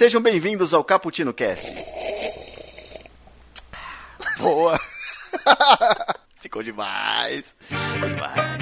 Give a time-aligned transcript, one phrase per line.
[0.00, 1.70] Sejam bem-vindos ao Caputino Cast.
[4.38, 4.80] Boa!
[6.40, 7.54] Ficou demais!
[7.60, 8.60] Ficou demais!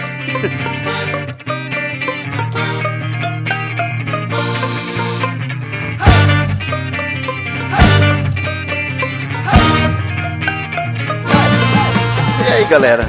[12.48, 13.04] E aí, galera?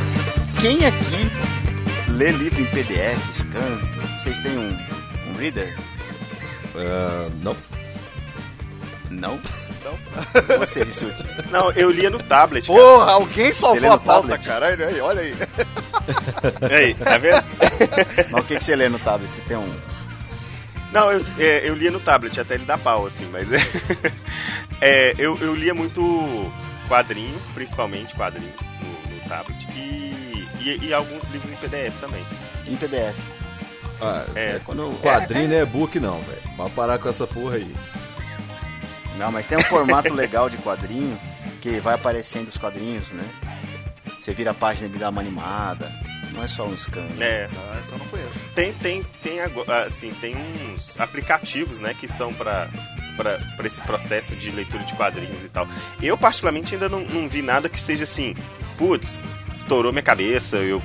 [0.61, 3.82] Quem aqui lê livro em PDF, scan?
[4.21, 4.70] Vocês têm um,
[5.32, 5.75] um reader?
[6.75, 7.68] Uh, não.
[9.09, 9.39] Não?
[9.83, 10.57] Não.
[10.59, 11.23] Você, Rissuti?
[11.51, 12.67] Não, eu lia no tablet.
[12.67, 12.79] Cara.
[12.79, 14.87] Porra, alguém salvou a pauta, caralho.
[14.87, 15.36] Aí, olha aí.
[16.71, 17.43] Aí, tá vendo?
[18.31, 19.31] Mas o que, que você lê no tablet?
[19.31, 19.73] Você tem um.
[20.91, 23.57] Não, eu, é, eu lia no tablet, até ele dá pau, assim, mas é.
[24.81, 26.51] é, eu, eu lia muito
[26.87, 29.67] quadrinho, principalmente quadrinho, no, no tablet.
[29.75, 32.25] E, e, e alguns livros em PDF também.
[32.66, 33.16] em PDF?
[34.02, 36.41] Ah, É, Quando eu- quadrinho não é book não, velho.
[36.58, 37.75] Vai parar com essa porra aí.
[39.19, 41.20] Não, mas tem um formato legal de quadrinho
[41.62, 43.23] que vai aparecendo os quadrinhos, né?
[44.20, 45.92] Você vira a página e dá uma animada.
[46.34, 47.02] Não é só um scan.
[47.17, 47.25] né?
[47.25, 48.30] É, Ah, essa eu não conheço.
[48.56, 52.70] tem, tem, tem, agora, assim, tem uns aplicativos, né, que são pra,
[53.17, 55.67] pra, pra esse processo de leitura de quadrinhos e tal.
[56.02, 58.36] Eu, particularmente, ainda não, não vi nada que seja assim,
[58.78, 59.20] putz,
[59.53, 60.81] estourou minha cabeça, eu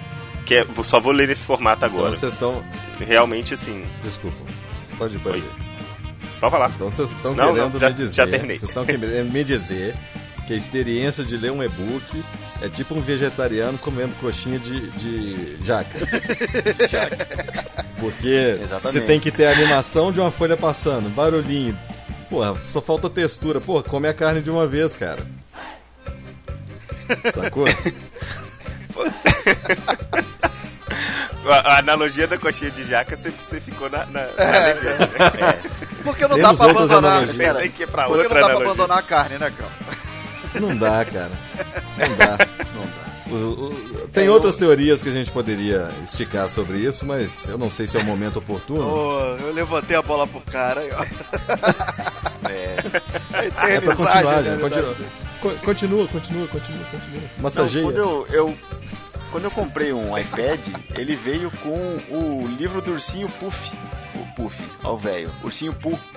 [0.46, 2.14] quer, só vou ler nesse formato Então agora.
[2.16, 2.64] vocês estão.
[2.98, 4.36] Realmente, assim, Desculpa.
[4.96, 5.63] Pode ir, pode ir.
[6.50, 6.70] Pode falar.
[6.74, 8.14] Então vocês estão Não, querendo não, já- me dizer.
[8.14, 8.58] já terminei.
[8.58, 9.94] Vocês estão querendo me dizer
[10.46, 12.22] que a experiência de ler um e-book
[12.60, 15.98] é tipo um vegetariano comendo coxinha de, de jaca.
[17.98, 18.92] Porque Exatamente.
[18.92, 21.76] você tem que ter a animação de uma folha passando, barulhinho.
[22.28, 23.60] Porra, só falta textura.
[23.60, 25.22] Porra, come a carne de uma vez, cara.
[27.32, 27.64] Sacou?
[31.46, 34.70] A, a analogia da coxinha de jaca, você, você ficou na, na, na É.
[34.72, 35.06] alegria, né?
[36.04, 37.26] Porque não Temos dá pra abandonar.
[37.70, 38.64] que ia pra porque outra não dá pra analogia.
[38.66, 39.72] abandonar a carne, né, cara?
[40.60, 41.30] Não dá, cara.
[41.98, 42.38] Não dá.
[42.74, 43.04] Não dá.
[43.26, 43.64] O-
[44.04, 47.56] o- tem É, outras eu- teorias que a gente poderia esticar sobre isso, mas eu
[47.58, 48.82] não sei se é o momento oportuno.
[48.86, 51.04] Ô, eu levantei a bola pro cara aí, ó.
[52.48, 52.76] É,
[53.72, 54.60] É É pra continuar, gente.
[54.60, 54.94] Continua.
[55.40, 57.20] Co- Continua, continua, continua, continua.
[57.36, 57.84] Não, Massageia.
[57.84, 58.58] quando, eu, eu-
[59.34, 60.60] quando eu comprei um iPad,
[60.94, 61.70] ele veio com
[62.08, 63.68] o livro do ursinho Puff.
[64.14, 65.28] O Puff, ó o velho.
[65.42, 66.12] Ursinho Puff.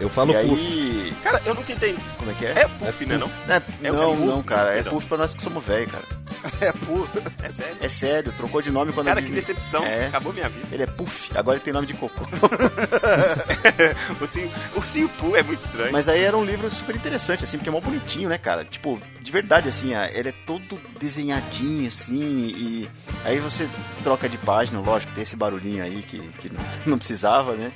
[0.00, 0.62] Eu falo e puff.
[0.62, 1.14] aí.
[1.22, 2.00] Cara, eu nunca entendi.
[2.16, 2.60] Como é que é?
[2.62, 3.30] É puff, né, não?
[3.46, 4.44] É, É não, ursinho não, Puff?
[4.48, 4.70] cara.
[4.70, 4.92] É Perdão.
[4.94, 6.04] Puff pra nós que somos velho, cara.
[6.60, 7.08] É puro.
[7.42, 7.76] É sério.
[7.80, 9.84] É sério, trocou de nome quando Cara, a que decepção.
[9.84, 10.06] É.
[10.06, 10.68] Acabou minha vida.
[10.70, 12.26] Ele é Puff, agora ele tem nome de cocô.
[14.20, 15.92] Ursinho, ursinho Poo é muito estranho.
[15.92, 18.64] Mas aí era um livro super interessante, assim, porque é mó bonitinho, né, cara?
[18.64, 22.90] Tipo, de verdade, assim, ele é todo desenhadinho, assim, e
[23.24, 23.68] aí você
[24.02, 27.72] troca de página, lógico, tem esse barulhinho aí que, que não, não precisava, né?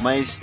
[0.00, 0.42] Mas,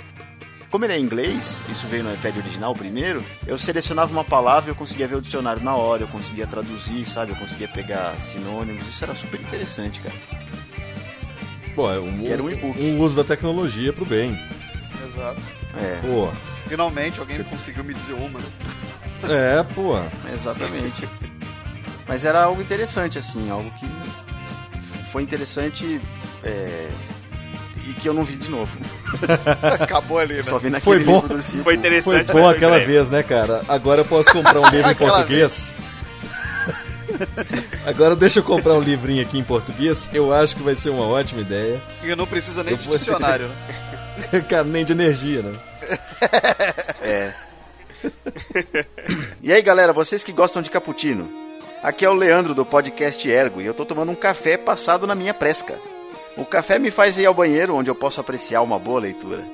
[0.72, 4.70] como ele é em inglês, isso veio no iPad original primeiro, eu selecionava uma palavra
[4.70, 7.32] e eu conseguia ver o dicionário na hora, eu conseguia traduzir, sabe?
[7.32, 10.14] Eu conseguia pegar sinônimos, isso era super interessante, cara.
[11.74, 12.80] Pô, é um, era um e-book.
[12.80, 14.30] um uso da tecnologia pro bem.
[15.06, 15.40] Exato.
[15.76, 16.28] É, Pô,
[16.66, 18.46] Finalmente alguém conseguiu me dizer uma, né?
[19.60, 19.92] é, pô.
[20.32, 21.06] exatamente.
[22.08, 23.86] Mas era algo interessante, assim, algo que
[25.12, 26.00] foi interessante
[26.42, 26.88] é,
[27.88, 28.76] e que eu não vi de novo.
[29.80, 30.42] Acabou ali, né?
[30.42, 31.14] Só vi naquele Foi bom.
[31.14, 31.82] livro do ursinho Foi Poo.
[31.82, 32.92] Foi interessante, bom aquela breve.
[32.92, 33.62] vez, né, cara?
[33.68, 35.74] Agora eu posso comprar um livro em português.
[37.86, 40.08] Agora deixa eu comprar um livrinho aqui em português.
[40.12, 41.80] Eu acho que vai ser uma ótima ideia.
[42.02, 44.40] E não precisa nem Eu de vou- dicionário, né?
[44.48, 45.54] Cara, nem de energia, né?
[47.02, 47.32] É.
[49.42, 51.30] E aí, galera, vocês que gostam de cappuccino?
[51.82, 55.14] Aqui é o Leandro do podcast Ergo e eu tô tomando um café passado na
[55.14, 55.78] minha presca.
[56.36, 59.44] O café me faz ir ao banheiro onde eu posso apreciar uma boa leitura.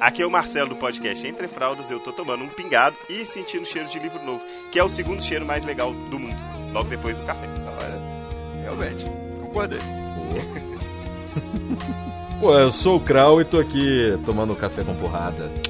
[0.00, 1.90] Aqui é o Marcelo do podcast Entre Fraldas.
[1.90, 4.42] Eu tô tomando um pingado e sentindo o cheiro de livro novo,
[4.72, 6.36] que é o segundo cheiro mais legal do mundo,
[6.72, 7.46] logo depois do café.
[7.46, 8.00] Olha,
[8.62, 9.04] realmente,
[9.40, 9.80] concordei.
[12.40, 15.50] Pô, eu sou o Krau e tô aqui tomando café com porrada.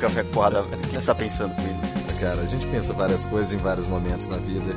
[0.00, 1.78] Café com porrada, o que você tá pensando com ele?
[2.20, 4.72] Cara, a gente pensa várias coisas em vários momentos na vida.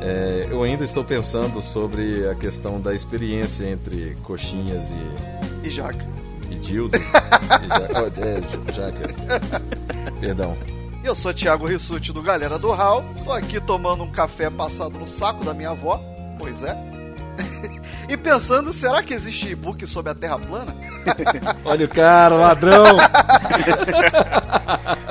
[0.00, 6.06] É, eu ainda estou pensando sobre a questão da experiência entre coxinhas e, E jaca.
[6.50, 7.00] e dildos.
[7.02, 9.16] e ja, oh, é, jacas.
[10.20, 10.56] Perdão.
[11.02, 13.04] Eu sou Thiago Rissuti do Galera do Hall.
[13.24, 16.00] Tô aqui tomando um café passado no saco da minha avó.
[16.38, 16.76] Pois é.
[18.08, 20.76] e pensando, será que existe e-book sobre a Terra plana?
[21.64, 22.84] Olha o cara, ladrão!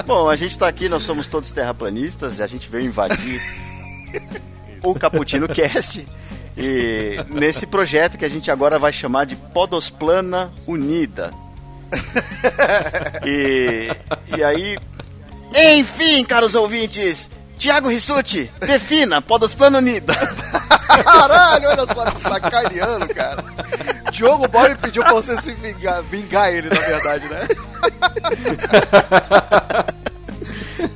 [0.06, 3.42] Bom, a gente tá aqui, nós somos todos terraplanistas, e a gente veio invadir
[4.83, 6.07] o Caputino Cast.
[6.57, 11.31] E nesse projeto que a gente agora vai chamar de Podosplana Unida.
[13.25, 13.91] E,
[14.35, 14.77] e aí.
[15.56, 20.13] Enfim, caros ouvintes, Tiago Rissuti, defina Podosplana Unida.
[21.03, 23.44] Caralho, olha só, me sacaneando, cara.
[24.12, 27.47] Diogo Boy pediu pra você se vingar, vingar ele, na verdade, né?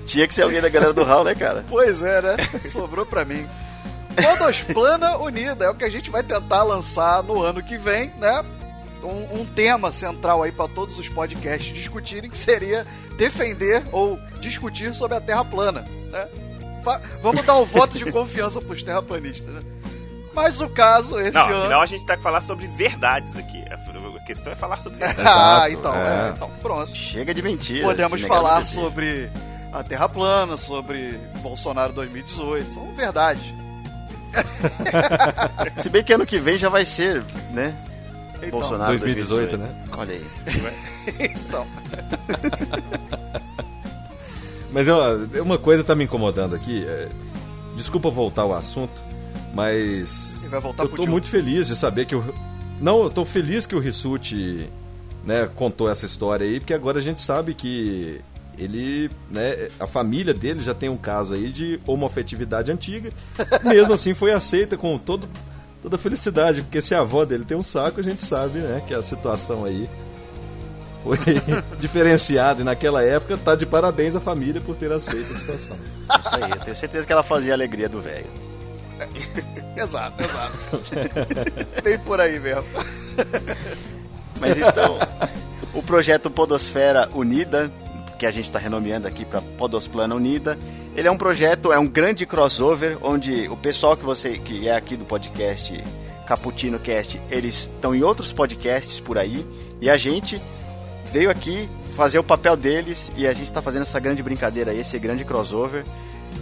[0.06, 1.66] Tinha que ser alguém da galera do Hall, né, cara?
[1.70, 2.38] Pois é, né?
[2.72, 3.48] Sobrou pra mim.
[4.16, 8.44] Podosplana Unida é o que a gente vai tentar lançar no ano que vem, né?
[9.04, 12.86] Um, um tema central aí para todos os podcasts discutirem, que seria
[13.18, 16.28] defender ou discutir sobre a Terra plana, né?
[16.84, 19.62] Fa- Vamos dar um voto de confiança pros terraplanistas, né?
[20.34, 21.62] Mas o caso, esse Não, ano...
[21.62, 23.62] afinal a gente tá que falar sobre verdades aqui.
[23.70, 25.26] A questão é falar sobre verdades.
[25.36, 26.28] ah, então, é.
[26.28, 26.96] é, então pronto.
[26.96, 27.86] Chega de mentira.
[27.86, 29.30] Podemos de falar sobre
[29.74, 33.44] a Terra plana, sobre Bolsonaro 2018, são verdades.
[35.82, 37.76] Se bem que ano que vem já vai ser, né?
[38.38, 39.86] Então, Bolsonaro 2018, né?
[39.98, 40.26] Olha aí.
[41.20, 41.68] então,
[44.72, 46.86] Mas ó, uma coisa tá me incomodando aqui.
[46.88, 47.10] é,
[47.76, 49.02] Desculpa voltar ao assunto,
[49.54, 52.34] mas ele vai voltar eu tô muito feliz de saber que o.
[52.80, 54.70] Não, eu tô feliz que o Rissuti
[55.26, 58.22] né, contou essa história aí, porque agora a gente sabe que
[58.58, 63.12] ele, né, a família dele já tem um caso aí de homoafetividade antiga.
[63.64, 65.28] Mesmo assim foi aceita com todo,
[65.82, 68.94] toda felicidade, porque se a avó dele tem um saco, a gente sabe, né, que
[68.94, 69.90] a situação aí
[71.04, 71.18] foi
[71.80, 75.78] diferenciada e naquela época tá de parabéns à família por ter aceito a situação.
[76.20, 78.28] Isso aí, eu tenho certeza que ela fazia a alegria do velho.
[79.76, 81.82] Exato, exato.
[81.82, 82.66] Bem por aí mesmo.
[84.40, 85.00] Mas então,
[85.74, 87.72] o projeto Podosfera Unida,
[88.22, 90.56] que a gente está renomeando aqui para Podosplana Unida,
[90.96, 94.76] ele é um projeto, é um grande crossover, onde o pessoal que você que é
[94.76, 95.84] aqui do podcast
[96.28, 99.44] Caputino Cast, eles estão em outros podcasts por aí,
[99.82, 100.40] e a gente
[101.12, 104.82] veio aqui fazer o papel deles e a gente está fazendo essa grande brincadeira aí,
[104.82, 105.84] esse grande crossover.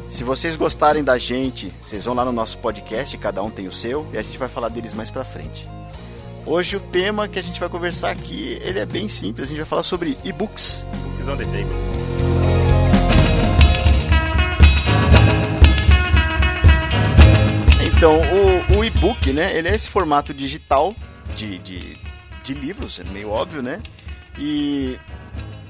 [0.10, 3.72] Se vocês gostarem da gente, vocês vão lá no nosso podcast, cada um tem o
[3.72, 5.66] seu, e a gente vai falar deles mais pra frente.
[6.46, 9.58] Hoje o tema que a gente vai conversar aqui, ele é bem simples, a gente
[9.58, 10.86] vai falar sobre e-books.
[11.04, 11.76] Books on the table.
[17.86, 20.96] Então, o, o e-book, né, ele é esse formato digital
[21.36, 21.98] de, de,
[22.44, 23.82] de livros, é meio óbvio, né?
[24.38, 24.98] E,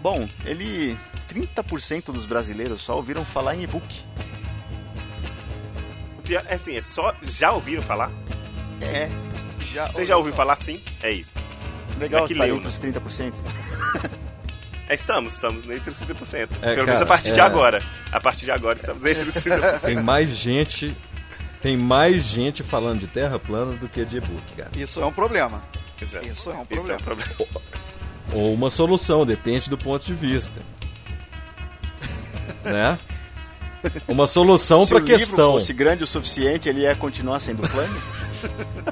[0.01, 0.97] bom, ele...
[1.29, 4.03] 30% dos brasileiros só ouviram falar em e-book.
[6.17, 7.13] O pior é assim, é só.
[7.21, 8.11] Já ouviram falar?
[8.81, 9.07] É,
[9.73, 10.81] Já, Você já ouviu falar sim?
[11.01, 11.37] É isso.
[11.99, 13.33] legal É que estar leu, entre os 30%.
[14.87, 16.49] É, estamos, estamos entre os 30%.
[16.61, 17.43] É, Pelo menos a partir de é.
[17.43, 17.81] agora.
[18.11, 19.79] A partir de agora estamos entre os 30%.
[19.81, 20.95] Tem mais gente.
[21.61, 24.69] Tem mais gente falando de terra plana do que de e-book, cara.
[24.75, 25.61] Isso é um problema.
[26.01, 26.25] Exato.
[26.25, 26.99] Isso é um Isso é problema.
[26.99, 27.61] um problema.
[28.33, 30.61] Ou uma solução, depende do ponto de vista.
[32.63, 32.97] né?
[34.07, 35.51] Uma solução Se para o livro questão.
[35.53, 38.01] fosse grande o suficiente, ele ia continuar sendo plano?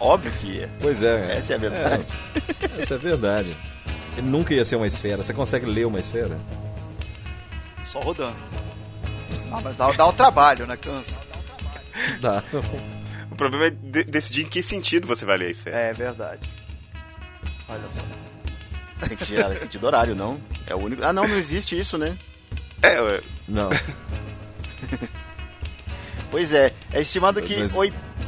[0.00, 0.70] Óbvio que ia.
[0.80, 1.36] Pois é.
[1.36, 2.04] Essa é a verdade.
[2.78, 3.56] É, essa é a verdade.
[4.16, 5.22] Ele nunca ia ser uma esfera.
[5.22, 6.38] Você consegue ler uma esfera?
[7.86, 8.36] Só rodando.
[9.50, 10.76] Não, mas dá, dá um trabalho, né?
[10.76, 11.18] Cansa.
[12.20, 12.42] Dá.
[13.30, 15.76] O problema é de- decidir em que sentido você vai ler a esfera.
[15.76, 16.48] É verdade.
[17.68, 19.06] Olha só.
[19.06, 20.40] Tem que tirar esse sentido horário, não.
[20.66, 21.04] É o único.
[21.04, 22.16] Ah, não, não existe isso, né?
[22.82, 23.70] É, ué, Não.
[26.30, 27.72] Pois é, é estimado que Mas-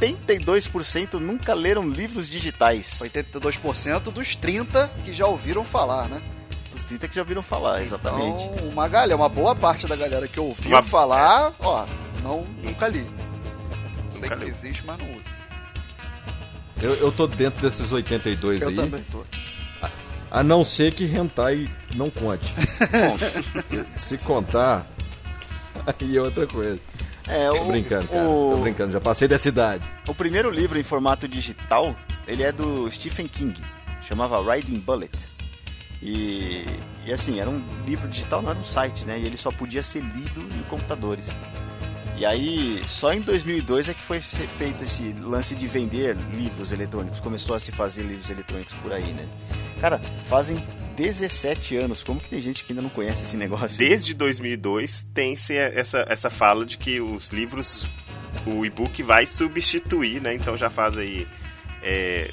[0.01, 2.99] 82% nunca leram livros digitais.
[3.01, 6.21] 82% dos 30 que já ouviram falar, né?
[6.71, 8.43] Dos 30 que já ouviram falar, exatamente.
[8.45, 11.85] Então, uma galera, uma boa parte da galera que ouviu Uma- falar, ó,
[12.23, 13.05] não, nunca li.
[14.11, 14.47] Sei Nunca que leu.
[14.53, 15.21] existe, mas não uso.
[16.81, 18.75] Eu, eu tô dentro desses 82 Eu aí.
[18.75, 19.23] também tô.
[20.31, 22.53] A não ser que hentai não conte.
[22.55, 24.87] Bom, Se contar,
[25.85, 26.79] aí é outra coisa.
[27.27, 28.27] É, Tô o, brincando, cara.
[28.29, 29.83] o, Tô brincando, já passei dessa idade.
[30.07, 31.95] o primeiro livro em formato digital,
[32.27, 33.59] ele é do Stephen King.
[34.07, 35.11] Chamava Riding Bullet.
[36.01, 36.65] E,
[37.05, 39.19] e assim, era um livro digital, não era um site, né?
[39.19, 41.27] E ele só podia ser lido em computadores.
[42.17, 47.19] E aí, só em 2002 é que foi feito esse lance de vender livros eletrônicos.
[47.19, 49.27] Começou a se fazer livros eletrônicos por aí, né?
[49.79, 50.63] Cara, fazem
[51.01, 52.03] 17 anos.
[52.03, 53.77] Como que tem gente que ainda não conhece esse negócio?
[53.77, 57.87] desde 2002 tem-se essa, essa fala de que os livros,
[58.45, 60.33] o e-book vai substituir, né?
[60.35, 61.27] Então já faz aí.
[61.83, 62.31] é,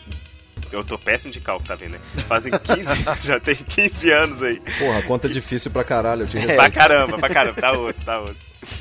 [0.70, 1.92] eu tô péssimo de cálculo, tá vendo?
[1.92, 1.98] Né?
[2.28, 2.82] Fazem 15,
[3.26, 4.60] já tem 15 anos aí.
[4.78, 6.72] Porra, conta difícil pra caralho, eu te Pra respeito.
[6.74, 8.36] caramba, pra caramba, tá osso, tá osso.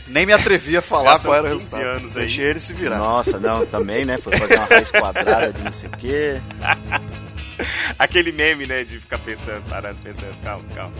[0.07, 1.87] Nem me atrevi a falar qual era o 15 resultado.
[1.97, 2.23] anos aí.
[2.23, 2.97] Deixei ele se virar.
[2.97, 4.17] Nossa, não, também, né?
[4.17, 6.41] Foi fazer uma raiz quadrada de não sei o quê.
[7.97, 10.93] Aquele meme, né, de ficar pensando, parando, pensando, calma, calma.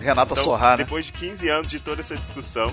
[0.00, 0.84] Renata Então, Sorrar, né?
[0.84, 2.72] depois de 15 anos de toda essa discussão,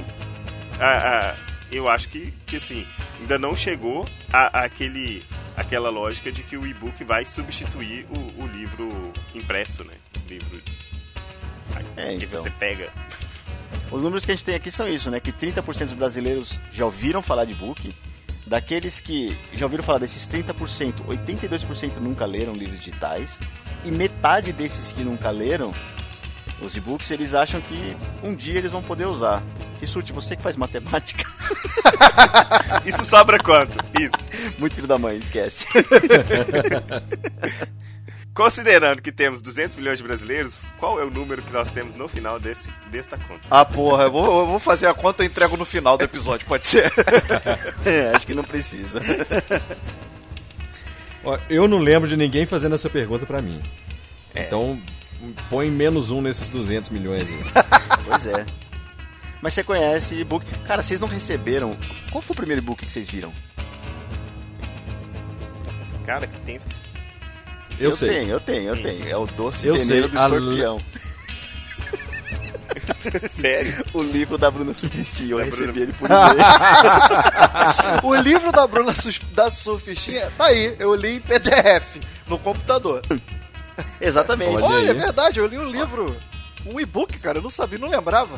[0.79, 1.35] a- a-
[1.71, 2.85] eu acho que, que assim,
[3.19, 5.23] ainda não chegou a, a aquele,
[5.55, 9.93] aquela lógica de que o e-book vai substituir o, o livro impresso, né?
[10.25, 10.61] O livro
[11.95, 12.41] É, que então.
[12.41, 12.89] você pega.
[13.89, 15.19] Os números que a gente tem aqui são isso, né?
[15.19, 17.93] Que 30% dos brasileiros já ouviram falar de book.
[18.51, 23.39] Daqueles que já ouviram falar desses 30%, 82% nunca leram livros digitais.
[23.85, 25.73] E metade desses que nunca leram
[26.61, 29.41] os e-books, eles acham que um dia eles vão poder usar.
[29.79, 31.23] Rissuti, você que faz matemática,
[32.85, 33.73] Isso sobra quanto?
[33.97, 34.59] Isso.
[34.59, 35.65] muito filho da mãe, esquece.
[38.33, 42.07] Considerando que temos 200 milhões de brasileiros, qual é o número que nós temos no
[42.07, 43.41] final desse, desta conta?
[43.49, 46.47] Ah, porra, eu vou, eu vou fazer a conta e entrego no final do episódio,
[46.47, 46.91] pode ser?
[47.85, 49.01] É, acho que não precisa.
[51.23, 53.61] Ó, eu não lembro de ninguém fazendo essa pergunta pra mim.
[54.33, 54.43] É.
[54.45, 54.81] Então,
[55.49, 57.39] põe menos um nesses 200 milhões aí.
[58.05, 58.45] Pois é.
[59.41, 60.45] Mas você conhece e-book.
[60.65, 61.77] Cara, vocês não receberam.
[62.11, 63.33] Qual foi o primeiro e-book que vocês viram?
[66.05, 66.59] Cara, que tem.
[67.83, 68.09] Eu, sei.
[68.09, 69.09] tenho, eu tenho, eu tenho.
[69.09, 70.79] É o Doce Eu Veneno sei, do Escorpião.
[73.29, 73.85] Sério?
[73.93, 75.31] O livro da Bruna Sufistinha.
[75.31, 75.83] Eu Da recebi Bruna.
[75.83, 78.01] ele por e-mail.
[78.03, 78.93] o livro da Bruna
[79.33, 81.97] da Sufistinha tá aí, eu li em PDF
[82.27, 83.01] no computador.
[83.99, 84.55] Exatamente.
[84.55, 86.15] Olha Olha, é verdade, eu li um livro,
[86.65, 88.37] um e-book, cara, eu não sabia, não lembrava.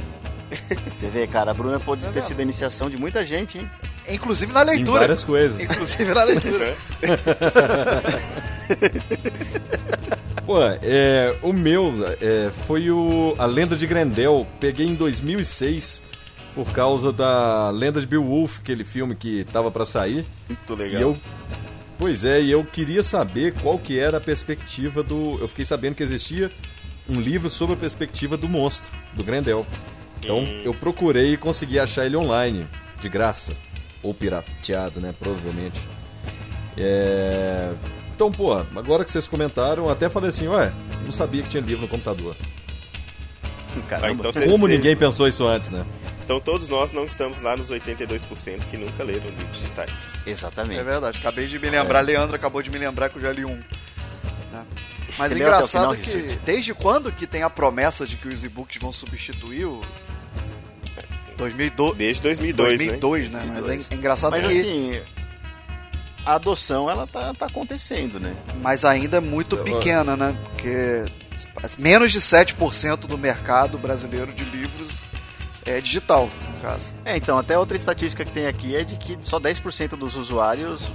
[0.96, 2.24] Você vê, cara, a Bruna pode Tá ter vendo?
[2.28, 3.70] sido a iniciação de muita gente, hein?
[4.10, 5.00] Inclusive na Em leitura.
[5.02, 5.62] várias coisas.
[5.64, 6.76] Inclusive na leitura.
[10.46, 14.46] Pô, é, o meu é, foi o A Lenda de Grendel.
[14.60, 16.04] Peguei em 2006
[16.54, 20.26] por causa da Lenda de Beowulf, aquele filme que tava pra sair.
[20.48, 21.02] Muito E legal.
[21.02, 21.18] eu,
[21.98, 25.38] pois é, e eu queria saber qual que era a perspectiva do.
[25.40, 26.52] Eu fiquei sabendo que existia
[27.10, 29.66] um livro sobre a perspectiva do monstro, do Grendel.
[30.24, 32.66] Então eu procurei e consegui achar ele online,
[33.02, 33.54] de graça.
[34.02, 35.14] Ou pirateado, né?
[35.18, 35.80] Provavelmente.
[36.78, 37.74] É...
[38.16, 40.72] Então, pô, agora que vocês comentaram, eu até falei assim, ué,
[41.04, 42.36] não sabia que tinha livro no computador.
[43.90, 44.08] Caramba.
[44.08, 45.86] Ah, então cê- Como cê- ninguém pensou isso antes, né?
[46.24, 49.92] Então todos nós não estamos lá nos 82% que nunca leram livros digitais.
[50.26, 50.80] Exatamente.
[50.80, 53.44] É verdade, acabei de me lembrar, Leandro acabou de me lembrar que eu já li
[53.44, 53.56] um.
[54.52, 54.64] né?
[55.18, 56.40] Mas Você é engraçado final, que Richard?
[56.46, 59.82] desde quando que tem a promessa de que os e-books vão substituir o
[61.38, 63.44] 2012, Desde 2002, 2002 né?
[63.48, 65.02] Mas é, é engraçado Mas que assim,
[66.26, 68.36] a adoção, ela tá, tá acontecendo, né?
[68.62, 70.36] mas ainda é muito Eu- pequena, né?
[70.46, 71.06] Porque
[71.78, 75.02] menos de 7% do mercado brasileiro de livros
[75.66, 76.94] é digital, no caso.
[77.06, 80.90] É, então, até outra estatística que tem aqui é de que só 10% dos usuários,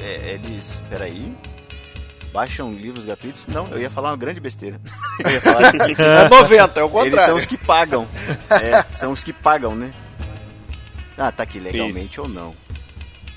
[0.00, 1.32] é, eles, peraí,
[2.32, 3.46] baixam livros gratuitos?
[3.46, 4.80] Não, eu ia falar uma grande besteira.
[5.24, 7.26] Eu ia falar que É 90, é o eles contrário.
[7.26, 8.08] são os que pagam.
[8.50, 9.92] É, são os que pagam, né?
[11.16, 12.54] Ah, tá aqui, legalmente ou não.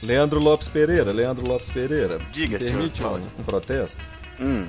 [0.02, 2.20] Leandro Lopes Pereira, Leandro Lopes Pereira.
[2.32, 3.24] Diga, senhor, Permite um, fale.
[3.40, 4.02] um protesto?
[4.40, 4.68] Hum,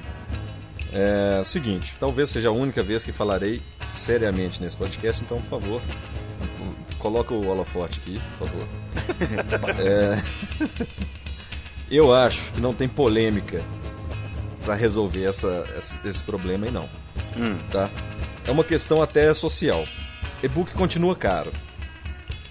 [0.92, 5.48] É o seguinte, talvez seja a única vez que falarei seriamente nesse podcast, então, por
[5.60, 5.82] favor,
[6.98, 8.66] coloca o holofote aqui, por favor.
[9.78, 10.18] É,
[11.90, 13.62] eu acho que não tem polêmica
[14.66, 15.64] para resolver essa,
[16.04, 16.88] esse problema aí, não.
[17.36, 17.56] hum.
[17.70, 17.88] Tá?
[18.44, 19.86] É uma questão até social.
[20.42, 21.52] E-book continua caro.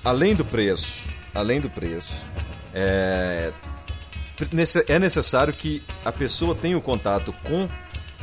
[0.03, 2.25] Além do preço, além do preço,
[2.73, 3.51] é,
[4.87, 7.67] é necessário que a pessoa tenha o contato com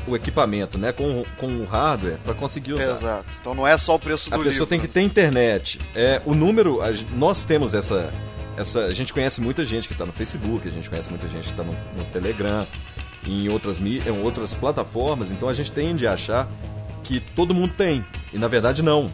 [0.06, 2.92] o equipamento, né, com, o- com o hardware, para conseguir usar.
[2.96, 3.25] Exato.
[3.40, 4.66] Então não é só o preço do A pessoa livro.
[4.66, 5.78] tem que ter internet.
[5.94, 8.12] É, o número, a nós temos essa,
[8.56, 8.80] essa.
[8.87, 11.50] A gente conhece muita gente que está no Facebook, a gente conhece muita gente que
[11.50, 12.66] está no, no Telegram,
[13.26, 16.49] em outras, em outras plataformas, então a gente tende a achar
[17.05, 18.05] que todo mundo tem.
[18.33, 19.12] E na verdade não.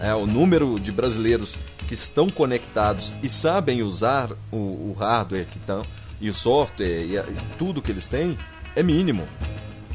[0.00, 1.56] É, o número de brasileiros
[1.86, 5.84] que estão conectados e sabem usar o, o hardware que estão,
[6.20, 8.36] e o software e, a- e tudo que eles têm
[8.76, 9.26] é mínimo.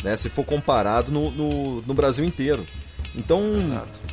[0.03, 2.65] Né, se for comparado no, no, no Brasil inteiro.
[3.15, 3.41] Então,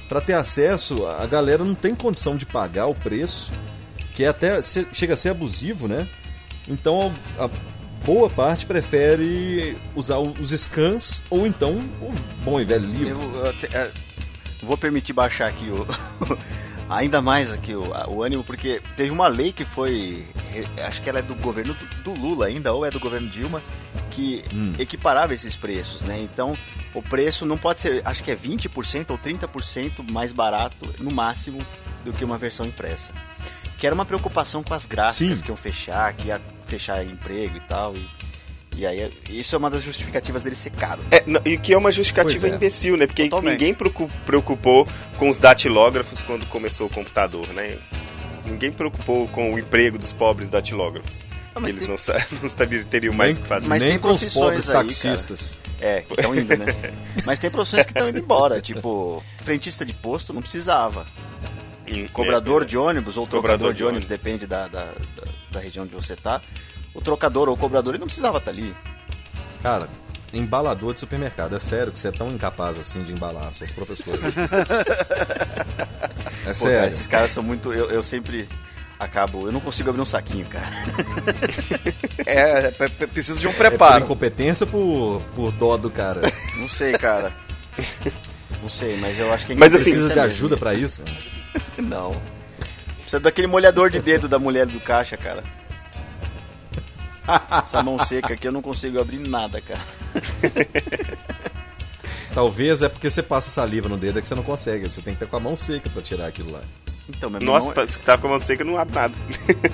[0.09, 3.53] para ter acesso, a galera não tem condição de pagar o preço,
[4.15, 6.09] que é até chega a ser abusivo, né?
[6.67, 7.51] Então, a
[8.05, 12.13] boa parte prefere usar os scans ou então o
[12.45, 13.21] bom e velho livro.
[13.23, 13.91] Eu, eu até- é,
[14.63, 15.87] vou permitir baixar aqui o.
[16.91, 20.27] ainda mais aqui o, o ânimo, porque teve uma lei que foi.
[20.87, 23.63] Acho que ela é do governo do, do Lula ainda, ou é do governo Dilma,
[24.11, 24.75] que Hum.
[24.79, 26.21] equiparava esses preços, né?
[26.21, 26.57] Então,
[26.95, 31.59] o preço não pode ser, acho que é 20% ou 30% mais barato, no máximo,
[32.05, 33.11] do que uma versão impressa.
[33.79, 35.45] Que era uma preocupação com as gráficas Sim.
[35.45, 36.41] que iam fechar, que ia
[36.73, 37.95] fechar emprego e tal.
[37.95, 38.09] E,
[38.79, 41.03] e aí, isso é uma das justificativas dele ser caro.
[41.11, 42.55] É, não, e que é uma justificativa é.
[42.55, 43.07] imbecil, né?
[43.07, 43.53] Porque Totalmente.
[43.53, 44.89] ninguém preocu- preocupou
[45.19, 47.77] com os datilógrafos quando começou o computador, né?
[48.47, 51.23] Ninguém preocupou com o emprego dos pobres datilógrafos.
[51.55, 51.89] Mas Eles tem-
[52.41, 52.41] não,
[52.81, 53.69] não teriam mais o que fazer.
[53.69, 54.87] Mas Nem tem com os profissões pobres aí, cara.
[54.87, 55.59] taxistas.
[55.81, 56.65] É, que estão indo, né?
[57.27, 58.61] Mas tem profissões que estão indo embora.
[58.63, 61.07] Tipo, frentista de posto não precisava.
[61.87, 64.09] Em- Cobrador é, de ônibus ou Cobrador trocador de de ônibus, ônibus.
[64.09, 66.41] depende da, da, da, da região onde você tá.
[66.95, 68.75] O trocador ou o cobrador ele não precisava estar ali.
[69.63, 69.89] Cara,
[70.33, 71.55] embalador de supermercado.
[71.55, 74.25] É sério que você é tão incapaz assim de embalar suas próprias coisas.
[74.35, 75.85] é Pô,
[76.45, 76.89] cara, sério.
[76.89, 77.73] esses caras são muito.
[77.73, 78.49] Eu, eu sempre
[78.99, 79.47] acabo.
[79.47, 80.71] Eu não consigo abrir um saquinho, cara.
[82.25, 84.05] É, é, é, é preciso de um É por preparo.
[84.05, 86.21] incompetência ou por, por dó do cara?
[86.57, 87.33] Não sei, cara.
[88.63, 91.03] Não sei, mas eu acho que é Mas assim, Precisa de ajuda pra isso?
[91.77, 92.15] Não.
[93.13, 95.45] Precisa daquele molhador de dedo da mulher do caixa, cara.
[97.63, 99.81] Essa mão seca aqui eu não consigo abrir nada, cara.
[102.35, 104.89] Talvez é porque você passa saliva no dedo é que você não consegue.
[104.89, 106.63] Você tem que estar com a mão seca pra tirar aquilo lá.
[107.07, 107.75] Então, minha Nossa, mão.
[107.75, 109.15] pra- se tá com a mão seca, não abre nada.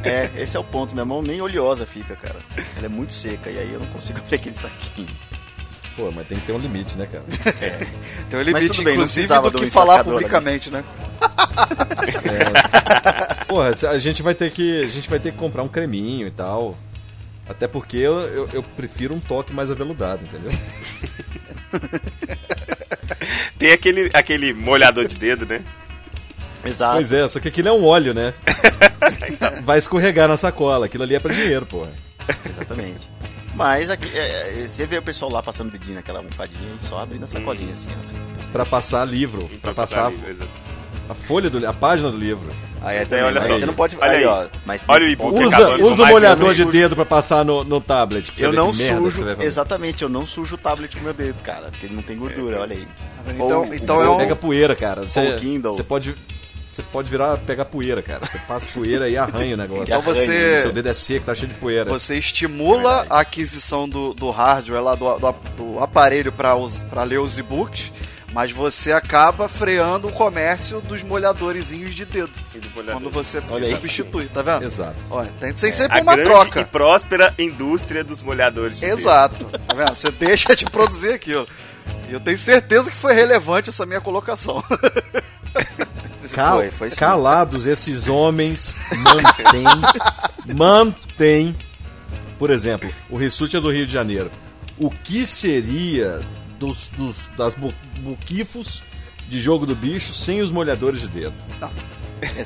[0.03, 0.93] É, esse é o ponto.
[0.93, 2.41] Minha mão nem oleosa fica, cara.
[2.77, 5.07] Ela é muito seca e aí eu não consigo abrir aquele saquinho.
[5.99, 7.25] Pô, mas tem que ter um limite, né, cara?
[8.31, 10.05] Tem um Mas limite, tudo bem, inclusive, do que falar ali.
[10.05, 10.85] publicamente, né?
[13.49, 14.85] Porra, a gente vai ter que.
[14.85, 16.79] A gente vai ter que comprar um creminho e tal.
[17.49, 20.57] Até porque eu, eu, eu prefiro um toque mais aveludado, entendeu?
[23.59, 25.63] Tem aquele, aquele molhador de dedo, né?
[26.65, 26.93] Exato.
[26.95, 28.33] Pois é, só que aquilo é um óleo, né?
[29.65, 30.87] Vai escorregar na sacola.
[30.87, 31.91] Aquilo ali é pra dinheiro, porra.
[32.49, 33.11] Exatamente.
[33.59, 36.87] Mas aqui, é, é, você vê o pessoal lá passando o dedinho naquela almofadinha e
[36.87, 38.53] só abrindo a sacolinha assim, ó.
[38.53, 40.49] Pra passar livro, pra passar Exato.
[41.09, 42.49] a folha do a página do livro.
[42.81, 43.57] Aí, aí, olha mas só.
[43.57, 43.97] você não pode.
[43.97, 44.25] Olha aí, aí.
[44.27, 44.47] ó.
[44.65, 47.81] Mas Olha o e-book que Usa, usa o molhador de dedo pra passar no, no
[47.81, 48.33] tablet.
[48.39, 51.13] Eu não que merda que você sujo, exatamente, eu não sujo o tablet com meu
[51.13, 52.87] dedo, cara, porque ele não tem gordura, olha aí.
[53.35, 55.03] Então, Ou- então Você é um, pega poeira, cara.
[55.09, 56.15] Você, você pode.
[56.69, 58.27] Você pode virar pegar poeira, cara.
[58.27, 59.85] Você passa poeira e arranha o negócio.
[59.85, 61.89] Então você- Seu dedo é seco, tá cheio de poeira.
[61.89, 63.07] você estimula Verdade.
[63.11, 67.91] a aquisição do, do hardware lá, do, do, do aparelho para ler os e-books,
[68.35, 72.31] mas você acaba freando o comércio dos molhadorzinhos de dedo.
[72.51, 73.01] Aquele molhador.
[73.01, 73.73] Quando você Olha aí.
[73.75, 74.65] substitui, tá vendo?
[74.65, 74.97] Exato.
[75.11, 76.61] Olha, tem, tem sempre A uma grande troca.
[76.61, 78.99] e próspera indústria dos molhadores de dedo.
[78.99, 79.95] Exato, tá vendo?
[79.95, 81.49] Você deixa de produzir aquilo.
[82.11, 84.63] E eu tenho certeza que foi relevante essa minha colocação.
[86.33, 86.97] Cal- Foi, foi sim.
[86.97, 90.55] calados, esses homens mantêm.
[90.55, 91.55] mantêm.
[92.39, 94.31] Por exemplo, o Rissuti é do Rio de Janeiro.
[94.79, 96.21] O que seria
[96.59, 98.83] dos, dos- das bu- buquifos
[99.29, 101.35] de jogo do bicho sem os molhadores de dedo?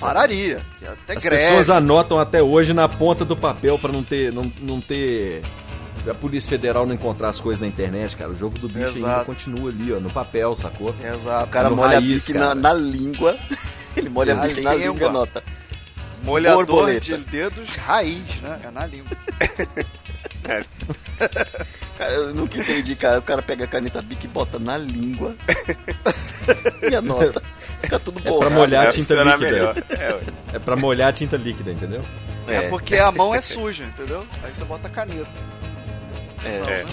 [0.01, 0.61] Pararia.
[0.81, 1.43] E Até As greve.
[1.45, 5.43] pessoas anotam até hoje na ponta do papel pra não ter, não, não ter
[6.09, 8.31] a Polícia Federal não encontrar as coisas na internet, cara.
[8.31, 9.25] O jogo do bicho ainda Exato.
[9.27, 10.95] continua ali, ó, no papel, sacou?
[11.03, 11.45] Exato.
[11.45, 12.55] O cara No molha raiz, a bique na, cara.
[12.57, 13.39] na língua.
[13.97, 14.93] Ele molha a Na bique na língua.
[14.93, 15.43] língua, nota.
[16.25, 17.01] Molhador Borboleta.
[17.19, 18.59] de dedos raiz, né?
[18.65, 19.17] É na língua.
[21.99, 23.19] Cara, eu nunca entendi, cara.
[23.19, 25.35] O cara pega a caneta bique e bota na língua.
[26.91, 27.43] e anota.
[27.81, 28.39] Fica tudo É bom.
[28.39, 29.37] pra molhar a É, tinta líquida.
[29.39, 29.77] melhor.
[29.91, 30.21] É.
[30.55, 32.03] É pra molhar a tinta líquida, entendeu?
[32.49, 32.69] É.
[32.69, 34.27] porque a mão é suja, entendeu?
[34.43, 35.29] Aí você bota a caneta.
[36.45, 36.85] É.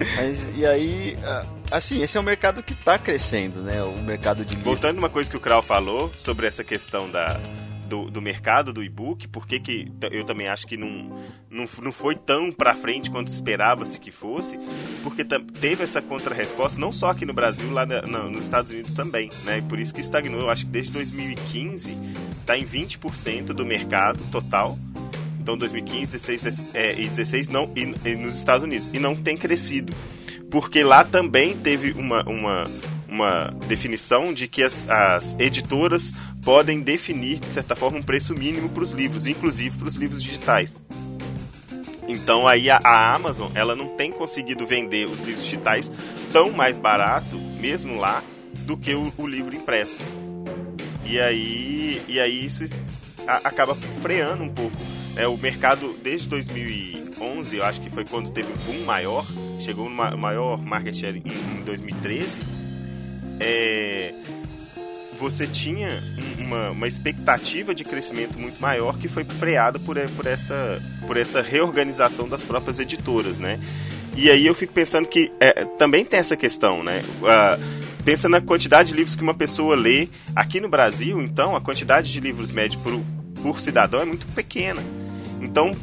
[0.16, 3.82] Mas e aí, ah, assim, esse é um mercado que tá crescendo, né?
[3.82, 4.64] O mercado de livro.
[4.64, 7.38] Voltando uma coisa que o Krau falou sobre essa questão da,
[7.86, 10.88] do, do mercado do e-book, por que eu também acho que não,
[11.50, 14.58] não, não foi tão pra frente quanto esperava-se que fosse,
[15.02, 18.94] porque teve essa contrarresposta, não só aqui no Brasil, lá na- na- nos Estados Unidos
[18.94, 19.58] também, né?
[19.58, 21.98] E por isso que estagnou, eu acho que desde 2015
[22.46, 24.78] tá em 20% do mercado total.
[25.40, 29.36] Então 2015, 16 é, e 16 não e, e nos Estados Unidos e não tem
[29.36, 29.92] crescido
[30.50, 32.64] porque lá também teve uma, uma,
[33.08, 38.68] uma definição de que as, as editoras podem definir, de certa forma, um preço mínimo
[38.68, 40.80] para os livros, inclusive para os livros digitais.
[42.08, 45.90] Então aí a, a Amazon ela não tem conseguido vender os livros digitais
[46.32, 48.20] tão mais barato, mesmo lá,
[48.66, 50.02] do que o, o livro impresso.
[51.06, 52.64] E aí, e aí isso
[53.24, 54.76] a- acaba freando um pouco.
[55.16, 59.26] É, o mercado desde 2011, eu acho que foi quando teve um boom maior,
[59.58, 62.40] chegou no ma- maior market share em, em 2013.
[63.38, 64.12] É,
[65.18, 66.02] você tinha
[66.38, 70.80] um- uma, uma expectativa de crescimento muito maior que foi freada por, e- por, essa,
[71.06, 73.60] por essa reorganização das próprias editoras, né?
[74.16, 77.02] E aí eu fico pensando que é, também tem essa questão, né?
[77.24, 77.58] Ah,
[78.04, 80.08] pensa na quantidade de livros que uma pessoa lê.
[80.34, 83.00] Aqui no Brasil, então, a quantidade de livros médio por,
[83.42, 84.82] por cidadão é muito pequena.
[85.40, 85.74] Então,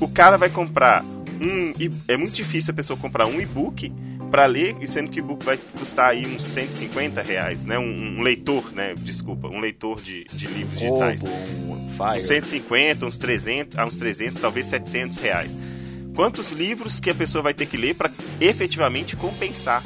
[0.00, 1.04] o cara vai comprar
[1.40, 1.72] um.
[2.08, 3.92] É muito difícil a pessoa comprar um e-book
[4.30, 7.78] para ler, e sendo que o e-book vai custar aí uns 150 reais, né?
[7.78, 8.94] Um, um leitor, né?
[8.98, 11.22] Desculpa, um leitor de, de livros digitais.
[11.22, 11.84] um
[12.16, 15.56] uns 150, uns 300, ah, uns 300, talvez 700 reais.
[16.14, 19.82] Quantos livros que a pessoa vai ter que ler para efetivamente compensar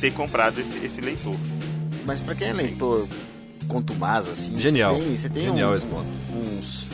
[0.00, 1.36] ter comprado esse, esse leitor?
[2.04, 3.08] Mas para quem é leitor
[3.64, 4.56] contumaz, assim...
[4.58, 4.96] Genial.
[4.96, 6.06] Você tem, você tem Genial um, esse ponto.
[6.32, 6.84] Uns,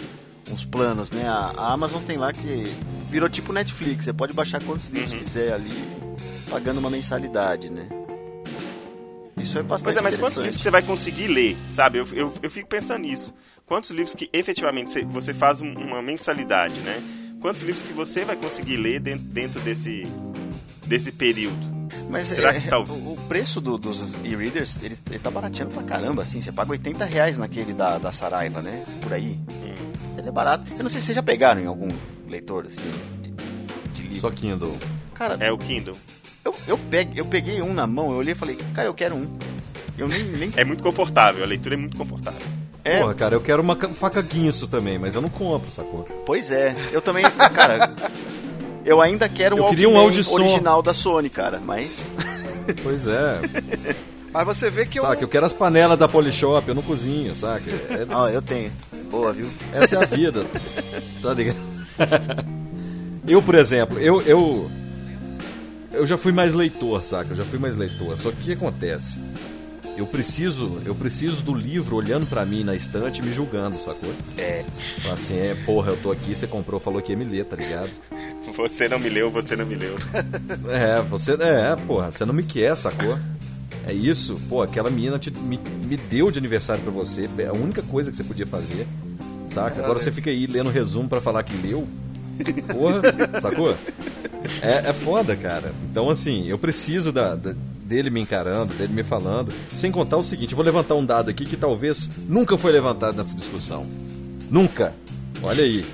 [0.52, 1.26] uns planos, né?
[1.28, 2.64] A, a Amazon tem lá que
[3.10, 4.04] virou tipo Netflix.
[4.04, 5.18] Você pode baixar quantos livros Uhum.
[5.20, 5.70] quiser ali,
[6.48, 7.86] pagando uma mensalidade, né?
[9.38, 11.98] Isso é bastante Pois é, mas quantos livros você vai conseguir ler, sabe?
[11.98, 13.32] Eu, eu, eu fico pensando nisso.
[13.66, 17.00] Quantos livros que efetivamente você, você faz um- uma mensalidade, né?
[17.40, 20.02] Quantos livros que você vai conseguir ler dentro, dentro desse,
[20.86, 21.79] desse período?
[22.08, 25.72] Mas Será é, que tá- o, o preço do- dos e-readers, ele, ele tá barateando
[25.74, 26.40] pra caramba, assim.
[26.40, 28.84] Você paga 80 reais naquele da, da Saraiva, né?
[29.02, 29.38] Por aí.
[29.50, 29.92] Hum.
[30.18, 30.64] Ele é barato.
[30.76, 31.88] Eu não sei se vocês já pegaram em algum
[32.28, 32.90] leitor, assim,
[33.94, 34.18] de livro.
[34.20, 34.76] Só Kindle.
[35.14, 35.96] Cara, É o Kindle.
[36.44, 39.14] eu, eu, peguei, eu peguei um na mão, eu olhei e falei, cara, eu quero
[39.16, 39.26] um.
[39.98, 40.22] Eu nem...
[40.24, 42.40] nem É muito confortável, a leitura é muito confortável.
[42.84, 46.08] é, Porra, cara, eu quero uma ca- faca guinso também, mas eu não compro, sacou?
[46.24, 46.74] Pois é.
[46.90, 47.24] Eu também,
[47.54, 47.94] cara...
[48.90, 50.34] Eu ainda quero um Eu queria um Audison.
[50.34, 52.04] original da Sony, cara, mas...
[52.82, 53.40] Pois é.
[54.32, 55.02] Mas você vê que eu.
[55.02, 57.68] saca, eu quero as panelas da Polishop, eu não cozinho, saca?
[57.90, 58.70] É- Ó, eu tenho.
[59.10, 59.48] Boa, viu?
[59.72, 60.44] essa é a vida.
[61.20, 61.56] Tá ligado?
[63.26, 64.70] Eu, por exemplo, eu, eu.
[65.92, 67.30] Eu já fui mais leitor, saca?
[67.32, 68.16] Eu já fui mais leitor.
[68.16, 69.18] Só que o que acontece?
[69.96, 74.10] Eu preciso, eu preciso do livro olhando pra mim na estante e me julgando, sacou?
[74.38, 74.64] É.
[75.02, 77.54] Fala assim, é, porra, eu tô aqui, você comprou, falou que ia me ler, tá
[77.56, 77.90] ligado?
[78.56, 79.96] Você não me leu, você não me leu.
[80.70, 81.32] É, você.
[81.34, 83.18] É, porra, você não me quer, sacou?
[83.86, 87.52] É isso, pô, aquela menina te- me, me deu de aniversário pra você, é a
[87.52, 88.86] única coisa que você podia fazer,
[89.48, 89.82] saca?
[89.82, 91.86] Agora você fica aí lendo resumo pra falar que leu.
[92.72, 93.76] Porra, sacou?
[94.62, 95.72] É, é foda, cara.
[95.90, 97.54] Então, assim, eu preciso da, da-
[97.90, 99.52] dele me encarando, dele me falando.
[99.74, 103.36] Sem contar o seguinte, vou levantar um dado aqui que talvez nunca foi levantado nessa
[103.36, 103.84] discussão.
[104.48, 104.94] Nunca.
[105.42, 105.84] Olha aí.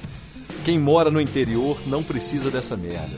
[0.62, 3.16] Quem mora no interior não precisa dessa merda.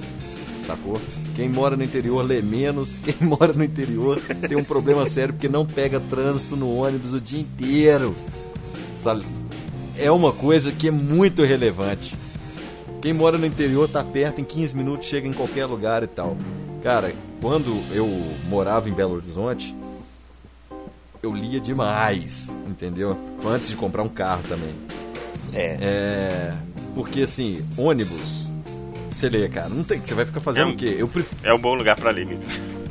[0.65, 1.01] Sacou?
[1.35, 2.99] Quem mora no interior lê menos.
[3.03, 7.21] Quem mora no interior tem um problema sério porque não pega trânsito no ônibus o
[7.21, 8.15] dia inteiro.
[9.97, 12.17] É uma coisa que é muito relevante.
[13.03, 16.37] Quem mora no interior tá perto, em 15 minutos chega em qualquer lugar e tal.
[16.83, 18.07] Cara, quando eu
[18.49, 19.75] morava em Belo Horizonte,
[21.23, 23.17] eu lia demais, entendeu?
[23.45, 24.75] Antes de comprar um carro também.
[25.53, 25.79] É.
[25.81, 26.55] É.
[26.95, 28.53] Porque assim, ônibus,
[29.11, 30.01] você lê, cara, não tem.
[30.01, 30.97] Você vai ficar fazendo É um- o quê?
[30.99, 31.41] Eu prefiro.
[31.43, 32.45] É um bom lugar pra ler, mesmo.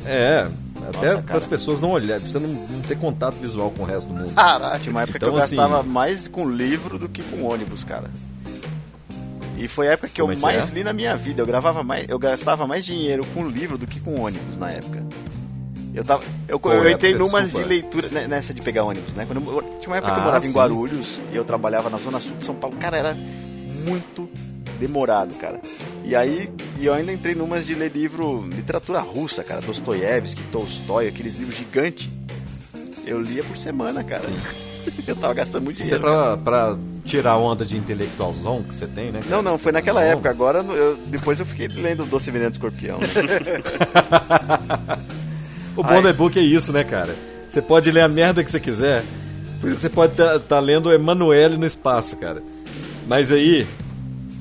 [0.05, 0.47] É.
[0.89, 3.83] Até Nossa, para as pessoas não olharem, pra você não, não ter contato visual com
[3.83, 4.33] o resto do mundo.
[4.33, 4.79] Caraca.
[4.79, 7.83] Tinha uma época Então, que eu assim- gastava mais com livro do que com ônibus,
[7.83, 8.09] cara.
[9.57, 10.75] E foi a época que Como eu é que mais é?
[10.75, 11.41] li na minha vida.
[11.41, 15.03] Eu gravava mais, eu gastava mais dinheiro com livro do que com ônibus na época.
[15.93, 17.63] Eu tava, eu, Qual eu entrei numas Desculpa.
[17.67, 19.25] de leitura né, nessa de pegar ônibus, né?
[19.25, 20.55] Quando eu, tinha uma época que eu Ah, morava em sim.
[20.55, 22.75] Guarulhos e eu trabalhava na zona sul de São Paulo.
[22.77, 23.17] Cara, era
[23.83, 24.29] muito
[24.79, 25.59] demorado, cara.
[26.05, 31.07] E aí, e eu ainda entrei numas de ler livro, literatura russa, cara, Dostoiévski, Tolstói,
[31.07, 32.07] aqueles livros gigantes.
[33.03, 34.25] Eu lia por semana, cara.
[35.07, 36.17] Eu tava gastando muito Isso é dinheiro.
[36.17, 39.19] pra, pra tirar a onda de intelectualzão que você tem, né?
[39.19, 39.35] cara?
[39.35, 40.07] Não, não, foi naquela Não.
[40.07, 40.29] época.
[40.29, 42.99] Agora, eu- depois eu fiquei lendo Doce Veneno do Escorpião.
[42.99, 43.07] né?
[45.75, 47.15] O bom do e-book é isso, né, cara?
[47.47, 49.03] Você pode ler a merda que você quiser.
[49.61, 52.41] Você pode estar lendo Emanuele no espaço, cara.
[53.07, 53.65] Mas aí,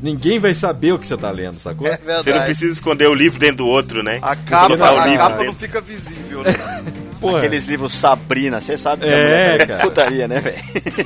[0.02, 1.86] ninguém vai saber o que você tá lendo, sacou?
[1.86, 2.24] É verdade.
[2.24, 4.18] Você não precisa esconder o livro dentro do outro, né?
[4.22, 5.44] A capa, a capa dentro.
[5.44, 6.52] não fica visível, né?
[7.20, 9.82] Porra, Aqueles livros Sabrina, você sabe que É, a mulher cara.
[9.82, 10.56] putaria, né, velho?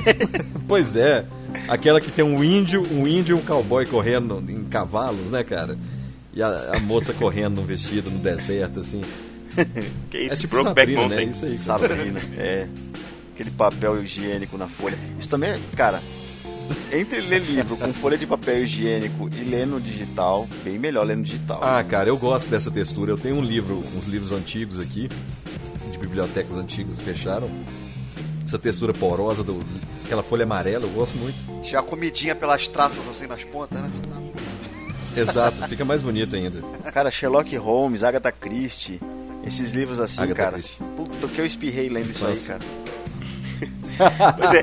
[0.67, 1.25] Pois é.
[1.67, 5.77] Aquela que tem um índio, um índio e um cowboy correndo em cavalos, né, cara?
[6.33, 9.01] E a, a moça correndo no vestido no deserto, assim.
[10.09, 11.07] Que isso, É tipo Brokeback Sabrina, né?
[11.07, 11.29] Mountain.
[11.29, 11.57] Isso aí.
[11.57, 11.87] cara.
[11.89, 12.67] Sabrina, é.
[13.33, 14.97] Aquele papel higiênico na folha.
[15.19, 16.01] Isso também, é- cara,
[16.91, 21.17] entre ler livro com folha de papel higiênico e ler no digital, bem melhor ler
[21.17, 21.59] no digital.
[21.61, 23.11] Ah, cara, eu gosto dessa textura.
[23.11, 25.09] Eu tenho um livro, uns livros antigos aqui,
[26.11, 27.49] bibliotecas antigas fecharam.
[28.45, 29.63] Essa textura porosa, do,
[30.03, 31.37] aquela folha amarela, eu gosto muito.
[31.63, 33.89] Tinha a comidinha pelas traças assim nas pontas, né?
[35.15, 36.61] Exato, fica mais bonito ainda.
[36.91, 38.99] Cara, Sherlock Holmes, Agatha Christie,
[39.45, 40.51] esses livros assim, Agatha cara.
[40.53, 40.83] Christie.
[40.95, 42.53] Puta, que eu espirrei lendo isso Nossa.
[42.53, 42.81] aí, cara.
[44.35, 44.61] Pois é.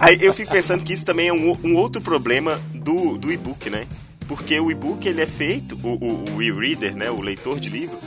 [0.00, 3.68] Aí eu fico pensando que isso também é um, um outro problema do, do e-book,
[3.68, 3.86] né?
[4.26, 7.10] Porque o e-book ele é feito, o, o, o e-reader, né?
[7.10, 7.98] O leitor de livro,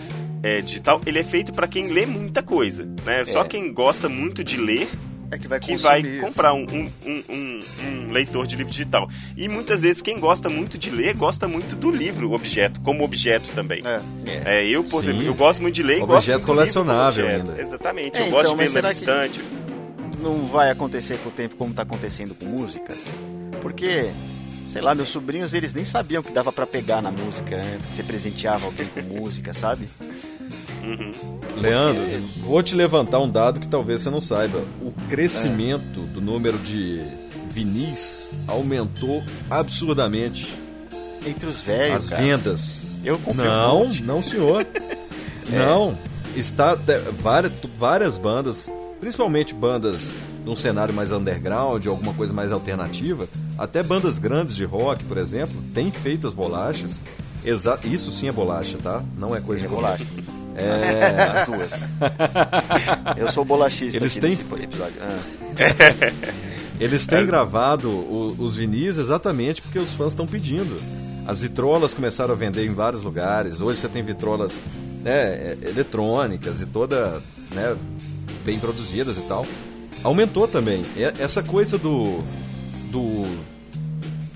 [0.48, 3.26] é, digital, ele é feito para quem lê muita coisa, né?
[3.26, 3.48] Só É.
[3.48, 4.88] quem gosta muito de ler
[5.32, 7.60] É que vai que vai comprar um, um, um, um-
[8.08, 9.10] um leitor de livro digital.
[9.36, 13.50] E muitas vezes quem gosta muito de ler, gosta muito do livro objeto, como objeto
[13.56, 13.82] também.
[13.84, 14.00] É.
[14.30, 14.62] É.
[14.64, 15.10] É, eu, por Sim.
[15.10, 17.50] exemplo, eu gosto muito de ler e Objeto gosto muito do livro colecionável objeto.
[17.52, 17.62] ainda.
[17.62, 19.42] Exatamente, É, eu gosto então, de mas ver na estante.
[20.22, 22.94] não vai acontecer com o tempo como tá acontecendo com música.
[23.62, 24.12] Porque,
[24.72, 27.96] sei lá, meus sobrinhos, eles nem sabiam que dava pra pegar na música antes, que
[27.96, 29.88] você presenteava alguém com música, sabe?
[30.86, 31.12] Uhum.
[31.60, 32.02] Leandro,
[32.44, 34.60] vou te levantar um dado que talvez você não saiba.
[34.82, 37.02] O crescimento do número de
[37.50, 40.54] vinis aumentou absurdamente.
[41.26, 42.22] Entre os velhos, As cara.
[42.22, 42.96] vendas.
[43.04, 44.04] Eu comprei um Não, monte.
[44.04, 44.66] não, senhor.
[45.50, 45.98] Não.
[46.36, 48.70] Está de- várias, várias bandas,
[49.00, 50.12] principalmente bandas
[50.44, 55.56] num cenário mais underground, alguma coisa mais alternativa, até bandas grandes de rock, por exemplo,
[55.74, 57.00] têm feito as bolachas.
[57.44, 59.02] Exa isso sim é bolacha, tá?
[59.18, 60.06] Não é coisa É de bolacha.
[60.56, 61.40] É.
[61.42, 61.72] As duas.
[63.18, 64.96] Eu sou bolachista Eles têm- episódio.
[65.02, 65.20] Ah.
[66.80, 70.78] Eles têm gravado o- os vinis exatamente porque os fãs estão pedindo.
[71.28, 73.62] As vitrolas começaram a vender em vários lugares.
[73.62, 74.60] Hoje você tem vitrolas
[75.04, 77.22] né, é, eletrônicas e toda
[77.54, 77.76] né,
[78.44, 79.46] bem produzidas e tal.
[80.04, 80.84] Aumentou também.
[80.96, 82.22] E- Essa coisa do,
[82.92, 83.26] do.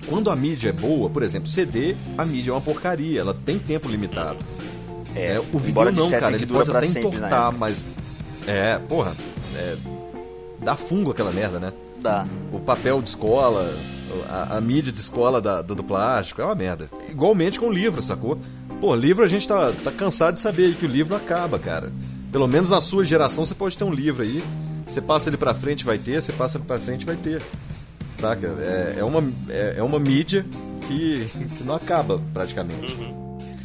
[0.06, 3.58] Quando a mídia é boa, por exemplo, CD, a mídia é uma porcaria, ela tem
[3.58, 4.38] tempo limitado.
[5.14, 7.56] É, É, o vinil não, cara, ele dura pode pra até entortar, época.
[7.58, 7.86] mas.
[8.46, 9.14] É, porra,
[9.56, 9.76] é,
[10.62, 11.72] dá fungo aquela merda, né?
[11.98, 12.26] Dá.
[12.52, 13.76] o papel de escola,
[14.28, 16.88] a, a mídia de escola da- do, do plástico, é uma merda.
[17.10, 18.38] Igualmente com livro, sacou?
[18.80, 21.92] Pô, livro a gente tá, tá cansado de saber aí que o livro acaba, cara.
[22.32, 24.42] Pelo menos na sua geração você pode ter um livro aí.
[24.86, 27.42] Você passa ele pra frente, vai ter, você passa ele pra frente, vai ter.
[28.14, 28.46] Saca?
[28.46, 30.44] É, é, uma, é, é uma mídia
[30.88, 31.26] que,
[31.58, 32.96] que não acaba, praticamente.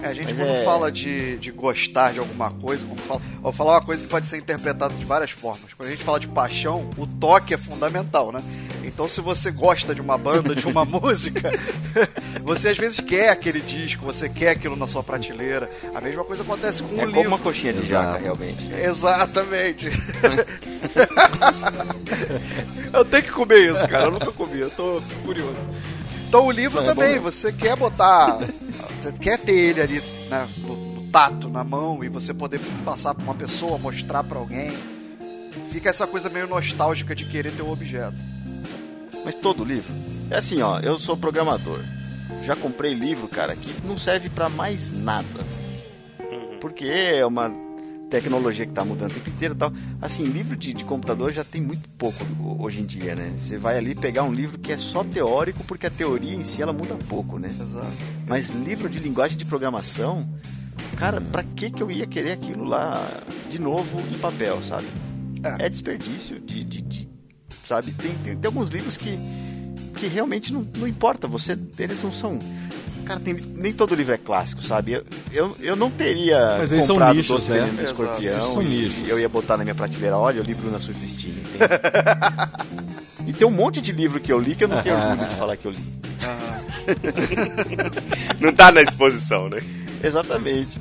[0.01, 3.21] É, a gente Mas quando é- fala de, de gostar de alguma coisa, quando fala,
[3.35, 5.73] eu vou falar uma coisa que pode ser interpretada de várias formas.
[5.73, 8.41] Quando a gente fala de paixão, o toque é fundamental, né?
[8.83, 11.49] Então se você gosta de uma banda, de uma música,
[12.43, 15.69] você às vezes quer aquele disco, você quer aquilo na sua prateleira.
[15.93, 17.27] A mesma coisa acontece com É o como livro.
[17.29, 18.69] uma coxinha de jaca, realmente.
[18.73, 19.89] Exatamente.
[22.93, 24.05] eu tenho que comer isso, cara.
[24.05, 25.55] Eu nunca comi, eu tô curioso.
[26.27, 28.37] Então o livro Não, é também, bom você quer botar.
[29.05, 33.13] Você quer ter ele ali né, no, no tato, na mão, e você poder passar
[33.13, 34.71] pra uma pessoa, mostrar pra alguém.
[35.71, 38.17] Fica essa coisa meio nostálgica de querer ter o objeto.
[39.23, 39.93] Mas todo livro.
[40.31, 41.81] É assim, ó, eu sou programador.
[42.43, 45.45] Já comprei livro, cara, que não serve pra mais nada.
[46.59, 47.47] Porque é uma
[48.09, 49.73] tecnologia que tá mudando o tempo inteiro e tal.
[50.01, 53.33] Assim, livro de, de computador já tem muito pouco ho- hoje em dia, né?
[53.37, 56.61] Você vai ali pegar um livro que é só teórico, porque a teoria em si
[56.61, 57.49] ela muda pouco, né?
[57.49, 57.91] Exato.
[58.27, 60.27] Mas livro de linguagem de programação,
[60.97, 63.05] cara, pra que que eu ia querer aquilo lá
[63.49, 64.85] de novo em papel, sabe?
[65.59, 65.65] É.
[65.65, 67.09] É, desperdício de, de- de-
[67.63, 67.91] sabe?
[67.91, 69.17] Tem, tem, tem alguns livros que,
[69.97, 72.39] que realmente não, não importa, você, eles não são...
[73.05, 74.93] Cara, tem- nem todo livro é clássico, sabe?
[74.93, 77.59] Eu, eu, eu não teria Mas eles são comprado nichos, Doce né?
[77.59, 77.83] Veneno do.
[77.83, 79.07] Escorpião Eles são e, nichos.
[79.07, 81.59] e eu ia botar na minha prateleira, olha o livro na Surfistina, entende?
[83.29, 85.35] e tem um monte de livro que eu li que eu não tenho orgulho de
[85.35, 85.95] falar que eu li.
[88.39, 89.59] Não tá na exposição, né?
[90.03, 90.79] Exatamente.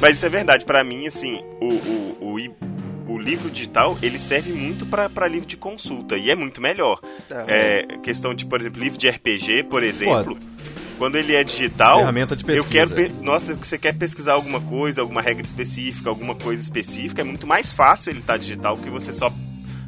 [0.00, 0.64] Mas isso é verdade.
[0.64, 1.66] Pra mim, assim, o,
[2.24, 2.36] o,
[3.08, 6.16] o, o livro digital, ele serve muito pra pra livro de consulta.
[6.16, 7.00] E é muito melhor.
[7.46, 10.36] É, questão de, por exemplo, livro de RPG, por exemplo.
[10.98, 12.90] Quando ele é digital, Ferramenta de eu quero...
[12.90, 13.22] pesquisa.
[13.22, 17.72] Nossa, você quer pesquisar alguma coisa, alguma regra específica, alguma coisa específica, é muito mais
[17.72, 19.32] fácil ele estar digital, porque você só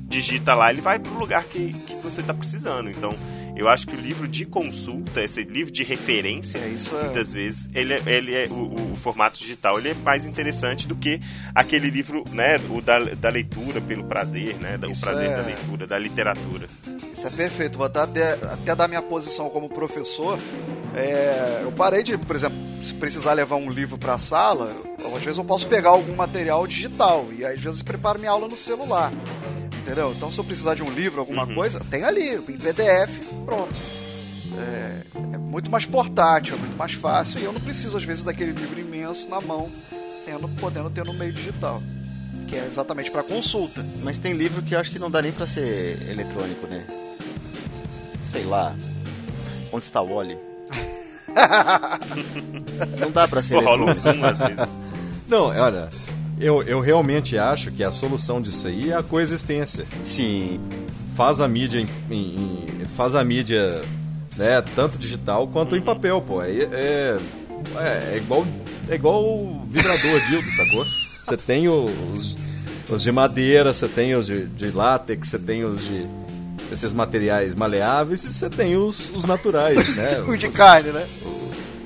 [0.07, 2.91] digita lá, ele vai pro lugar que, que você tá precisando.
[2.91, 3.13] Então,
[3.57, 7.33] eu acho que o livro de consulta, esse livro de referência, É, isso é- muitas
[7.33, 11.21] vezes, ele é, ele é o, o formato digital, ele é mais interessante do que
[11.55, 15.43] aquele livro, né, o da, da leitura pelo prazer, né, da- o prazer é- da
[15.43, 16.67] leitura, da literatura.
[17.13, 17.79] Isso é perfeito.
[17.79, 20.39] Vou até, até dar minha posição como professor.
[20.97, 24.73] É, eu parei de, por exemplo, se precisar levar um livro para a sala,
[25.17, 28.57] às vezes eu posso pegar algum material digital e às vezes preparo minha aula no
[28.57, 29.13] celular.
[29.83, 30.13] Entendeu?
[30.17, 31.55] Então se eu precisar de um livro, alguma Uhum.
[31.55, 33.75] coisa, tem ali, em PDF, pronto.
[34.57, 35.03] É,
[35.35, 38.53] é muito mais portátil, é muito mais fácil e eu não preciso, às vezes, daquele
[38.53, 39.69] livro imenso na mão,
[40.25, 41.83] tendo, podendo ter no meio digital.
[42.49, 43.85] Que é exatamente para consulta.
[44.03, 46.87] Mas tem livro que eu acho que não dá nem pra ser eletrônico, né?
[48.31, 48.77] Sei lá.
[49.73, 50.39] Onde está o Wally?
[53.01, 54.69] não dá pra ser rola um zoom às vezes.
[55.29, 55.89] Não, olha,
[56.39, 59.87] eu, eu realmente acho que a solução disso aí é a coexistência.
[60.05, 60.61] Sim.
[61.17, 63.81] Faz a mídia em, em- em- faz a mídia,
[64.37, 66.43] né, tanto digital quanto em papel, pô.
[66.43, 67.17] É, é
[68.13, 68.47] É, igual,
[68.91, 70.85] é igual vibrador dildo, sacou?
[71.23, 72.37] Você tem os,
[72.91, 76.07] os de madeira, você tem os de, de látex, você tem os de
[76.73, 80.25] esses materiais maleáveis e você tem os, os naturais, né?
[80.27, 81.07] o de carne, né?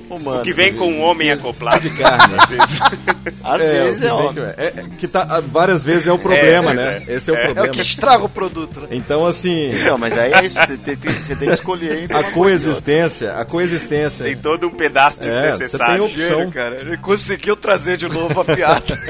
[0.09, 0.39] Humano.
[0.39, 1.81] O que vem com um homem acoplado.
[1.81, 2.33] De carne.
[2.39, 2.79] Às vezes,
[3.43, 4.43] Às É, vezes o é óbvio.
[4.43, 7.03] que- é, é, que tá, várias vezes é o problema, É, né?
[7.07, 7.13] é.
[7.13, 7.39] Esse é o É.
[7.39, 7.73] É o problema.
[7.75, 8.87] que estraga o produto, né?
[8.89, 12.23] Então, assim, Então, mas aí é isso, tem- tem- você tem que escolher entre a
[12.31, 14.25] coexistência, a coexistência.
[14.25, 16.01] tem todo um pedaço É, desnecessário.
[16.07, 16.37] você tem opção.
[16.39, 16.81] Gênio, cara.
[16.81, 18.99] Ele conseguiu trazer de novo a piada.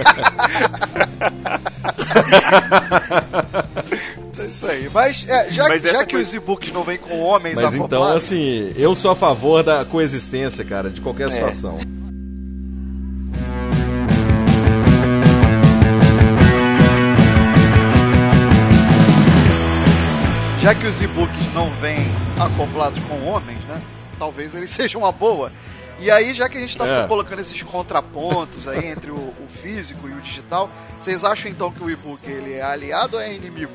[4.94, 8.04] Mas é, já, Mas já que coisa- os e-books não vêm com homens Mas então,
[8.04, 11.30] assim, eu sou a favor da coexistência, cara, de qualquer É.
[11.30, 11.78] situação.
[20.62, 22.00] já que os e-books não vêm
[22.38, 23.82] acoplados com homens, né?
[24.18, 25.52] Talvez eles sejam uma boa.
[26.00, 27.08] E aí, já que a gente tá É.
[27.08, 31.84] colocando esses contrapontos aí entre o, o físico e o digital, vocês acham então que
[31.84, 33.72] o e-book ele é aliado ou é inimigo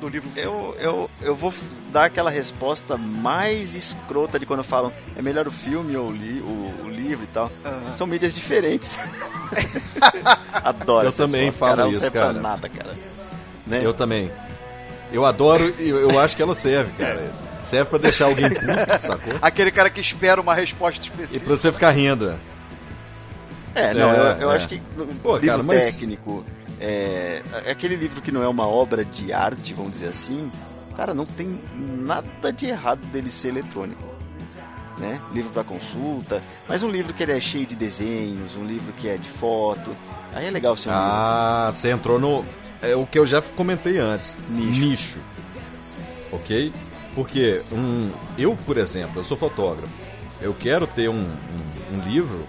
[0.00, 0.28] do livro?
[0.36, 1.52] Eu, eu, eu vou
[1.92, 6.40] dar aquela resposta mais escrota de quando falam é melhor o filme ou o, li-
[6.40, 7.50] o- o livro e tal.
[7.96, 8.96] São mídias diferentes.
[10.52, 12.40] Adoro Eu também resposta, falo não isso, serve pra cara.
[12.40, 12.94] nada, cara.
[13.66, 13.80] Né?
[13.84, 14.30] Eu também.
[15.12, 17.32] Eu adoro e eu, eu acho que ela serve, cara.
[17.62, 18.66] Serve pra deixar alguém puto,
[19.00, 19.34] sacou?
[19.42, 21.44] Aquele cara que espera uma resposta E específica.
[21.46, 22.34] pra você ficar rindo.
[23.74, 24.56] É, não, É, eu, eu é.
[24.56, 26.44] acho que no Pô, livro cara, mas- técnico,
[26.80, 30.50] é, é aquele livro que não é uma obra de arte, vamos dizer assim,
[30.96, 34.16] cara, não tem nada de errado dele ser eletrônico.
[34.98, 35.20] Né?
[35.32, 39.06] Livro para consulta, mas um livro que ele é cheio de desenhos, um livro que
[39.08, 39.94] é de foto,
[40.34, 41.06] aí é legal ser um livro.
[41.06, 42.44] Ah, você entrou no.
[42.82, 44.36] É o que eu já comentei antes.
[44.50, 45.18] Nicho.
[46.32, 46.72] Ok?
[47.14, 49.88] Porque um, eu, por exemplo, eu sou fotógrafo.
[50.40, 52.44] Eu quero ter um, um- um livro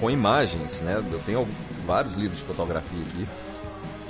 [0.00, 1.02] com imagens, né?
[1.12, 1.46] Eu tenho
[1.86, 3.26] vários livros de fotografia aqui.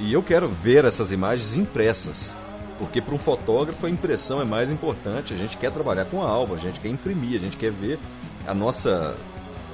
[0.00, 2.36] E eu quero ver essas imagens impressas.
[2.78, 5.34] Porque para um fotógrafo a impressão é mais importante.
[5.34, 7.98] A gente quer trabalhar com a alva, a gente quer imprimir, a gente quer ver
[8.46, 9.14] a nossa,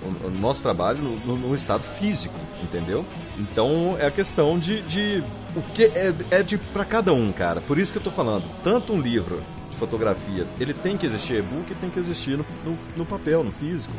[0.02, 3.04] o, o nosso trabalho no, no- estado físico, entendeu?
[3.38, 5.22] Então é a questão de, de
[5.54, 7.60] o que é, é de para cada um, cara.
[7.60, 11.36] Por isso que eu tô falando, tanto um livro de fotografia, ele tem que existir
[11.36, 13.94] e-book, tem que existir no, no, no papel, no físico.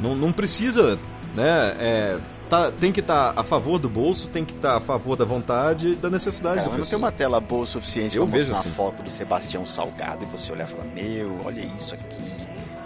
[0.00, 0.96] Não, não precisa,
[1.34, 1.76] né?
[1.80, 2.18] é,
[2.52, 5.88] tá- tem que estar a favor do bolso, tem que estar a favor da vontade
[5.88, 8.38] e da necessidade Cara, do mas não tem uma tela boa o suficiente Eu pra
[8.38, 8.68] vejo assim.
[8.68, 12.20] uma foto do Sebastião Salgado e você olhar e falar, meu, olha isso aqui.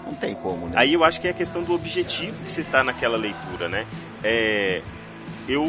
[0.04, 0.72] Não tem como, né?
[0.76, 3.84] Aí eu acho que é a questão do objetivo que você tá naquela leitura, né?
[4.22, 4.80] É,
[5.48, 5.66] eu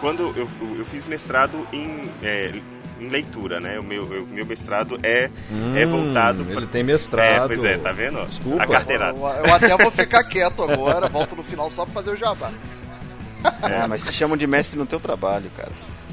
[0.00, 2.52] quando eu, eu fiz mestrado em, é,
[3.00, 3.78] em leitura, né?
[3.78, 5.30] O meu, o meu mestrado é,
[5.76, 7.44] é Hum, voltado pra- Ele tem mestrado.
[7.44, 8.24] É, pois é, tá vendo?
[8.26, 8.64] Desculpa.
[8.64, 9.16] A carteirada.
[9.16, 12.52] Eu, eu até vou ficar quieto agora, volto no final só pra fazer o jabá.
[13.62, 15.72] É, mas te chamam de mestre no teu trabalho, cara.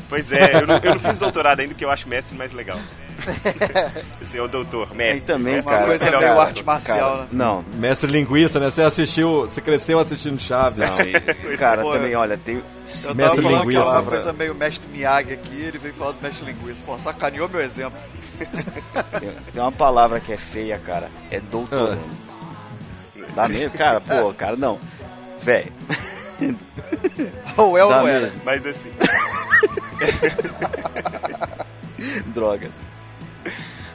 [0.09, 2.77] Pois é, eu não, eu não fiz doutorado ainda porque eu acho mestre mais legal.
[4.21, 5.17] Assim, o doutor, mestre.
[5.19, 7.27] E também, mestre uma cara, coisa melhor meio arte marcial, Cara, né?
[7.31, 8.69] não, Mestre linguiça, né?
[8.69, 10.77] Você assistiu, você cresceu assistindo Chaves.
[10.79, 11.05] Não,
[11.53, 12.55] e- cara, Pô, também, olha, tem.
[13.03, 14.09] Eu Mestre tava linguiça, que é uma né?
[14.09, 16.79] coisa meio mestre Miyagi aqui, ele veio falar do mestre linguiça.
[16.85, 17.97] Pô, sacaneou meu exemplo.
[19.19, 21.09] Tem, tem uma palavra que é feia, cara.
[21.31, 22.01] É doutorando.
[23.35, 23.77] Dá mesmo?
[23.77, 24.77] Cara, pô, cara, não.
[27.57, 28.21] Ou é ou não era?
[28.21, 28.41] mesmo.
[28.43, 28.91] Mas assim,
[32.33, 32.69] Droga.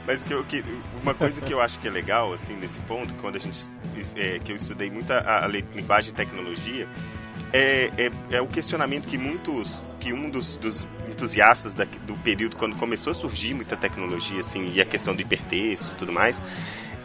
[0.07, 0.65] Mas que, eu- que
[1.03, 3.69] uma coisa que eu acho que é legal, assim, nesse ponto, quando a gente.
[4.17, 6.87] é, que eu estudei muito a, a linguagem e tecnologia,
[7.53, 9.81] é, é, é o questionamento que muitos.
[10.01, 14.73] que um dos, dos entusiastas da- do período, quando começou a surgir muita tecnologia, assim,
[14.75, 16.41] e a questão do hipertexto e tudo mais,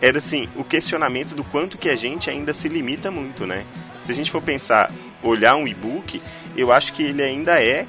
[0.02, 3.66] era assim, o questionamento do quanto que a gente ainda se limita muito, né?
[4.02, 4.90] Se a gente for pensar,
[5.24, 6.22] olhar um e-book,
[6.56, 7.86] eu acho que ele ainda é,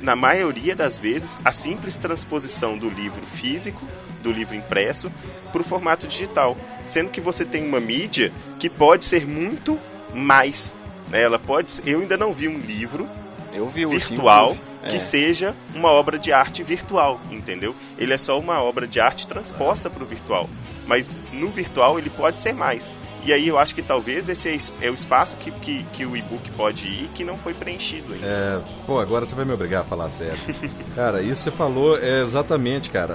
[0.00, 3.82] na maioria das vezes, a simples transposição do livro físico,
[4.22, 5.10] do livro impresso,
[5.52, 6.56] para o formato digital.
[6.86, 9.78] Sendo que você tem uma mídia que pode ser muito
[10.14, 10.74] mais.
[11.10, 11.22] né?
[11.22, 13.06] Ela pode ser- Eu ainda não vi um livro
[13.52, 14.90] Eu vi virtual inclusive.
[14.90, 14.98] que É.
[14.98, 17.74] seja uma obra de arte virtual, entendeu?
[17.98, 20.48] Ele é só uma obra de arte transposta para o virtual,
[20.86, 22.90] mas no virtual ele pode ser mais.
[23.24, 26.16] E aí eu acho que talvez esse é é o espaço que, que, que o
[26.16, 28.26] e-book pode ir que não foi preenchido ainda.
[28.26, 30.38] É, pô, agora você vai me obrigar a falar sério.
[30.94, 33.14] cara, isso você falou é exatamente, cara.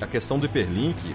[0.00, 1.14] é, a questão do hiperlink,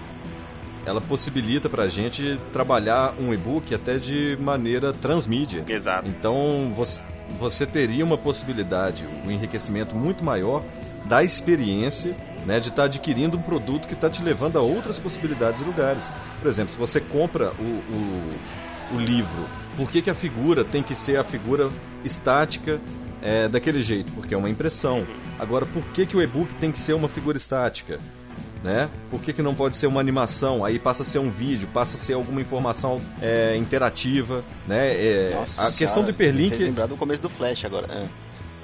[0.86, 5.64] ela possibilita pra gente trabalhar um e-book até de maneira transmídia.
[5.68, 6.08] Exato.
[6.08, 7.02] Então você,
[7.38, 10.62] você teria uma possibilidade, um enriquecimento muito maior
[11.04, 12.14] da experiência
[12.46, 16.10] né, de estar adquirindo um produto que está te levando a outras possibilidades e lugares.
[16.40, 20.82] Por exemplo, se você compra o, o, o livro Por que, que a figura tem
[20.82, 21.70] que ser a figura
[22.04, 22.80] estática
[23.22, 24.10] é, daquele jeito?
[24.12, 25.06] Porque é uma impressão.
[25.38, 27.98] Agora, por que, que o e-book tem que ser uma figura estática?
[28.62, 28.90] Né?
[29.10, 30.64] Por que, que não pode ser uma animação?
[30.64, 34.92] Aí passa a ser um vídeo, passa a ser alguma informação é, interativa, né?
[34.94, 36.58] É, Nossa a questão do hiperlink.
[36.58, 37.86] lembrar do começo do Flash agora.
[37.90, 38.04] É.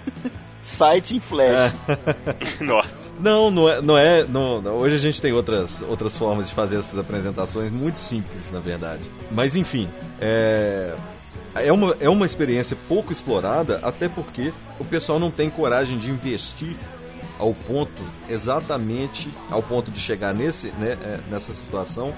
[0.62, 1.72] Site em Flash.
[2.60, 3.05] Nossa.
[3.18, 6.76] Não, não é, não é não, hoje a gente tem outras, outras formas de fazer
[6.78, 9.02] essas apresentações muito simples, na verdade.
[9.30, 9.88] Mas enfim,
[10.20, 10.94] é,
[11.54, 16.10] é, uma, é uma experiência pouco explorada, até porque o pessoal não tem coragem de
[16.10, 16.76] investir
[17.38, 22.14] ao ponto, exatamente ao ponto de chegar nesse, né, é, nessa situação,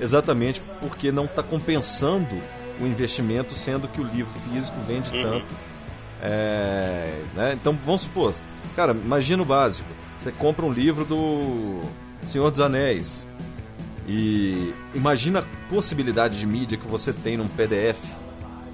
[0.00, 2.36] exatamente porque não está compensando
[2.80, 5.22] o investimento, sendo que o livro físico vende Uhum.
[5.22, 5.54] tanto.
[6.22, 7.52] É, né?
[7.60, 8.32] Então vamos supor,
[8.76, 9.88] cara, imagina o básico.
[10.22, 11.80] Você compra um livro do
[12.22, 13.26] Senhor dos Anéis
[14.06, 17.98] e imagina a possibilidade de mídia que você tem num PDF.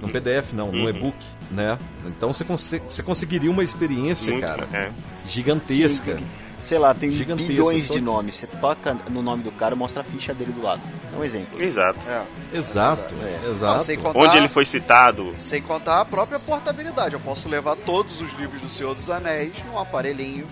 [0.01, 0.89] Num PDF não, num Uhum.
[0.89, 1.17] e-book,
[1.51, 1.77] né?
[2.05, 4.91] Então você, conse- você conseguiria uma experiência, Muito, cara, é.
[5.27, 6.17] gigantesca.
[6.17, 6.25] Sim,
[6.59, 8.35] sei lá, tem bilhões só- de nomes.
[8.35, 10.81] Você toca no nome do cara, mostra a ficha dele do lado.
[11.13, 11.61] É um exemplo.
[11.61, 11.99] Exato.
[12.07, 12.23] É.
[12.57, 13.49] Exato, É.
[13.49, 13.91] exato.
[13.91, 17.15] Não, contar, Onde ele foi citado, Sem contar a própria portabilidade.
[17.15, 20.47] Eu posso levar todos os livros do Senhor dos Anéis num aparelhinho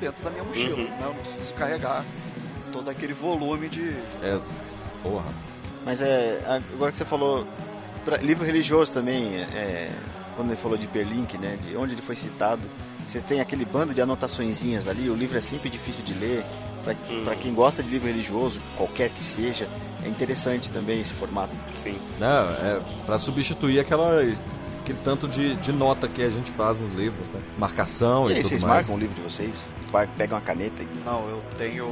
[0.00, 0.76] dentro da minha mochila.
[0.76, 0.84] Uhum.
[0.84, 0.98] Né?
[1.00, 2.04] Eu não preciso carregar
[2.72, 3.90] todo aquele volume de.
[4.22, 4.38] É,
[5.02, 5.24] porra.
[5.84, 6.40] Mas é.
[6.74, 7.46] Agora que você falou.
[8.04, 9.90] pra- livro religioso também, é,
[10.36, 11.58] quando ele falou de hiperlink, né?
[11.62, 12.62] De onde ele foi citado.
[13.10, 16.44] Você tem aquele bando de anotaçõezinhas ali, o livro é sempre difícil de ler.
[16.84, 17.24] Pra, Uhum.
[17.42, 19.68] quem gosta de livro religioso, qualquer que seja,
[20.02, 21.50] é interessante também esse formato.
[21.76, 21.98] sim.
[22.18, 24.22] Não, é para substituir aquela
[24.90, 27.40] aquele tanto de, de nota que a gente faz nos livros, né?
[27.58, 28.86] Marcação E e, aí, tudo vocês mais.
[28.88, 29.66] marcam o livro de vocês?
[29.92, 30.86] Vai- Pegam uma caneta e.
[31.04, 31.86] Não, eu tenho.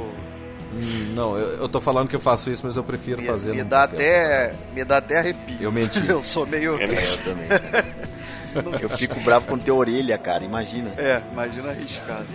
[0.75, 3.53] Hum, não, eu, eu tô falando que eu faço isso, mas eu prefiro Me, fazer
[3.55, 3.99] me dá papel.
[3.99, 4.55] até.
[4.75, 5.57] Me dá até arrepio.
[5.61, 6.05] Eu menti.
[6.09, 6.79] eu sou meio.
[6.79, 8.81] É, É, eu também.
[8.83, 10.91] eu fico bravo quando tem orelha, cara, imagina.
[10.97, 12.27] É, imagina arriscado.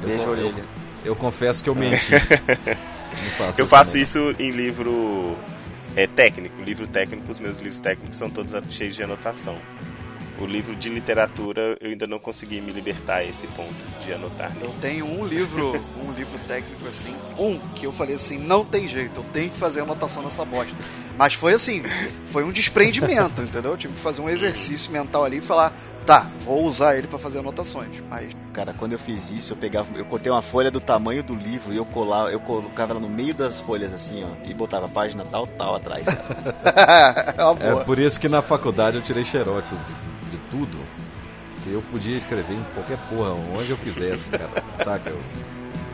[0.00, 0.64] Beijo a eu- orelha.
[1.04, 2.12] Eu confesso que eu menti.
[3.56, 5.36] Eu faço também, isso em livro
[5.96, 6.60] é, técnico.
[6.62, 9.56] Livro técnico, os meus livros técnicos são todos cheios de anotação.
[10.40, 13.72] O livro de literatura eu ainda não consegui me libertar a esse ponto
[14.04, 14.50] de anotar.
[14.60, 15.72] Eu tenho um livro,
[16.04, 19.56] um livro técnico assim, um que eu falei assim, não tem jeito, eu tenho que
[19.56, 20.74] fazer anotação nessa bosta.
[21.16, 21.84] Mas foi assim,
[22.32, 23.70] foi um desprendimento, entendeu?
[23.70, 25.72] Eu tive que fazer um exercício mental ali e falar,
[26.06, 27.88] tá, vou usar ele pra fazer anotações.
[28.08, 31.34] Mas Cara, quando eu fiz isso, eu pegava, eu cortei uma folha do tamanho do
[31.34, 34.86] livro e eu colava, eu colocava ela no meio das folhas assim, ó, e botava
[34.86, 36.06] a página tal, tal atrás.
[37.60, 40.78] é É por isso que na faculdade eu tirei xerox de, tudo.
[41.64, 44.50] Que eu podia escrever em qualquer porra, onde eu quisesse, cara.
[44.84, 45.10] Saca?
[45.10, 45.18] Eu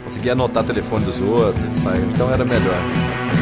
[0.05, 2.01] conseguia anotar telefone dos outros, sabe?
[2.13, 3.40] então era melhor.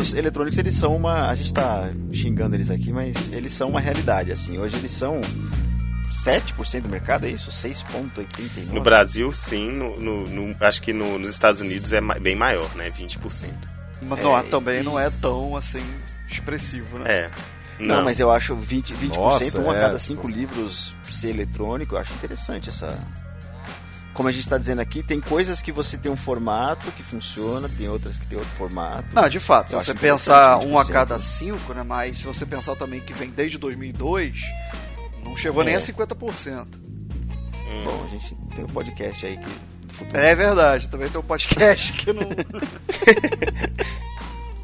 [0.00, 3.80] Livros eletrônicos, eles são uma, a gente tá xingando eles aqui, mas eles são uma
[3.80, 4.58] realidade, assim.
[4.58, 5.20] Hoje eles são
[6.24, 7.50] 7% do mercado, é isso?
[7.50, 8.72] 6.89.
[8.72, 9.70] No Brasil, sim.
[9.72, 12.90] No, no- no- acho que no- nos Estados Unidos é bem maior, né?
[12.90, 13.52] 20%.
[14.02, 15.82] Mas não, É, também e- não é tão assim
[16.30, 17.12] expressivo, né?
[17.12, 17.30] É.
[17.78, 19.80] Não, Não, mas eu acho 20%, 20% Nossa, um a é.
[19.80, 22.98] cada cinco livros ser eletrônico, eu acho interessante essa.
[24.20, 27.70] Como a gente está dizendo aqui, tem coisas que você tem um formato que funciona,
[27.70, 29.06] tem outras que tem outro formato.
[29.14, 30.92] Não, de fato, se você pensar um a 20%.
[30.92, 31.82] cada cinco, né?
[31.82, 34.42] Mas se você pensar também que vem desde 2002,
[35.24, 35.78] não chegou nem É.
[35.78, 36.66] a 50%.
[37.66, 37.82] Hum.
[37.82, 39.48] Bom, a gente tem um podcast aí que.
[40.12, 42.28] É verdade, também tem um podcast que não.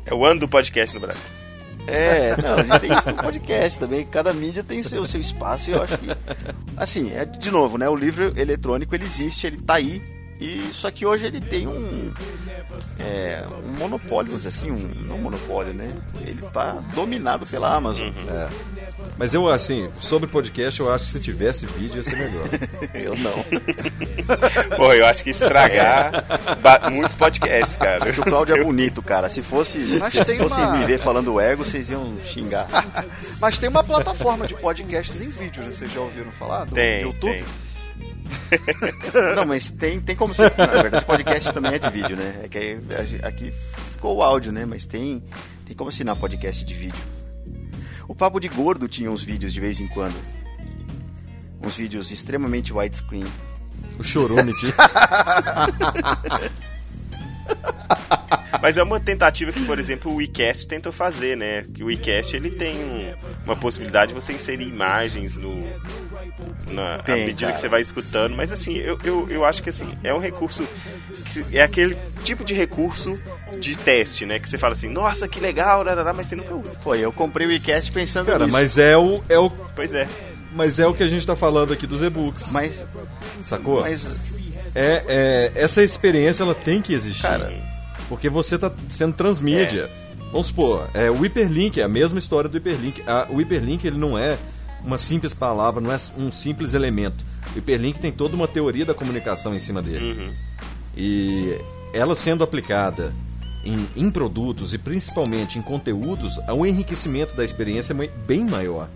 [0.04, 1.24] É o ano do podcast no Brasil.
[1.86, 4.04] É, não, a gente tem isso no podcast também.
[4.06, 6.06] Cada mídia tem seu, seu espaço e eu acho que.
[6.76, 7.88] Assim, é de novo, né?
[7.88, 10.02] O livro eletrônico ele existe, ele tá aí.
[10.40, 12.12] E só que hoje ele tem um.
[12.98, 14.76] É, um monopólio, vamos dizer assim, um,
[15.06, 15.90] não monopólio, né?
[16.20, 18.08] Ele tá dominado pela Amazon.
[18.28, 18.48] É.
[19.16, 22.46] Mas eu, assim, sobre podcast, eu acho que se tivesse vídeo ia ser melhor.
[22.94, 23.36] Eu não.
[24.76, 26.24] Pô, eu acho que estragar
[26.60, 27.98] ba- muitos podcasts, cara.
[28.04, 29.28] Porque o Cláudio é bonito, cara.
[29.28, 32.66] Se fosse, Mas se tem fosse uma- me ver falando ego, vocês iam xingar.
[33.40, 35.72] Mas tem uma plataforma de podcasts em vídeo, né?
[35.72, 36.64] Vocês já ouviram falar?
[36.66, 37.32] Do Tem, YouTube?
[37.32, 37.44] tem.
[39.36, 40.52] Não, mas tem, tem como ser.
[40.56, 42.40] Na verdade, podcast também é de vídeo, né?
[42.44, 42.78] É que
[43.22, 43.52] aqui
[43.92, 44.64] ficou o áudio, né?
[44.64, 45.22] Mas tem,
[45.64, 46.98] tem como assinar podcast de vídeo.
[48.08, 50.14] O Papo de Gordo tinha uns vídeos de vez em quando.
[51.62, 53.24] Uns vídeos extremamente widescreen.
[53.98, 54.72] O chorume tinha.
[58.60, 61.62] Mas é uma tentativa que, por exemplo, o WeCast tentou fazer, né?
[61.74, 63.14] Que o WeCast ele tem um-
[63.44, 65.54] uma possibilidade de você inserir imagens no,
[66.70, 67.52] na Tem, à medida cara.
[67.54, 68.34] que você vai escutando.
[68.36, 70.62] Mas assim, eu, eu, eu acho que assim, é um recurso.
[71.32, 73.20] Que é aquele tipo de recurso
[73.58, 74.38] de teste, né?
[74.38, 76.78] Que você fala assim, nossa, que legal, rarará, mas você nunca usa.
[76.82, 78.52] Foi, eu comprei o iCast pensando Cara, nisso.
[78.52, 80.06] mas é o, é o, Pois é.
[80.54, 82.50] mas é o que a gente tá falando aqui dos e-books.
[82.52, 82.84] Mas,
[83.40, 83.80] Sacou?
[83.80, 84.06] mas,
[84.74, 87.22] É, é, essa experiência ela tem que existir.
[87.22, 87.52] Cara.
[88.08, 89.90] Porque você tá sendo transmídia.
[90.32, 93.02] Vamos supor, é, o hiperlink é a mesma história do hiperlink.
[93.06, 94.36] A- o hiperlink ele não é
[94.86, 97.26] uma simples palavra, não é um simples elemento.
[97.54, 100.12] O hiperlink tem toda uma teoria da comunicação em cima dele.
[100.12, 100.32] Uhum.
[100.96, 101.58] E
[101.92, 103.12] ela sendo aplicada
[103.64, 108.88] em, em produtos e principalmente em conteúdos, o enriquecimento da experiência é bem maior.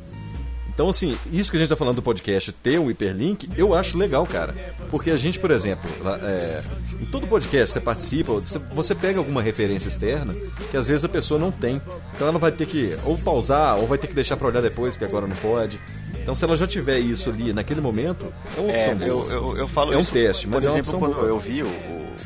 [0.81, 3.99] Então, assim, isso que a gente está falando do podcast ter um hiperlink, eu acho
[3.99, 4.55] legal, cara.
[4.91, 5.91] Porque a gente, por exemplo,
[6.23, 6.63] é,
[6.99, 8.33] em todo podcast você participa,
[8.73, 10.35] você, pega alguma referência externa
[10.71, 11.83] que às vezes a pessoa não tem.
[12.15, 14.97] Então ela vai ter que ou pausar, ou vai ter que deixar para olhar depois,
[14.97, 15.79] que agora não pode.
[16.23, 19.33] Então, se ela já tiver isso ali naquele momento, é uma é, opção eu, boa.
[19.33, 20.13] eu, eu falo É um isso.
[20.13, 21.29] teste, mas Por é uma exemplo, opção quando boa.
[21.29, 21.67] eu vi o,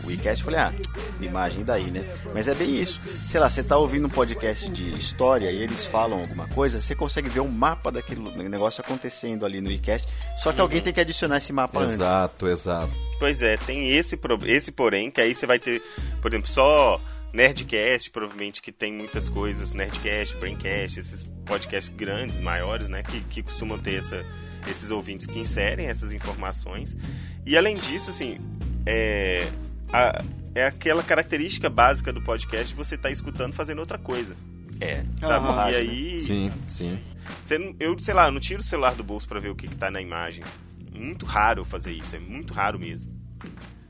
[0.05, 0.73] o, eu falei, ah,
[1.21, 2.03] imagem daí, né?
[2.33, 3.01] Mas é bem isso.
[3.27, 6.95] Sei lá, você tá ouvindo um podcast de história e eles falam alguma coisa, você
[6.95, 10.09] consegue ver um mapa daquele negócio acontecendo ali no iCast,
[10.43, 11.95] só que alguém tem que adicionar esse mapa antes.
[11.95, 12.93] Exato, exato.
[13.19, 15.83] Pois é, tem esse, pro- esse porém, que aí você vai ter,
[16.21, 17.01] por exemplo, só
[17.33, 23.43] Nerdcast, provavelmente, que tem muitas coisas, Nerdcast, Braincast, esses podcasts grandes, maiores, né, que, que
[23.43, 24.25] costumam ter essa,
[24.69, 26.97] esses ouvintes que inserem essas informações.
[27.45, 28.39] E além disso, assim,
[28.87, 29.47] é,
[29.95, 30.25] a-
[30.55, 34.37] é aquela característica básica do podcast de você estar escutando fazendo outra coisa.
[34.81, 35.73] É, Sabe?
[35.73, 36.99] E aí, Sim, sim.
[37.43, 39.69] você eu, sei lá, eu não tiro o celular do bolso pra ver o que,
[39.69, 40.45] que tá na imagem.
[40.93, 43.11] Muito raro eu fazer isso, é muito raro mesmo.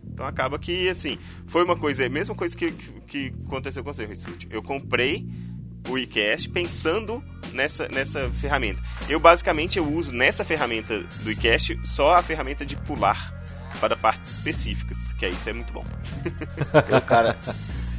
[0.07, 3.83] Então acaba que, assim, foi uma coisa, é a mesma coisa que, que, que aconteceu
[3.83, 4.47] com você, Rissuti.
[4.51, 5.27] Eu comprei
[5.89, 8.81] o iCast pensando nessa, nessa ferramenta.
[9.09, 13.35] Eu basicamente eu uso nessa ferramenta do iCast só a ferramenta de pular
[13.85, 15.85] para partes específicas, que aí isso é muito bom.
[16.89, 17.37] Eu, cara,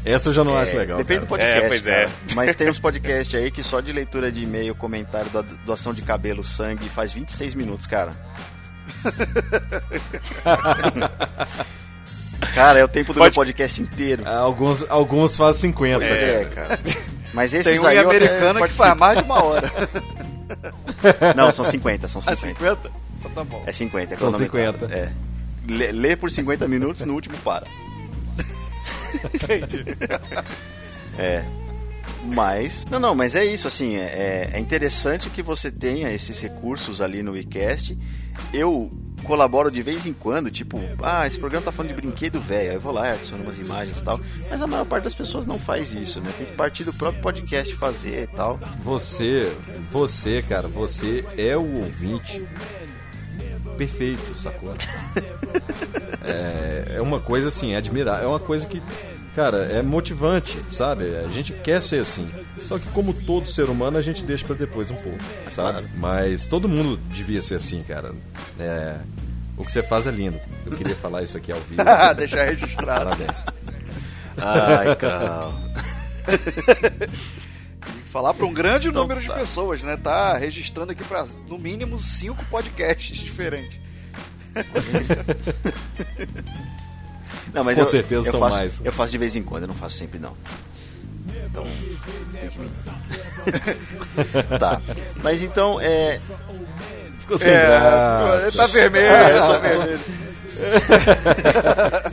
[0.04, 0.98] Essa eu já não é, acho legal.
[0.98, 1.44] Depende do cara.
[1.44, 1.66] podcast.
[1.66, 2.04] É, pois cara.
[2.06, 2.10] é.
[2.34, 6.02] Mas tem uns podcasts aí que só de leitura de e-mail, comentário, da doação de
[6.02, 8.10] cabelo, sangue, faz 26 minutos, cara.
[12.56, 14.28] cara, é o tempo do Pode- meu podcast inteiro.
[14.28, 16.00] Alguns, alguns fazem 50.
[16.00, 16.80] Pois é, cara.
[17.34, 19.72] Mas esses Tem um aí americana que faz mais de uma hora.
[21.36, 22.60] Não, são 50, são Ah, 50.
[22.60, 22.92] 50?
[23.20, 23.64] Então tá bom.
[23.66, 24.80] É 50, é São cronometrado.
[24.80, 24.96] 50.
[24.96, 25.12] É.
[25.68, 27.68] Lê, lê por 50 minutos, no último para.
[29.34, 29.86] Entendi.
[31.18, 31.45] É.
[32.26, 32.86] Mas.
[32.91, 33.95] Não, não, mas é isso, assim.
[33.95, 37.97] É, é interessante que você tenha esses recursos ali no WeCast.
[38.53, 38.91] Eu
[39.24, 42.70] colaboro de vez em quando, tipo, ah, esse programa tá falando de brinquedo velho.
[42.70, 44.20] Aí eu vou lá, adiciono umas imagens e tal.
[44.49, 46.32] Mas a maior parte das pessoas não faz isso, né?
[46.38, 48.59] Tem que partir do próprio podcast fazer e tal.
[48.84, 49.51] Você,
[49.91, 52.43] você, cara, você é o ouvinte
[53.76, 54.73] perfeito, sacou?
[56.23, 58.82] é, é uma coisa assim, admirar, é uma coisa que,
[59.36, 61.15] cara, é motivante, sabe?
[61.17, 62.28] A gente quer ser assim.
[62.59, 65.19] Só que como todo ser humano, a gente deixa pra depois um pouco,
[65.49, 65.86] sabe?
[65.97, 68.13] Mas todo mundo devia ser assim, cara.
[68.59, 68.95] É,
[69.57, 70.39] o que você faz é lindo.
[70.65, 71.84] Eu queria falar isso aqui ao vivo.
[72.17, 73.05] Deixar registrado.
[73.05, 73.45] Parabéns.
[74.38, 75.51] Ai, cara.
[78.16, 79.34] Falar para um grande Então número de tá.
[79.34, 79.97] pessoas, né?
[79.97, 83.78] Tá registrando aqui para no mínimo cinco podcasts diferentes.
[87.53, 88.82] Não, mas Com eu, certeza eu são faço, mais.
[88.86, 90.34] Eu faço de vez em quando, eu não faço sempre não.
[91.45, 91.66] Então,
[92.39, 92.57] tem que
[94.59, 94.82] tá.
[95.22, 96.22] Mas então, é.
[97.20, 98.57] Ficou sem É, graça.
[98.57, 99.99] tá vermelho, ele tá vermelho.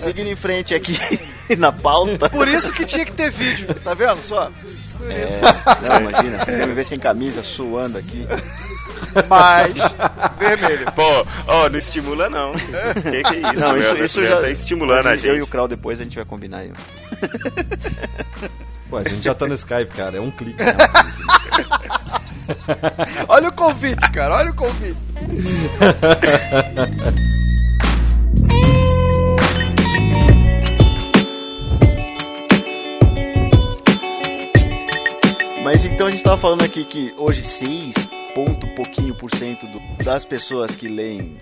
[0.01, 0.99] Seguindo em frente aqui
[1.57, 2.29] na pauta.
[2.29, 4.51] Por isso que tinha que ter vídeo, tá vendo só?
[5.11, 8.27] É, não, imagina, vocês iam me ver sem camisa, suando aqui.
[9.29, 9.73] Mas,
[10.39, 10.91] vermelho.
[10.93, 12.53] Pô, ó, não estimula não.
[12.53, 14.41] Que que é isso, não, isso, isso já.
[14.41, 15.37] tá estimulando a Eu gente.
[15.37, 16.73] e o Krau depois a gente vai combinar aí.
[18.89, 20.17] Pô, a gente já tá no Skype, cara.
[20.17, 20.63] É um clique.
[23.29, 24.97] Olha o convite, cara, olha o convite.
[35.63, 37.95] Mas então a gente tava falando aqui que hoje 6
[38.35, 41.39] ponto pouquinho por cento do- das pessoas que leem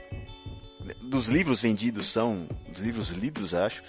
[1.02, 3.82] dos livros vendidos são os livros lidos, acho,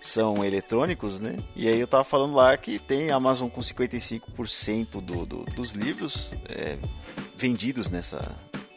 [0.00, 1.36] são eletrônicos, né?
[1.56, 5.72] E aí eu tava falando lá que tem a Amazon com 55% do, do, dos
[5.72, 6.78] livros é,
[7.36, 8.20] vendidos nessa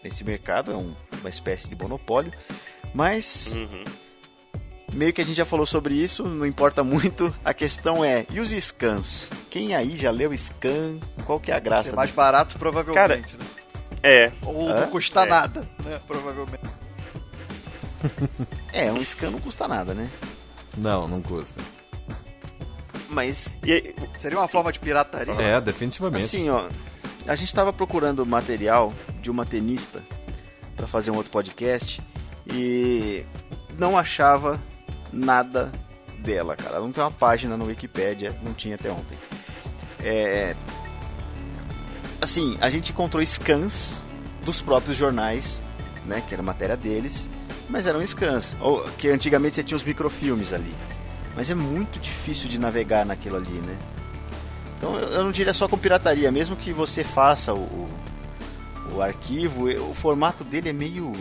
[0.03, 2.31] nesse mercado, é um- uma espécie de monopólio.
[2.93, 3.83] Mas Uhum.
[4.93, 7.33] meio que a gente já falou sobre isso, não importa muito.
[7.43, 9.29] A questão é, e os scans?
[9.57, 10.99] Quem aí já leu scan?
[11.25, 11.89] Qual que é a graça?
[11.89, 12.95] Ser mais barato, provavelmente.
[12.95, 13.49] Cara, né?
[14.03, 14.81] É, Ou Hã?
[14.81, 15.25] não custa É.
[15.25, 15.99] nada, né?
[16.05, 16.63] Provavelmente.
[18.71, 20.07] É, um scan não custa nada, né?
[20.77, 21.59] Não, não custa.
[23.09, 25.33] Mas, E aí, Seria uma forma de pirataria.
[25.33, 26.23] É, definitivamente.
[26.25, 26.69] assim, ó,
[27.25, 30.03] a gente tava procurando material de uma tenista
[30.75, 31.99] pra fazer um outro podcast
[32.45, 33.25] e
[33.79, 34.61] não achava
[35.11, 35.71] nada
[36.19, 36.75] dela, cara.
[36.75, 39.17] Ela não tem uma página no Wikipedia, não tinha até ontem.
[40.07, 40.55] É,
[42.21, 44.01] assim, a gente encontrou scans
[44.45, 45.61] dos próprios jornais,
[46.05, 47.29] né, que era matéria deles,
[47.67, 50.73] mas eram scans, ou que antigamente você tinha os microfilmes ali.
[51.35, 53.77] Mas é muito difícil de navegar naquilo ali, né?
[54.77, 57.89] Então eu não diria só com pirataria, mesmo que você faça o, o,
[58.93, 61.11] o arquivo, o formato dele é meio.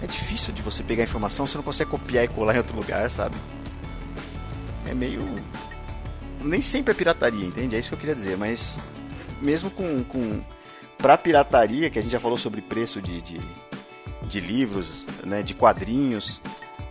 [0.00, 3.10] É difícil de você pegar informação, você não consegue copiar e colar em outro lugar,
[3.10, 3.34] sabe?
[4.86, 5.20] É meio.
[6.46, 7.76] Nem sempre é pirataria, entende?
[7.76, 8.74] É isso que eu queria dizer, mas
[9.40, 10.02] mesmo com.
[10.04, 10.42] com...
[10.98, 13.38] Pra pirataria, que a gente já falou sobre preço de, de,
[14.22, 16.40] de livros, né, de quadrinhos,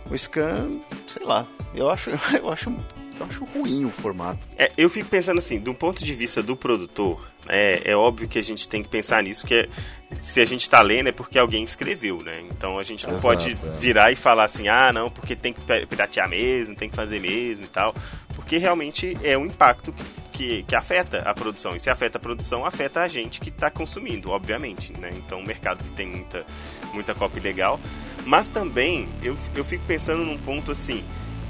[0.08, 0.78] o scan,
[1.08, 1.44] sei lá,
[1.74, 2.70] eu acho, eu acho,
[3.18, 4.46] eu acho ruim o formato.
[4.56, 8.38] É, eu fico pensando assim, do ponto de vista do produtor, é, é óbvio que
[8.38, 9.68] a gente tem que pensar nisso, porque
[10.16, 12.42] se a gente tá lendo é porque alguém escreveu, né?
[12.48, 13.70] Então a gente não Exato, pode é.
[13.80, 17.20] virar e falar assim, ah, não, porque tem que pi- piratear mesmo, tem que fazer
[17.20, 17.92] mesmo e tal.
[18.36, 21.74] Porque realmente é um impacto que, que, que afeta a produção.
[21.74, 25.10] E se afeta a produção, afeta a gente que tá consumindo, obviamente, né?
[25.16, 26.46] Então o mercado que tem muita,
[26.92, 27.80] muita cópia legal.
[28.26, 31.02] Mas também eu, eu fico pensando num ponto assim,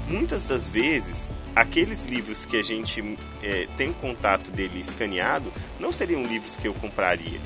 [0.07, 6.23] muitas das vezes aqueles livros que a gente é, tem contato dele escaneado não seriam
[6.23, 7.39] livros que eu compraria.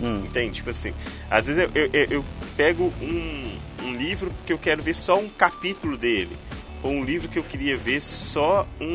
[0.00, 0.24] Hum.
[0.24, 0.54] Entende?
[0.54, 0.94] Tipo assim,
[1.30, 2.24] às vezes eu, eu, eu
[2.56, 6.36] pego um, um livro porque eu quero ver só um capítulo dele.
[6.86, 8.86] Ou um livro que eu queria ver só um,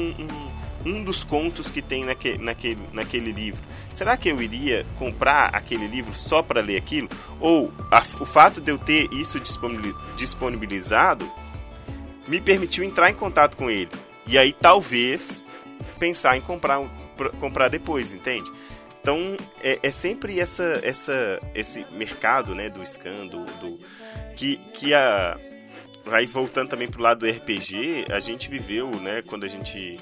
[0.86, 3.62] um, um dos contos que tem naque, naquele, naquele livro.
[3.94, 7.10] Será que eu iria comprar aquele livro só para ler aquilo?
[7.40, 11.30] Ou a- o fato de eu ter isso disponibili- disponibilizado
[12.28, 13.90] me permitiu entrar em contato com ele.
[14.28, 15.44] E aí talvez
[16.00, 16.80] pensar em comprar,
[17.18, 18.50] pr- comprar depois, entende?
[19.02, 23.80] Então é, é sempre essa, essa, esse mercado né, do scan, do, do-
[24.36, 25.38] que, que a.
[26.12, 29.98] Aí voltando também pro lado do RPG, a gente viveu, né, quando a gente.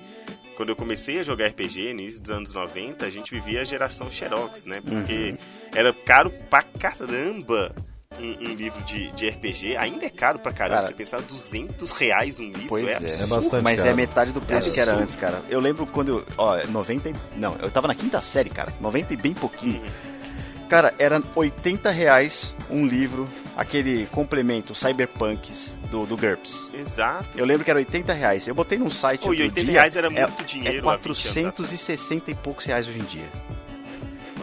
[0.56, 3.64] Quando eu comecei a jogar RPG, no início dos anos 90, a gente vivia a
[3.64, 4.82] geração Xerox, né?
[4.86, 5.36] Porque
[5.74, 7.74] era caro pra caramba
[8.20, 9.78] um, um livro de, de RPG.
[9.78, 10.82] Ainda é caro pra caramba.
[10.82, 12.96] Cara, você pensar 200 reais um livro Pois é.
[12.96, 13.24] absurdo.
[13.24, 13.90] É bastante Mas caro.
[13.90, 15.42] é metade do preço É que era antes, cara.
[15.50, 16.26] Eu lembro quando eu.
[16.38, 17.10] Ó, 90.
[17.10, 18.74] e- Não, eu tava na quinta série, cara.
[18.82, 19.82] 90 e bem pouquinho.
[20.68, 23.28] Cara, era 80 reais um livro,
[23.60, 26.70] aquele complemento Cyberpunks do, do GURPS.
[26.74, 27.38] Exato.
[27.38, 28.48] Eu lembro que era 80 reais.
[28.48, 29.22] Eu botei num site.
[29.22, 32.36] Pô, e outro 80 dia, reais era é- muito dinheiro É 20 anos 460 e
[32.36, 33.30] poucos reais hoje em dia.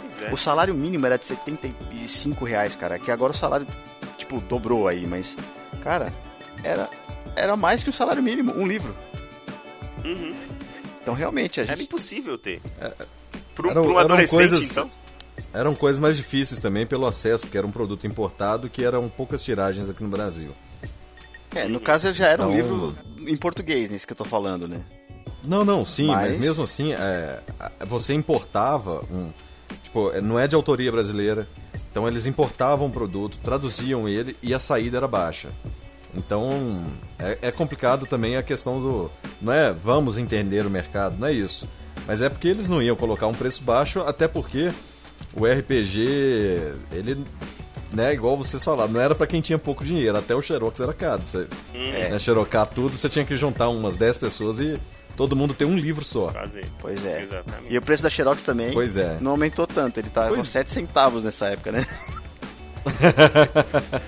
[0.01, 0.33] Pois é.
[0.33, 2.99] O salário mínimo era de 75 reais, cara.
[2.99, 3.67] Que agora o salário,
[4.19, 5.37] tipo, dobrou aí, mas.
[5.83, 6.12] Cara,
[6.62, 6.89] era,
[7.35, 8.95] era mais que o salário mínimo, um livro.
[10.05, 10.35] Uhum.
[11.03, 11.87] Então realmente a Era gente.
[11.87, 12.61] impossível ter.
[13.55, 14.91] Pro, Eram- pro um adolescente, coisas- então.
[15.53, 19.43] Eram coisas mais difíceis também pelo acesso, porque era um produto importado que eram poucas
[19.43, 20.53] tiragens aqui no Brasil.
[21.55, 24.66] É, no caso já era um Então- livro em português, nesse que eu tô falando,
[24.68, 24.80] né?
[25.43, 27.41] Não, não, sim, mas, Mas- mesmo assim, é,
[27.87, 29.30] você importava um.
[29.82, 31.47] Tipo, é, não é de autoria brasileira.
[31.91, 35.51] Então eles importavam o produto, traduziam ele e a saída era baixa.
[36.14, 36.84] Então
[37.18, 39.11] é, é complicado também a questão do.
[39.41, 41.68] Não é vamos entender o mercado, não é isso.
[42.07, 44.70] Mas é porque eles não iam colocar um preço baixo, até porque
[45.37, 47.24] o RPG, ele.
[47.93, 50.93] Né, igual vocês falaram, não era pra quem tinha pouco dinheiro, até o Xerox era
[50.93, 51.22] caro.
[51.26, 54.78] Você Hum, né, xerocar tudo, você tinha que juntar umas 10 pessoas e
[55.16, 56.28] todo mundo ter um livro só.
[56.30, 56.66] fazer.
[56.80, 57.22] Pois é.
[57.22, 57.72] Exatamente.
[57.72, 59.16] E o preço da Xerox também Pois é.
[59.20, 61.87] não aumentou tanto, ele tava Pois- 7 centavos nessa época, né?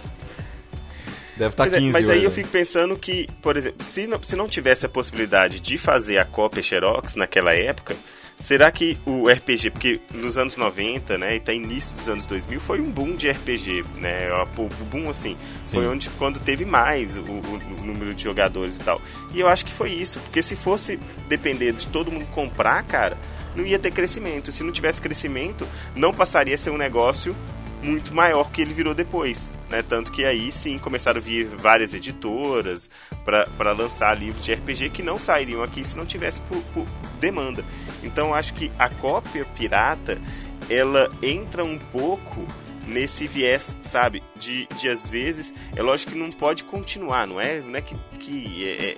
[1.37, 4.35] Deve estar é, 15 mas aí eu fico pensando que, por exemplo, se não, se
[4.35, 7.95] não tivesse a possibilidade de fazer a cópia Xerox naquela época,
[8.41, 12.61] será que o RPG, porque nos anos 90, né, e até início dos anos 2000,
[12.61, 15.89] foi um boom de RPG, né, o boom, assim, foi Sim.
[15.89, 19.01] onde, quando teve mais o, o- o número de jogadores e tal.
[19.35, 23.17] E eu acho que foi isso, porque se fosse depender de todo mundo comprar, cara,
[23.57, 24.53] não ia ter crescimento.
[24.53, 25.67] Se não tivesse crescimento,
[25.97, 27.35] não passaria a ser um negócio
[27.83, 29.53] muito maior que ele virou depois.
[29.69, 29.83] Né?
[29.83, 32.91] Tanto que aí sim começaram a vir várias editoras
[33.25, 36.87] para lançar livros de RPG que não sairiam aqui se não tivesse por, por
[37.21, 37.65] demanda.
[38.03, 40.21] Então acho que a cópia pirata
[40.69, 42.47] ela entra um pouco
[42.87, 44.23] nesse viés, sabe?
[44.35, 47.97] De, de às vezes, é lógico que não pode continuar, não é, não é que,
[48.19, 48.97] que é, é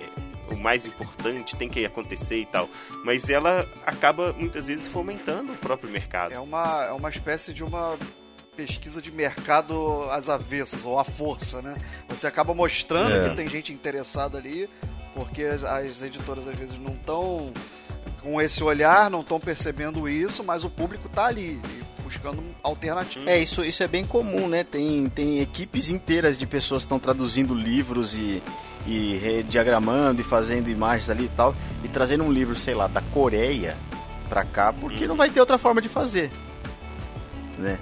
[0.53, 2.69] o mais importante tem que acontecer e tal,
[3.05, 6.33] mas ela acaba muitas vezes fomentando o próprio mercado.
[6.33, 7.97] É uma, é uma espécie de uma
[8.65, 11.75] pesquisa de mercado às avessas, ou à força, né?
[12.09, 13.29] Você acaba mostrando É.
[13.29, 14.69] que tem gente interessada ali,
[15.15, 17.51] porque as, as editoras às vezes não estão
[18.21, 23.27] com esse olhar, não estão percebendo isso, mas o público tá ali, e buscando alternativas.
[23.27, 24.63] É, isso, isso é bem comum, né?
[24.63, 28.43] Tem, tem equipes inteiras de pessoas que estão traduzindo livros e,
[28.85, 33.01] e rediagramando e fazendo imagens ali e tal, e trazendo um livro, sei lá, da
[33.01, 33.75] Coreia
[34.29, 36.29] pra cá, porque não vai ter outra forma de fazer.
[37.57, 37.77] Né?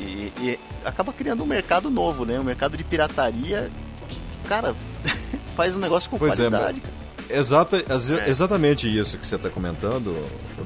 [0.00, 2.38] E, e acaba criando um mercado novo, né?
[2.40, 3.70] Um mercado de pirataria
[4.08, 4.74] que, cara,
[5.56, 6.94] faz um negócio com Pois é, qualidade, cara.
[7.28, 8.28] Exata, ex- É.
[8.28, 10.16] Exatamente isso que você está comentando,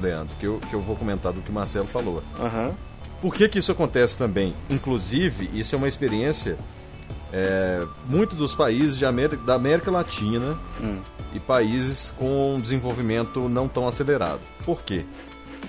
[0.01, 2.23] Leandro, que eu, que eu vou comentar do que o Marcelo falou.
[2.39, 2.73] Aham.
[3.21, 4.55] Por que, que isso acontece também?
[4.69, 6.57] Inclusive, isso é uma experiência
[7.31, 11.01] é, muito dos países de América, da América Latina Hum.
[11.33, 14.41] e países com desenvolvimento não tão acelerado.
[14.65, 15.05] Por quê?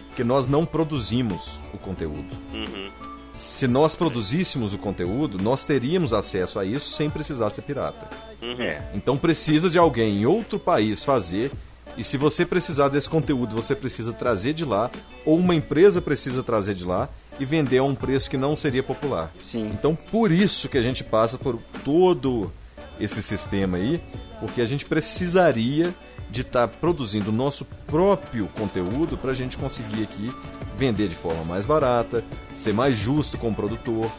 [0.08, 2.34] Porque nós não produzimos o conteúdo.
[2.52, 2.90] Uhum.
[3.36, 8.08] Se nós produzíssemos o conteúdo, nós teríamos acesso a isso sem precisar ser pirata.
[8.40, 8.60] Uhum.
[8.60, 8.82] É.
[8.94, 11.52] Então precisa de alguém em outro país fazer.
[11.98, 14.90] E se você precisar desse conteúdo, você precisa trazer de lá,
[15.24, 17.08] ou uma empresa precisa trazer de lá
[17.38, 19.30] e vender a um preço que não seria popular.
[19.44, 19.66] Sim.
[19.66, 22.50] Então por isso que a gente passa por todo
[22.98, 24.00] esse sistema aí,
[24.40, 25.94] porque a gente precisaria
[26.30, 30.30] de estar produzindo o nosso próprio conteúdo para a gente conseguir aqui
[30.76, 32.22] vender de forma mais barata,
[32.54, 34.10] ser mais justo com o produtor.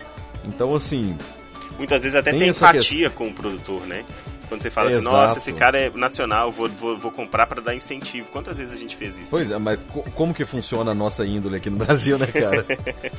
[0.45, 1.18] Então assim,
[1.78, 4.03] Muitas vezes até Tem tem, empatia com o produtor, né?
[4.49, 7.76] Quando você fala assim, nossa, esse cara é nacional, vou, vou, vou comprar pra dar
[7.76, 8.30] incentivo.
[8.32, 9.28] Quantas vezes a gente fez isso?
[9.30, 12.66] Pois é, mas co- como que funciona a nossa índole aqui no Brasil, né, cara?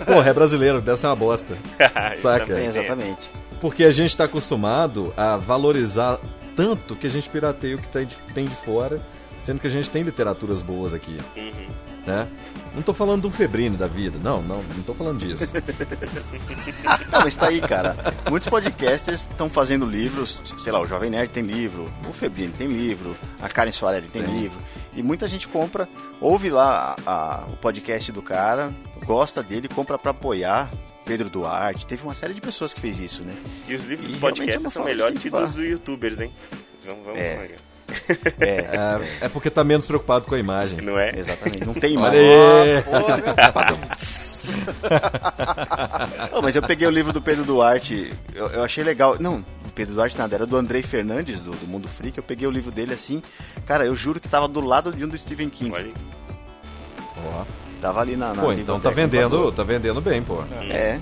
[0.07, 1.55] Porra, é brasileiro, deve ser uma bosta.
[2.17, 2.47] Saca?
[2.47, 3.31] Também, exatamente.
[3.61, 6.19] Porque a gente tá acostumado a valorizar
[6.59, 9.01] tanto que a gente pirateia o que tem de, tem de fora,
[9.41, 11.69] sendo que a gente tem literaturas boas aqui, Uhum.
[12.05, 12.27] né?
[12.75, 15.45] Não tô falando do Febrine da vida, não, não, não tô falando disso.
[17.13, 17.97] Não, mas tá aí, cara.
[18.29, 22.67] Muitos podcasters estão fazendo livros, sei lá, o Jovem Nerd tem livro, o Febrino tem
[22.67, 24.41] livro, a Karen Soarelli tem, Tem.
[24.41, 24.59] livro.
[24.95, 25.89] E muita gente compra,
[26.21, 28.73] ouve lá a- a- o podcast do cara,
[29.05, 30.71] gosta dele, compra pra apoiar.
[31.09, 33.35] Pedro Duarte, teve uma série de pessoas que fez isso, né?
[33.67, 36.31] E os livros E dos é podcasts são melhores que dos youtubers, hein?
[36.85, 37.35] Vamos, vamos, É.
[37.35, 37.57] É,
[38.39, 40.83] É, é porque tá menos preocupado com a imagem.
[40.83, 41.19] Não é?
[41.19, 41.65] exatamente.
[41.65, 43.79] Não tem padrão.
[46.31, 49.17] Não, mas eu peguei o livro do Pedro Duarte, eu, eu achei legal.
[49.19, 52.19] Não, do Pedro Duarte nada, era do Andrei Fernandes, do, do Mundo Freak.
[52.19, 53.23] Eu peguei o livro dele assim.
[53.65, 55.73] Cara, eu juro que tava do lado de um do Stephen King.
[55.73, 55.95] Olha aí.
[57.25, 57.68] Ó.
[57.81, 58.35] Tava ali na.
[58.35, 60.43] na Pô, então tá vendendo, tá vendendo bem, pô.
[60.71, 60.99] É.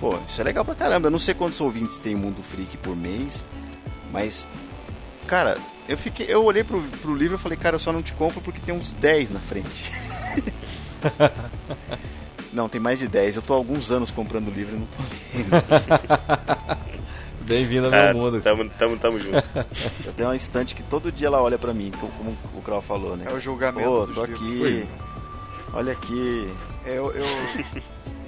[0.00, 1.06] Pô, isso é legal pra caramba.
[1.06, 3.42] Eu não sei quantos ouvintes tem o Mundo Freak por mês,
[4.12, 4.46] mas.
[5.26, 5.56] Cara,
[5.88, 6.26] eu fiquei.
[6.28, 8.74] Eu olhei pro, pro livro e falei, cara, eu só não te compro porque tem
[8.74, 9.90] uns 10 na frente.
[12.52, 13.36] não, tem mais de 10.
[13.36, 16.76] Eu tô há alguns anos comprando livro e não tô vendo.
[17.46, 18.40] Bem-vindo ao Ah, meu mundo.
[18.40, 19.36] tamo, tamo, tamo junto.
[20.04, 23.16] Eu tenho uma estante que todo dia ela olha pra mim, como, o Crow falou,
[23.16, 23.26] né?
[23.28, 24.42] É o julgamento Pô, dos tô livros.
[24.42, 24.58] aqui.
[24.58, 25.05] Pois é.
[25.72, 26.52] Olha aqui.
[26.84, 27.24] É, Eu, eu,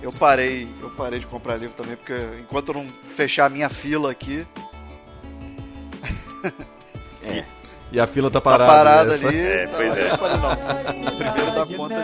[0.03, 2.86] eu parei, eu parei de comprar livro também, porque enquanto eu não
[3.16, 4.47] fechar a minha fila aqui,
[7.22, 7.45] É.
[7.91, 8.70] E a fila tá tá parada.
[8.72, 9.39] parada essa- ali.
[9.41, 10.11] É, pois aí é.
[10.12, 11.95] Eu falei, não, primeiro dá conta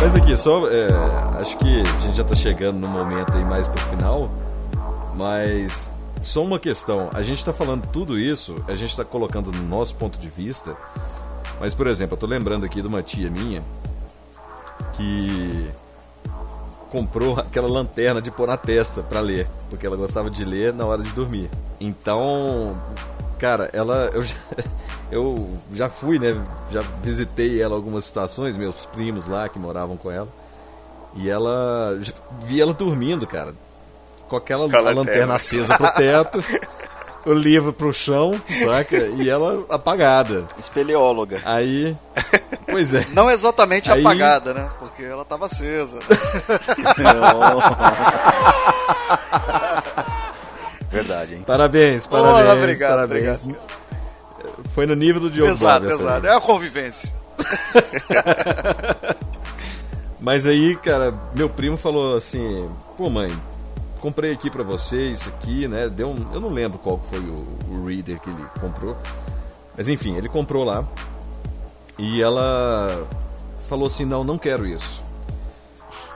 [0.00, 0.68] Mas aqui, só.
[0.68, 0.88] é,
[1.40, 4.28] acho que a gente já tá chegando no momento aí mais pro final.
[5.14, 5.92] Mas.
[6.22, 7.10] Só uma questão.
[7.12, 10.76] A gente tá falando tudo isso, a gente tá colocando no nosso ponto de vista.
[11.60, 13.62] Mas, por exemplo, eu tô lembrando aqui de uma tia minha
[14.92, 15.70] que
[16.90, 20.86] comprou aquela lanterna de pôr na testa pra ler, porque ela gostava de ler na
[20.86, 21.50] hora de dormir.
[21.80, 22.80] Então,
[23.38, 24.36] cara, ela eu já,
[25.10, 30.10] eu já fui, né, já visitei ela algumas situações, meus primos lá que moravam com
[30.10, 30.28] ela.
[31.14, 31.98] E ela
[32.42, 33.54] vi ela dormindo, cara,
[34.32, 35.00] com aquela Com a lanterna.
[35.10, 35.34] lanterna.
[35.34, 36.42] acesa pro teto,
[37.26, 38.96] o livro pro chão, saca?
[38.96, 40.44] E ela apagada.
[40.58, 41.42] Espeleóloga.
[41.44, 41.94] Aí,
[42.66, 43.04] pois é.
[43.12, 44.70] Não exatamente Aí- apagada, né?
[44.78, 45.98] Porque ela tava acesa.
[50.90, 51.42] Verdade, hein?
[51.46, 53.44] Parabéns, Porra, parabéns, obrigado, parabéns.
[54.74, 56.26] Foi no nível do Diogo exato, exato.
[56.26, 57.12] É a convivência.
[60.20, 63.32] Mas aí, cara, meu primo falou assim: pô, mãe,
[64.02, 65.88] comprei aqui pra você isso aqui, né?
[65.88, 68.96] Deu um, eu não lembro qual foi o, o reader que ele comprou.
[69.76, 70.84] Mas enfim, ele comprou lá.
[71.96, 73.06] E ela
[73.68, 75.00] falou assim: não, não quero isso.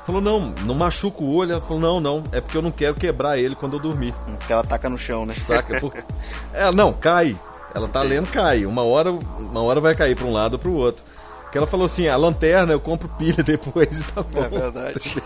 [0.05, 1.53] Falou: não, não machuca o olho.
[1.53, 4.13] Ela falou: não, não, é porque eu não quero quebrar ele quando eu dormir.
[4.47, 5.35] Que ela taca no chão, né?
[5.35, 5.81] Saca?
[5.81, 5.95] Por...
[6.53, 7.37] É, não, cai.
[7.73, 8.67] Ela tá lendo, cai.
[8.67, 11.05] Uma hora, uma hora vai cair pra um lado ou pro outro.
[11.53, 14.43] Que ela falou assim: a lanterna eu compro pilha depois e tá bom.
[14.43, 15.01] É verdade.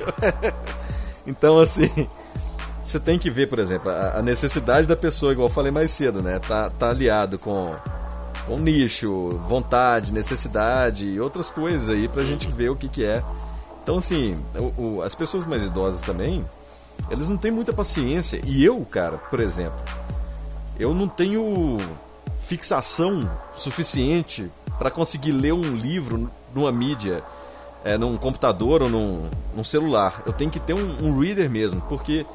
[1.27, 2.09] Então, assim,
[2.91, 5.91] você tem que ver, por exemplo, a, a necessidade da pessoa, igual eu falei mais
[5.91, 6.38] cedo, né?
[6.38, 7.74] Tá, tá aliado com,
[8.47, 13.22] com nicho, vontade, necessidade e outras coisas aí pra gente ver o que, que é.
[13.82, 16.45] Então, assim, o, o, as pessoas mais idosas também,
[17.11, 18.41] eles não têm muita paciência.
[18.45, 19.80] E eu, cara, por exemplo,
[20.78, 21.78] eu não tenho
[22.38, 27.22] fixação suficiente para conseguir ler um livro numa mídia
[27.84, 30.22] é, num computador ou num, num, celular.
[30.26, 32.26] Eu tenho que ter um, um, reader mesmo, porque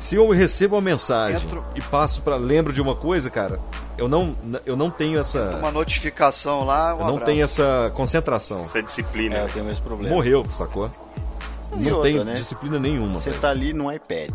[0.00, 1.64] se eu recebo uma mensagem Entro...
[1.74, 3.60] e passo para lembro de uma coisa, cara,
[3.98, 4.34] eu não,
[4.64, 6.94] eu não tenho essa uma notificação lá.
[6.94, 7.24] Um eu não abraço.
[7.26, 8.62] tenho essa concentração.
[8.62, 9.36] Essa disciplina.
[9.36, 10.14] É, eu tenho esse problema.
[10.14, 10.90] Morreu, sacou?
[11.76, 12.34] E não outra, tem né?
[12.34, 13.20] disciplina nenhuma.
[13.20, 13.42] Você velho.
[13.42, 14.32] tá ali no iPad.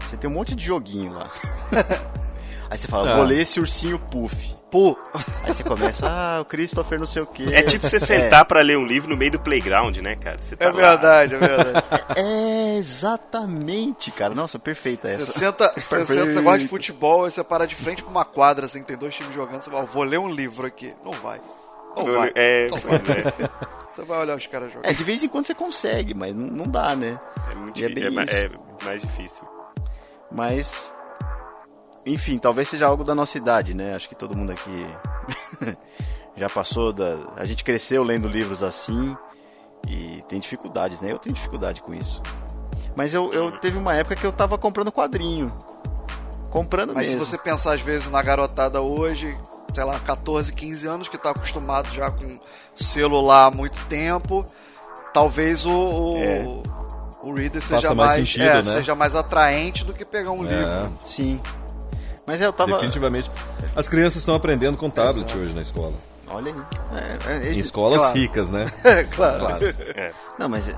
[0.00, 1.30] Você tem um monte de joguinho lá.
[2.68, 3.16] Aí você fala, Ah.
[3.16, 4.54] vou ler esse ursinho puff.
[4.76, 4.94] Pô,
[5.42, 7.44] Aí você começa, ah, o Christopher não sei o quê.
[7.50, 10.36] É tipo você sentar pra ler um livro no meio do playground, né, cara?
[10.42, 10.74] Você tá é lá.
[10.74, 11.86] verdade, é verdade.
[12.14, 14.34] É, exatamente, cara.
[14.34, 15.32] Nossa, perfeita Você essa.
[15.32, 18.66] senta, você senta, você gosta de futebol, aí você para de frente pra uma quadra,
[18.66, 20.94] assim, tem dois times jogando, você fala, vou ler um livro aqui.
[21.02, 21.40] Não vai.
[21.96, 22.30] Não vai.
[22.34, 22.98] É, Não vai.
[22.98, 23.50] pois é.
[23.88, 24.90] Você vai olhar os caras jogando.
[24.90, 27.18] É, de vez em quando você consegue, mas não, não dá, né?
[27.50, 28.20] É muito é difícil.
[28.28, 29.42] É, é mais difícil.
[30.30, 30.92] Mas.
[32.06, 33.94] Enfim, talvez seja algo da nossa idade, né?
[33.94, 34.86] Acho que todo mundo aqui
[36.36, 37.18] já passou da.
[37.36, 39.16] A gente cresceu lendo livros assim
[39.88, 41.10] e tem dificuldades, né?
[41.12, 42.22] Eu tenho dificuldade com isso.
[42.96, 45.52] Mas eu, eu teve uma época que eu tava comprando quadrinho.
[46.50, 47.20] Comprando Mas mesmo.
[47.24, 49.36] se você pensar, às vezes, na garotada hoje,
[49.74, 52.38] sei lá, 14, 15 anos, que tá acostumado já com
[52.74, 54.46] celular há muito tempo,
[55.12, 56.44] talvez o, o, É.
[57.22, 58.72] o reader Faça seja mais mais, sentido, é, né?
[58.72, 60.48] seja mais atraente do que pegar um É.
[60.56, 60.92] livro.
[61.04, 61.38] Sim.
[62.26, 62.72] Mas eu tava.
[62.72, 63.30] Definitivamente.
[63.74, 65.94] As crianças estão aprendendo com tablet hoje na escola.
[66.28, 67.28] Olha aí.
[67.30, 68.18] É, é, Em escolas claro.
[68.18, 68.70] ricas, né?
[68.82, 69.38] É, claro.
[69.38, 69.64] Claro.
[69.94, 70.10] É.
[70.38, 70.74] Não, mas é,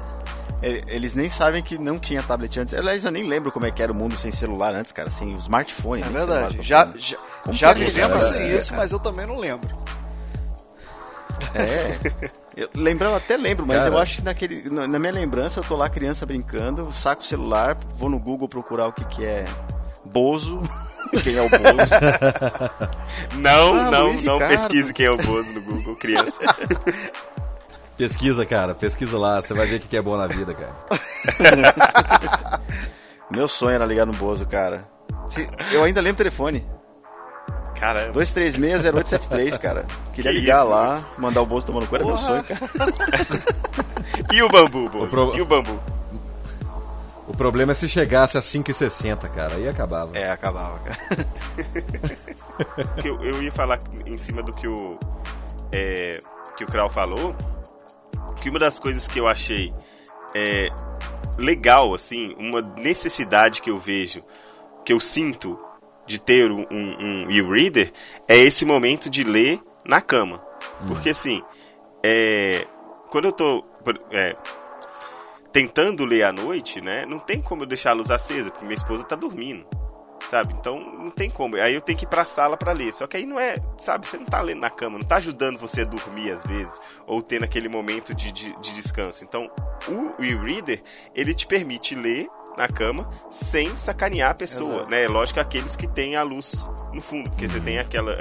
[0.60, 2.74] é, eles nem sabem que não tinha tablet antes.
[2.74, 5.10] Aliás, eu nem lembro como é que era o mundo sem celular antes, cara.
[5.10, 6.02] Sem o smartphone.
[6.02, 6.58] É nem verdade.
[6.60, 8.32] Já, já, Como já é, vivemos cara?
[8.34, 9.76] sem isso, mas eu também não lembro.
[11.54, 12.30] É.
[12.56, 13.90] Eu até lembro, mas Cara.
[13.94, 17.24] eu acho que naquele, na, na minha lembrança eu tô lá criança brincando, saco o
[17.24, 19.44] celular, vou no Google procurar o que, que é
[20.04, 20.60] Bozo.
[21.22, 21.90] Quem é o Bozo?
[23.38, 24.50] Não, Ah, não, Luiz não Ricardo.
[24.56, 26.38] pesquise quem é o Bozo no Google, criança.
[27.96, 28.74] Pesquisa, cara.
[28.74, 29.40] Pesquisa lá.
[29.40, 30.72] Você vai ver o que é bom na vida, cara.
[33.30, 34.86] Meu sonho era ligar no Bozo, cara.
[35.72, 36.64] Eu ainda lembro o telefone.
[37.78, 38.12] Caramba.
[38.20, 39.84] 2360873, cara.
[40.12, 42.26] Queria Que ligar isso, lá, mandar o Bozo tomando cu, era meu Porra.
[42.26, 42.60] sonho, cara.
[44.32, 45.04] E o bambu, Bozo?
[45.04, 45.78] O pro- E o bambu?
[47.38, 49.54] O problema é se chegasse a 5,60, cara.
[49.54, 50.18] Aí acabava.
[50.18, 51.26] É, acabava, cara.
[53.00, 54.98] que eu, eu ia falar em cima do que o
[55.70, 56.18] é,
[56.56, 57.36] que o Krau falou,
[58.42, 59.72] que uma das coisas que eu achei
[60.34, 60.68] é,
[61.38, 64.20] legal, assim, uma necessidade que eu vejo,
[64.84, 65.56] que eu sinto
[66.06, 67.92] de ter um, um, um e-reader,
[68.26, 70.42] é esse momento de ler na cama.
[70.88, 71.40] Porque assim,
[72.02, 72.66] é,
[73.10, 73.64] quando eu tô
[74.10, 74.34] é,
[75.58, 78.76] tentando ler à noite, né, não tem como eu deixar a luz acesa, porque minha
[78.76, 79.66] esposa tá dormindo
[80.28, 80.54] sabe?
[80.58, 81.56] Então não tem como.
[81.56, 82.92] Aí eu tenho que ir pra sala pra ler.
[82.92, 84.06] Só que aí não é, sabe?
[84.06, 87.22] Você não tá lendo na cama, não tá ajudando você a dormir às vezes, ou
[87.22, 89.24] ter naquele momento de, de, de descanso.
[89.24, 89.50] Então
[89.88, 90.82] o e-reader,
[91.14, 94.90] ele te permite ler na cama sem sacanear a pessoa, Exato.
[94.90, 95.06] né?
[95.06, 98.18] Lógico aqueles que têm a luz no fundo, porque você tem aquela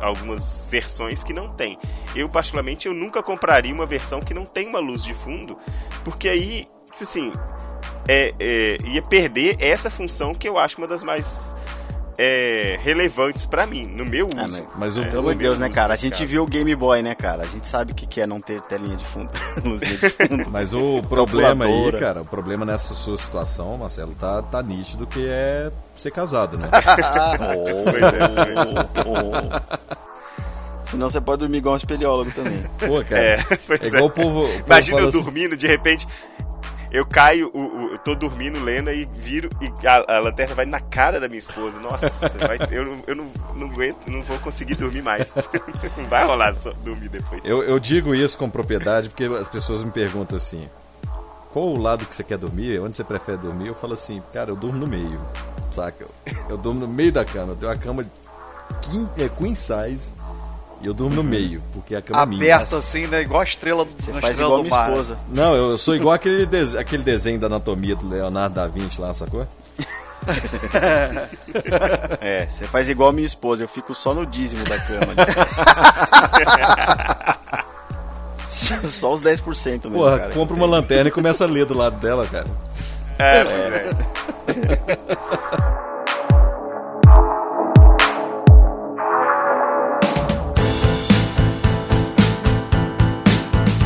[0.00, 1.78] algumas versões que não tem.
[2.14, 5.56] Eu particularmente eu nunca compraria uma versão que não tem uma luz de fundo,
[6.04, 7.32] porque aí, tipo assim,
[8.08, 11.54] é, é, ia perder essa função que eu acho uma das mais
[12.18, 14.36] é, relevantes pra mim, no meu uso.
[14.38, 15.94] Ah, mas- Mas o, É, Pelo amor de meu Deus, né, cara?
[15.94, 16.26] A gente caso.
[16.26, 17.42] viu o Game Boy, né, cara?
[17.42, 19.30] A gente sabe o que que é não ter telinha de fundo.
[19.64, 20.50] Luzinha de fundo.
[20.50, 25.26] mas o problema aí, cara, o problema nessa sua situação, Marcelo, tá, tá nítido que
[25.28, 26.68] é ser casado, né?
[30.86, 32.62] Senão você pode dormir igual um espeleólogo também.
[32.78, 33.22] Pô, cara.
[33.22, 33.86] É, É, pois é.
[33.86, 34.40] igual o povo.
[34.44, 36.06] o povo Imagina eu assim, dormindo, de repente
[36.92, 40.66] eu caio, o, o- eu tô dormindo, lendo, e viro e a, a lanterna vai
[40.66, 41.80] na cara da minha esposa.
[41.80, 43.26] Nossa, vai- eu, não- eu não,
[43.58, 45.32] não aguento, não vou conseguir dormir mais.
[45.96, 47.40] não vai rolar só dormir depois.
[47.44, 50.68] Eu, eu digo isso com propriedade porque as pessoas me perguntam assim:
[51.52, 52.78] qual o lado que você quer dormir?
[52.80, 53.68] Onde você prefere dormir?
[53.68, 55.20] Eu falo assim, cara, eu durmo no meio,
[55.70, 56.06] saca?
[56.48, 57.52] Eu durmo no meio da cama.
[57.52, 58.06] Eu tenho uma cama
[58.82, 60.14] queen, é, queen size
[60.82, 62.56] e eu durmo no meio, porque a cama é minha.
[62.56, 63.22] Aberto assim, né?
[63.22, 64.90] Igual a estrela, Você uma faz estrela igual do minha mar.
[64.90, 65.16] esposa.
[65.30, 69.12] Não, eu sou igual aquele, des- aquele desenho da anatomia do Leonardo da Vinci lá,
[69.14, 69.46] sacou?
[72.20, 75.12] é, você faz igual a minha esposa, eu fico só no dízimo da cama.
[78.88, 80.32] só os 10% mesmo, Porra, cara.
[80.32, 82.46] compra uma lanterna e começa a ler do lado dela, cara.
[83.18, 83.90] É, é.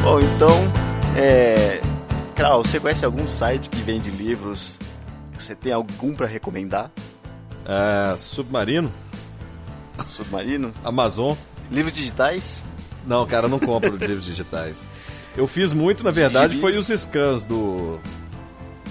[0.06, 0.52] Bom, então,
[1.16, 1.80] é...
[2.36, 4.78] Krau, você conhece algum site que vende livros?
[5.36, 6.92] Você tem algum pra recomendar?
[7.64, 8.88] É, submarino,
[10.06, 10.72] Submarino?
[10.84, 11.34] Amazon.
[11.72, 12.62] Livros digitais?
[13.04, 14.92] Não, cara, eu não compro livros digitais.
[15.36, 17.98] Eu fiz muito, na verdade, foi os scans do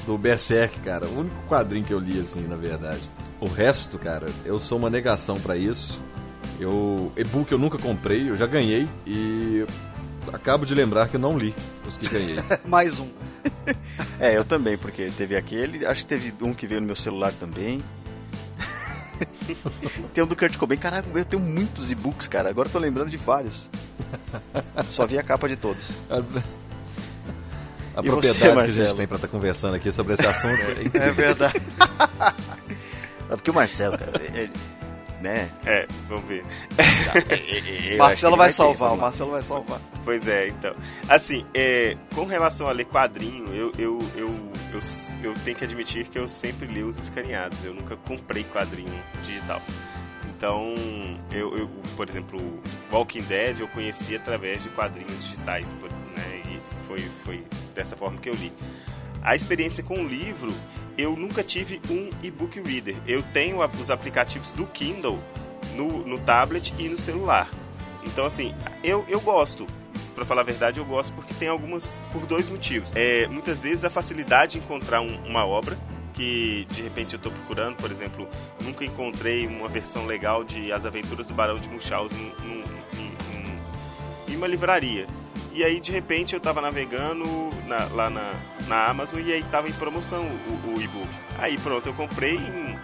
[0.06, 1.08] do Berserk, cara.
[1.08, 3.10] O único quadrinho que eu li assim, na verdade.
[3.40, 6.04] O resto, cara, eu sou uma negação pra isso.
[6.60, 9.66] Eu e-book eu nunca comprei, eu já ganhei e
[10.34, 11.54] acabo de lembrar que eu não li
[11.88, 12.38] os que ganhei.
[12.66, 13.10] Mais um.
[14.20, 17.32] É, eu também, porque teve aquele, acho que teve um que veio no meu celular
[17.34, 17.84] também.
[20.14, 23.10] tem um do Kurt Cobain, caralho, eu tenho muitos e-books, cara, agora eu tô lembrando
[23.10, 23.70] de vários.
[24.92, 25.84] Só vi a capa de todos.
[26.10, 26.18] A,
[28.00, 30.62] a E propriedade você, que a gente tem pra estar conversando aqui sobre esse assunto
[30.94, 31.08] é.
[31.08, 31.62] É verdade.
[33.30, 34.52] É porque o Marcelo, cara, ele,
[35.22, 35.50] né?
[35.66, 36.44] É, vamos ver.
[37.90, 38.98] eu acho Marcelo que vai ele ter, salvar, o.
[38.98, 39.82] Marcelo vai salvar.
[40.04, 40.76] Pois é, então.
[41.10, 44.28] Assim, é, com relação a ler quadrinho, eu, eu, eu,
[44.74, 44.80] eu,
[45.24, 47.64] eu tenho que admitir que eu sempre li os escaneados.
[47.64, 49.62] Eu nunca comprei quadrinho digital.
[50.38, 50.76] Então,
[51.32, 52.40] eu, eu, por exemplo,
[52.92, 56.42] Walking Dead eu conheci através de quadrinhos digitais, né?
[56.46, 57.44] E foi, foi
[57.74, 58.52] dessa forma que eu li.
[59.22, 60.54] A experiência com o livro,
[60.98, 62.96] eu nunca tive um e-book reader.
[63.08, 65.20] Eu tenho os aplicativos do Kindle
[65.76, 67.50] no, no tablet e no celular.
[68.04, 69.66] Então, assim, eu, eu gosto.
[70.14, 71.98] Pra falar a verdade, eu gosto porque tem algumas.
[72.12, 72.92] por dois motivos.
[72.96, 75.78] É, muitas vezes a facilidade de encontrar um- uma obra
[76.14, 78.26] que de repente eu tô procurando, por exemplo,
[78.64, 84.34] nunca encontrei uma versão legal de As Aventuras do Barão de Munchausen num- num- num-
[84.34, 85.06] em uma livraria.
[85.56, 87.24] E aí, de repente, eu tava navegando
[87.66, 88.34] na- lá na,
[88.68, 91.08] na Amazon e aí tava em promoção o, o e-book.
[91.40, 92.78] Aí pronto, eu comprei em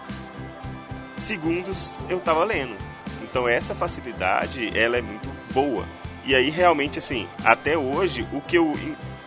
[1.18, 2.74] segundos eu tava lendo.
[3.22, 5.86] Então essa facilidade, ela é muito boa.
[6.24, 8.72] E aí realmente assim, até hoje o que eu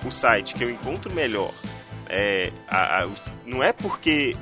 [0.05, 1.51] o site que eu encontro melhor
[2.07, 3.09] é a- a-
[3.45, 4.35] não é porque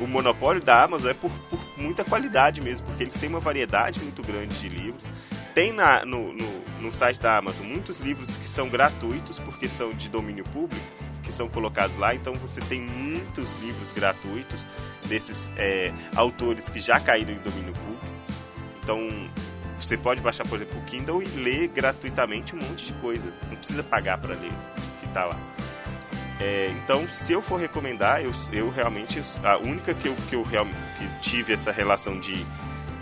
[0.00, 4.00] o monopólio da Amazon é por, por muita qualidade mesmo, porque eles têm uma variedade
[4.00, 5.06] muito grande de livros.
[5.58, 9.90] Tem na, no, no, no site da Amazon muitos livros que são gratuitos, porque são
[9.90, 10.86] de domínio público,
[11.24, 12.14] que são colocados lá.
[12.14, 14.64] Então você tem muitos livros gratuitos
[15.08, 18.06] desses é, autores que já caíram em domínio público.
[18.84, 19.00] Então
[19.82, 23.28] você pode baixar, por exemplo, o Kindle e ler gratuitamente um monte de coisa.
[23.48, 25.36] Não precisa pagar para ler o que está lá.
[26.38, 30.44] É, então, se eu for recomendar, eu, eu realmente a única que eu, que eu
[30.44, 32.46] que tive essa relação de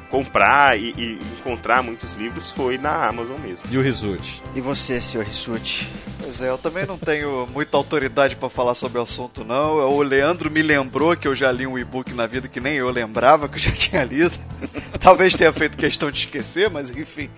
[0.06, 3.64] comprar e, e encontrar muitos livros foi na Amazon mesmo.
[3.70, 4.42] E o Rissuti?
[4.54, 5.88] E você, senhor Rissuti?
[6.20, 9.76] Pois é, eu também não tenho muita autoridade pra falar sobre o assunto, não.
[9.90, 12.90] O Leandro me lembrou que eu já li um e-book na vida que nem eu
[12.90, 14.36] lembrava que eu já tinha lido.
[15.00, 17.30] Talvez tenha feito questão de esquecer, mas enfim.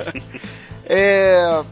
[0.86, 1.62] é.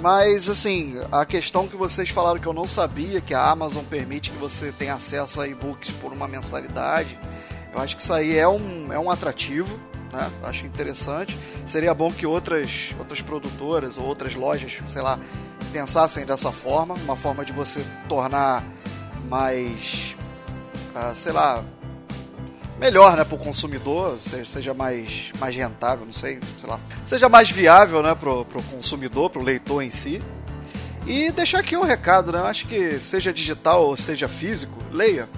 [0.00, 4.30] Mas assim, a questão que vocês falaram que eu não sabia, que a Amazon permite
[4.30, 7.16] que você tenha acesso a e-books por uma mensalidade,
[7.72, 9.78] eu acho que isso aí é um, é um atrativo,
[10.12, 10.30] né?
[10.42, 11.38] Acho interessante.
[11.66, 15.18] Seria bom que outras, outras produtoras ou outras lojas, sei lá,
[15.72, 18.62] pensassem dessa forma, uma forma de você tornar
[19.24, 20.14] mais,
[20.94, 21.64] ah, sei lá,
[22.78, 27.50] melhor, né, para o consumidor, seja, mais, mais rentável, não sei, sei lá, seja mais
[27.50, 30.20] viável, né, pro, pro consumidor, pro leitor em si.
[31.06, 35.28] E deixar aqui um recado, né, eu acho que seja digital ou seja físico, leia,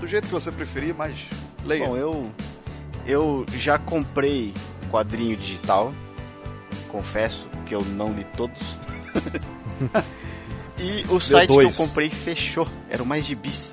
[0.00, 1.26] do jeito que você preferir, mas
[1.64, 1.86] leia.
[1.86, 2.30] Bom, eu
[3.06, 4.52] eu já comprei
[4.90, 5.92] quadrinho digital.
[6.88, 8.76] Confesso que eu não li todos.
[10.78, 12.66] e o site que eu comprei fechou.
[12.88, 13.72] Era o Mais Gibis.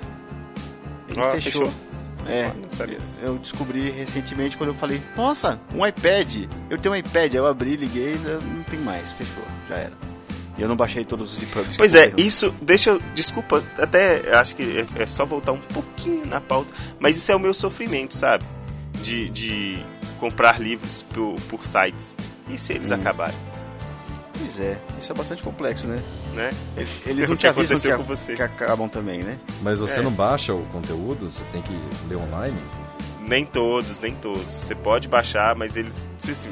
[1.08, 1.66] Ele Ah, fechou.
[1.66, 1.72] fechou?
[2.26, 2.98] É, Ah, sabia.
[3.22, 6.46] eu descobri recentemente quando eu falei, nossa, um iPad.
[6.68, 9.92] Eu tenho um iPad, eu abri, liguei, não tem mais, fechou, já era.
[10.58, 11.76] E eu não baixei todos os EPUBs.
[11.76, 16.26] Pois é, isso, deixa eu, desculpa, até acho que é, é só voltar um pouquinho
[16.26, 18.44] na pauta, mas isso é o meu sofrimento, sabe?
[19.00, 19.78] De, de
[20.18, 22.16] comprar livros por, por sites.
[22.50, 22.94] E se eles Hum.
[22.94, 23.36] acabarem,
[24.40, 26.00] Pois é, isso é bastante complexo, né?
[26.34, 26.50] né?
[26.76, 28.34] Eles, eles não te avisam que, aconteceu a- com você?
[28.36, 29.36] que acabam também, né?
[29.62, 30.02] Mas você É.
[30.02, 31.30] não baixa o conteúdo?
[31.30, 31.72] Você tem que
[32.08, 32.56] ler online?
[33.20, 34.42] Nem todos, nem todos.
[34.52, 36.08] Você pode baixar, mas eles.
[36.28, 36.48] Assim,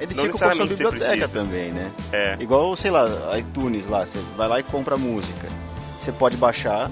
[0.00, 1.92] Eles Não ficam com a sua biblioteca também, né?
[2.12, 2.36] é.
[2.38, 3.06] Igual, sei lá,
[3.38, 5.48] iTunes lá, você vai lá e compra música.
[5.98, 6.90] Você pode baixar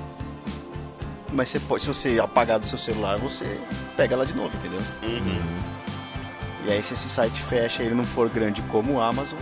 [1.32, 3.58] mas você pode, se você apagar do seu celular, você
[3.96, 4.80] pega ela de novo, entendeu?
[5.02, 6.66] Uhum.
[6.66, 9.38] E aí se esse site fecha e ele não for grande como o Amazon,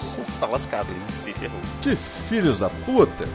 [0.00, 1.00] você tá lascado, né?
[1.00, 1.60] Se ferrou.
[1.82, 3.28] Que filhos da puta!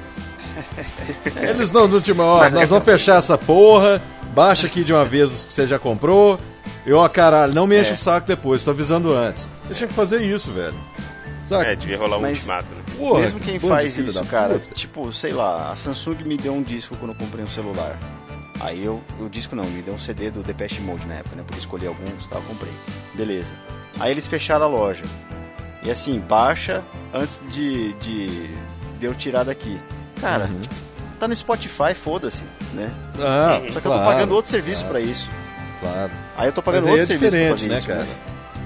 [1.40, 4.02] Eles não, no último, ó, nós vamos fechar essa porra,
[4.34, 6.40] baixa aqui de uma vez os que você já comprou.
[6.86, 7.94] Eu, ó, caralho, não me enche É.
[7.94, 9.48] o saco depois, tô avisando antes.
[9.66, 10.76] Eles tinham que fazer isso, velho.
[11.46, 11.72] Saca?
[11.72, 12.82] É, devia rolar um Mas- ultimato, né?
[12.98, 14.76] Porra, Mesmo quem de faz isso, cara, puta.
[14.76, 17.98] tipo, sei lá, a Samsung me deu um disco quando eu comprei um celular.
[18.60, 21.44] Aí eu, o disco não, me deu um CD do Depeche Mode na época, né?
[21.46, 22.72] Porque escolhi alguns, tal, comprei.
[23.16, 23.52] Beleza.
[24.00, 25.04] Aí eles fecharam a loja.
[25.82, 26.82] E assim, baixa
[27.14, 28.48] antes de, de,
[29.00, 29.80] de eu tirar daqui.
[30.22, 30.60] Cara, Uhum.
[31.20, 32.42] Tá no Spotify, foda-se,
[32.74, 32.90] né?
[33.20, 35.30] Ah, Só que eu tô claro, pagando outro serviço claro, pra isso.
[35.80, 36.12] Claro.
[36.38, 38.08] Aí eu tô pagando outro é serviço pra fazer né, isso, cara?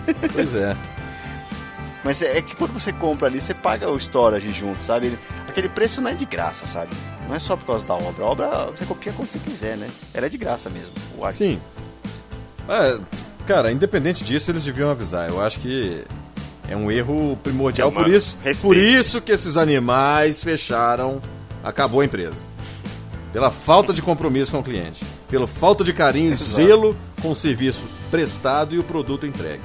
[0.34, 0.76] Pois é.
[2.04, 5.08] Mas é, é que quando você compra ali, você paga o storage junto, sabe?
[5.08, 6.90] Ele- aquele preço não é de graça, sabe?
[7.30, 8.26] Não é só por causa da obra.
[8.26, 8.48] A obra
[8.78, 9.88] você copia quando você quiser, né?
[10.14, 10.92] Ela é de graça mesmo.
[11.18, 11.60] O ar- Sim.
[12.68, 13.00] É,
[13.48, 15.30] cara, independente disso, eles deviam avisar.
[15.30, 16.04] Eu acho que
[16.70, 17.88] é um erro primordial.
[17.88, 18.62] É uma- por isso, respeito.
[18.64, 21.22] por isso que esses animais fecharam,
[21.64, 22.36] acabou a empresa.
[23.32, 27.36] Pela falta de compromisso com o cliente, pela falta de carinho e zelo com o
[27.36, 29.64] serviço prestado e o produto entregue.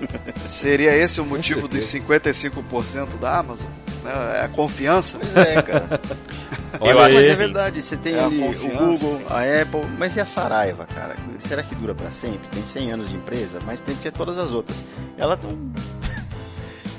[0.46, 3.66] Seria esse o motivo dos 55% da Amazon?
[4.04, 4.12] Né?
[4.40, 5.18] É a confiança?
[5.34, 6.00] É, cara.
[6.78, 9.24] Olha Eu acho Mas é verdade, você tem É ali o Google, sim.
[9.30, 11.16] a Apple, mas e a Saraiva, cara?
[11.40, 12.46] Será que dura pra sempre?
[12.52, 14.76] Tem 100 anos de empresa, mais tempo que todas as outras.
[15.16, 15.50] Ela tem.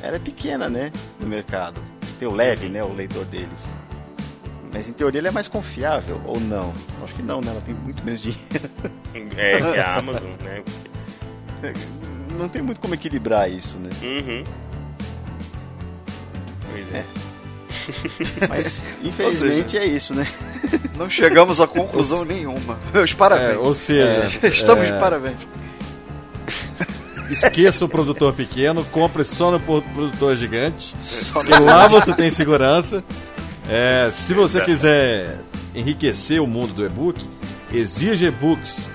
[0.02, 0.92] Ela é pequena, né?
[1.20, 1.80] No mercado.
[2.20, 2.84] Tem o leve, né?
[2.84, 3.68] O leitor deles.
[4.74, 6.74] Mas em teoria ele é mais confiável, ou não?
[7.04, 7.52] Acho que não, né?
[7.52, 8.70] Ela tem muito menos dinheiro.
[9.36, 10.64] É, que a Amazon, né?
[12.38, 13.90] Não tem muito como equilibrar isso, né?
[14.04, 14.44] Uhum.
[16.72, 17.04] Pois é.
[18.48, 20.28] Mas infelizmente é isso, né?
[20.96, 22.78] Não chegamos a conclusão nenhuma.
[22.94, 23.56] Meus parabéns.
[23.56, 25.38] É, ou seja, Estamos é, de parabéns.
[27.30, 30.96] Esqueça o produtor pequeno, compre só no pro- produtor gigante.
[31.02, 33.04] Só Porque lá você tem segurança.
[33.70, 35.40] É, se você quiser
[35.76, 37.20] enriquecer o mundo do e-book,
[37.74, 38.90] exige e-books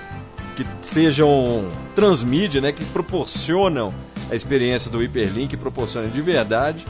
[0.55, 1.65] que sejam
[1.95, 3.93] transmídia, né, que proporcionam
[4.31, 6.85] a experiência do hiperlink, proporcionam de verdade.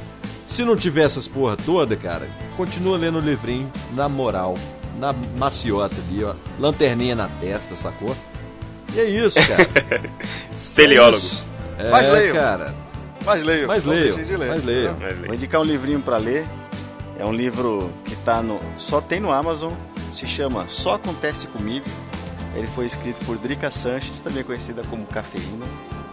[0.47, 4.57] Se não tiver essas porra toda, cara, continua lendo o livrinho na moral,
[4.99, 8.15] na maciota ali, ó, lanterninha na testa, sacou?
[8.93, 9.67] E é isso, cara.
[10.55, 11.25] Espeleólogo.
[11.79, 11.87] É.
[11.87, 12.33] É, Mas leio.
[12.33, 12.75] cara.
[13.25, 13.67] Mas leio.
[13.67, 14.17] Mas leio.
[14.47, 14.95] Mas leio.
[15.25, 16.45] Vou indicar um livrinho pra ler.
[17.19, 18.59] É um livro que tá no.
[18.77, 19.71] Só tem no Amazon.
[20.15, 21.85] Se chama Só Acontece Comigo.
[22.55, 25.65] Ele foi escrito por Drica Sanches, também conhecida como Cafeína.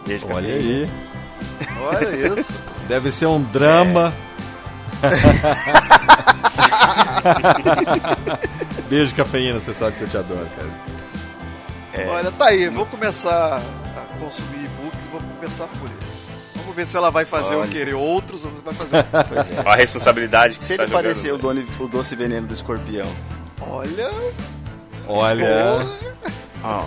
[0.07, 0.83] Beijo, Olha Cafeína.
[0.83, 0.89] aí.
[1.95, 2.09] Olha
[2.39, 2.51] isso.
[2.89, 4.11] Deve ser um drama.
[8.89, 10.69] Beijo, cafeína, você sabe que eu te adoro, cara.
[11.93, 12.05] É.
[12.07, 12.69] Olha, tá aí.
[12.69, 13.61] Vou começar
[13.95, 16.21] a consumir e-books e vou começar por isso.
[16.55, 17.67] Vamos ver se ela vai fazer eu Olha.
[17.67, 19.03] querer outros ou se vai fazer.
[19.27, 19.63] Pois é.
[19.65, 21.03] Ó a responsabilidade que Se você ele tá jogando.
[21.03, 23.07] parecer o, dono- o doce veneno do escorpião.
[23.59, 24.09] Olha.
[25.07, 25.85] Olha,
[26.63, 26.83] Ah,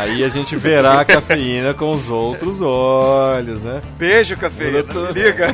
[0.00, 3.82] aí a gente verá a cafeína com os outros olhos, né?
[3.98, 4.84] Beijo, cafeína.
[4.84, 5.48] Me liga.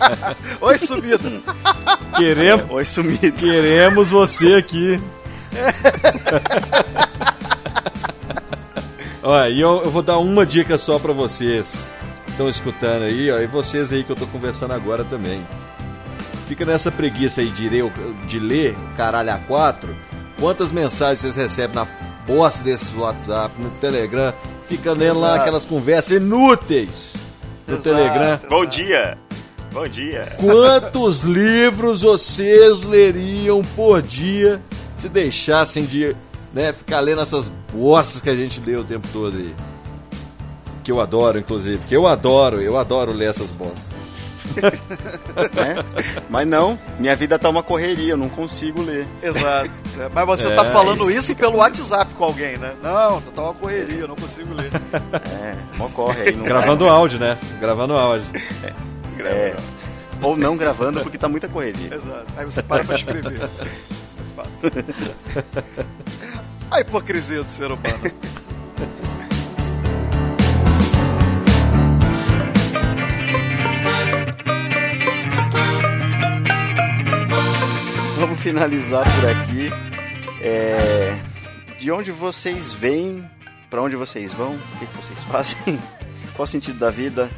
[0.60, 1.30] Oi, sumida.
[2.16, 3.32] Queremos, Oi, sumido.
[3.32, 4.98] queremos você aqui.
[9.28, 11.90] Olha, e eu, eu vou dar uma dica só pra vocês
[12.24, 15.46] que estão escutando aí, ó, e vocês aí que eu tô conversando agora também.
[16.46, 17.92] Fica nessa preguiça aí de ler,
[18.26, 19.94] de ler caralho a quatro.
[20.40, 21.86] Quantas mensagens vocês recebem na
[22.26, 24.32] bosta desses WhatsApp, no Telegram?
[24.66, 27.14] Fica lendo lá aquelas conversas inúteis
[27.66, 27.82] no Exato.
[27.82, 28.40] Telegram.
[28.48, 29.18] Bom dia!
[29.74, 30.36] Bom dia!
[30.40, 34.58] Quantos livros vocês leriam por dia
[34.96, 36.16] se deixassem de
[36.58, 39.54] né, ficar lendo essas bostas que a gente lê o tempo todo aí?
[40.82, 41.84] Que eu adoro, inclusive.
[41.86, 43.94] Que eu adoro, eu adoro ler essas bostas.
[44.56, 45.76] né?
[46.28, 49.06] Mas não, minha vida tá uma correria, eu não consigo ler.
[49.22, 49.70] Exato.
[50.00, 51.32] É, Mas você É, tá falando isso.
[51.32, 52.74] isso pelo WhatsApp com alguém, né?
[52.82, 54.70] Não, tá uma correria, eu não consigo ler.
[55.30, 56.34] É, mó corre aí.
[56.36, 57.38] Não Gravando áudio, né?
[57.60, 58.26] Gravando áudio.
[59.20, 59.54] É,
[60.22, 61.94] ou não gravando porque tá muita correria.
[61.94, 62.24] Exato.
[62.36, 63.42] Aí você para pra escrever.
[63.42, 63.48] É
[64.34, 64.48] fato.
[66.70, 68.12] A hipocrisia do ser humano.
[78.16, 79.70] Vamos finalizar por aqui.
[80.40, 81.16] É,
[81.78, 83.28] de onde vocês vêm?
[83.70, 84.54] Pra onde vocês vão?
[84.54, 85.78] O que, que vocês fazem?
[86.34, 87.28] Qual o sentido da vida?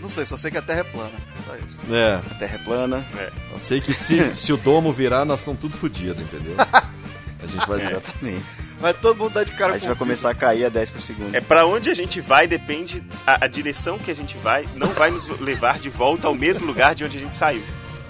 [0.00, 1.12] Não sei, só sei que a Terra é plana.
[1.46, 1.78] Só isso.
[1.94, 3.06] É, A Terra é plana.
[3.52, 6.54] eu sei que se, se o domo virar, nós estamos tudo fodidos, entendeu?
[7.42, 7.92] A gente vai dizer.
[7.92, 8.44] Exatamente.
[8.82, 11.00] Vai todo mundo dar de cara A gente vai começar a cair a 10 por
[11.00, 11.32] segundo.
[11.36, 13.00] É pra onde a gente vai, depende.
[13.24, 16.66] A, a direção que a gente vai não vai nos levar de volta ao mesmo
[16.66, 17.62] lugar de onde a gente saiu.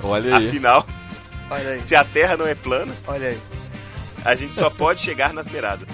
[0.03, 0.49] Olha aí.
[0.49, 0.89] Afinal.
[1.51, 3.39] Olha aí, se a Terra não é plana, olha aí.
[4.25, 5.87] a gente só pode chegar nas beiradas.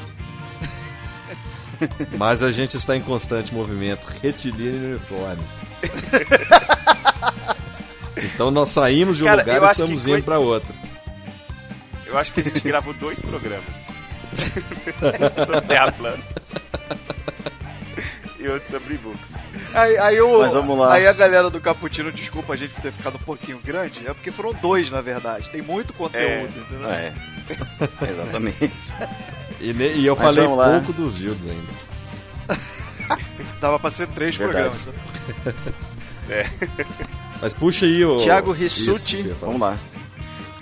[2.16, 5.42] Mas a gente está em constante movimento retilíneo e uniforme.
[8.32, 10.72] então nós saímos de um Cara, lugar e estamos indo para outro.
[12.06, 13.77] Eu acho que a gente gravou dois programas.
[15.46, 16.22] sobre Terra plana.
[18.38, 19.34] e outro sobre e-books.
[19.74, 20.94] Aí, aí, o, Mas vamos lá.
[20.94, 24.14] aí a galera do Caputino, desculpa a gente por ter ficado um pouquinho grande, é
[24.14, 25.50] porque foram dois, na verdade.
[25.50, 26.90] Tem muito conteúdo, entendeu?
[26.90, 27.12] É.
[28.10, 28.72] Exatamente.
[29.60, 31.88] E, e eu Mas falei pouco dos Gildos ainda.
[33.60, 34.70] Dava pra ser três Verdade.
[34.70, 35.74] programas.
[37.40, 38.18] Mas puxa aí o.
[38.18, 39.22] Tiago Isso Rissuti.
[39.40, 39.78] Vamos lá.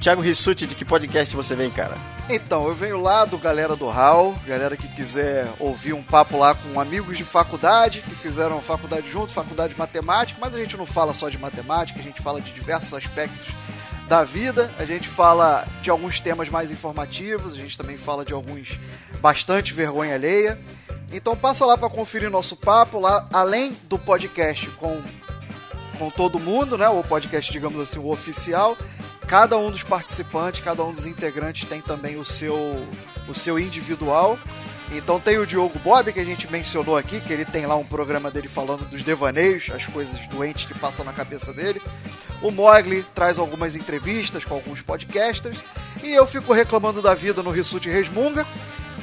[0.07, 1.97] Tiago Rissuti, de que podcast você vem, cara?
[2.31, 6.55] Então, eu venho lá do Galera do Hall, galera que quiser ouvir um papo lá
[6.55, 10.87] com amigos de faculdade, que fizeram faculdade junto, faculdade de matemática, mas a gente não
[10.87, 13.53] fala só de matemática, a gente fala de diversos aspectos
[14.07, 18.33] da vida, a gente fala de alguns temas mais informativos, a gente também fala de
[18.33, 18.78] alguns
[19.20, 20.57] bastante vergonha alheia.
[21.12, 25.03] Então passa lá para conferir nosso papo lá, além do podcast com
[25.99, 26.89] com todo mundo, né?
[26.89, 28.77] O podcast, digamos assim, o oficial.
[29.27, 32.55] Cada um dos participantes, cada um dos integrantes tem também o seu,
[33.28, 34.39] o seu individual.
[34.93, 37.85] Então tem o Diogo Bob, que a gente mencionou aqui, que ele tem lá um
[37.85, 41.82] programa dele falando dos devaneios, as coisas doentes que passam na cabeça dele.
[42.40, 45.59] O Mogli traz algumas entrevistas com alguns podcasters.
[46.03, 48.47] E eu fico reclamando da vida no Rissuti Resmunga.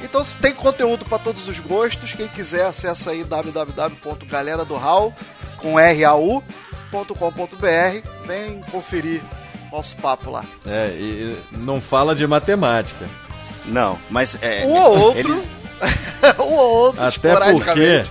[0.02, 2.12] Então se tem conteúdo para todos os gostos.
[2.12, 5.12] Quem quiser, acessa aí www.galeradohall
[5.58, 6.44] com rau.com.br.
[8.26, 9.20] Vem conferir
[9.74, 10.44] nosso papo lá.
[10.66, 13.06] É, e não fala de matemática.
[13.66, 14.64] Não, mas é.
[14.64, 15.18] Um ou outro.
[15.18, 15.50] eles-
[16.38, 18.04] um ou outro, Até porque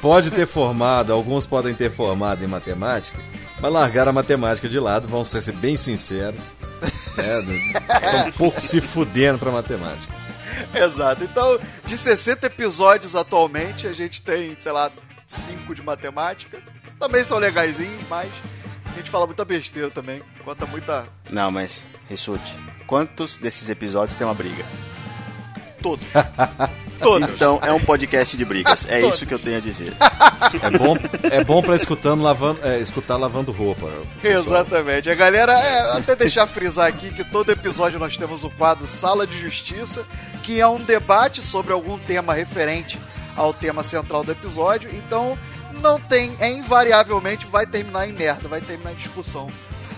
[0.00, 3.18] pode ter formado, alguns podem ter formado em matemática,
[3.60, 6.52] mas largaram a matemática de lado, vamos ser bem sinceros.
[7.18, 10.12] Estão um pouco se fudendo pra matemática.
[10.72, 11.24] Exato.
[11.24, 14.90] Então, de 60 episódios atualmente, a gente tem, sei lá,
[15.26, 16.62] 5 de matemática.
[17.00, 18.30] Também são legaisinhos, mas
[18.94, 20.22] a gente fala muita besteira também.
[20.44, 21.06] Conta muita.
[21.30, 22.54] Não, mas, Rissuti,
[22.86, 24.64] quantos desses episódios tem uma briga?
[25.82, 26.06] Todos.
[27.02, 27.28] Todos.
[27.28, 28.86] Então é um podcast de brigas.
[28.88, 29.16] É Todos.
[29.16, 29.92] isso que eu tenho a dizer.
[30.62, 33.90] É bom, é bom para escutando lavando, é, escutar lavando roupa.
[34.22, 34.62] pessoal.
[34.62, 35.10] Exatamente.
[35.10, 39.26] A galera, é, até deixar frisar aqui que todo episódio nós temos o quadro Sala
[39.26, 40.06] de Justiça,
[40.42, 42.98] que é um debate sobre algum tema referente
[43.36, 44.88] ao tema central do episódio.
[44.94, 45.36] Então,
[45.80, 49.48] não tem, é invariavelmente vai terminar em merda, vai terminar em discussão.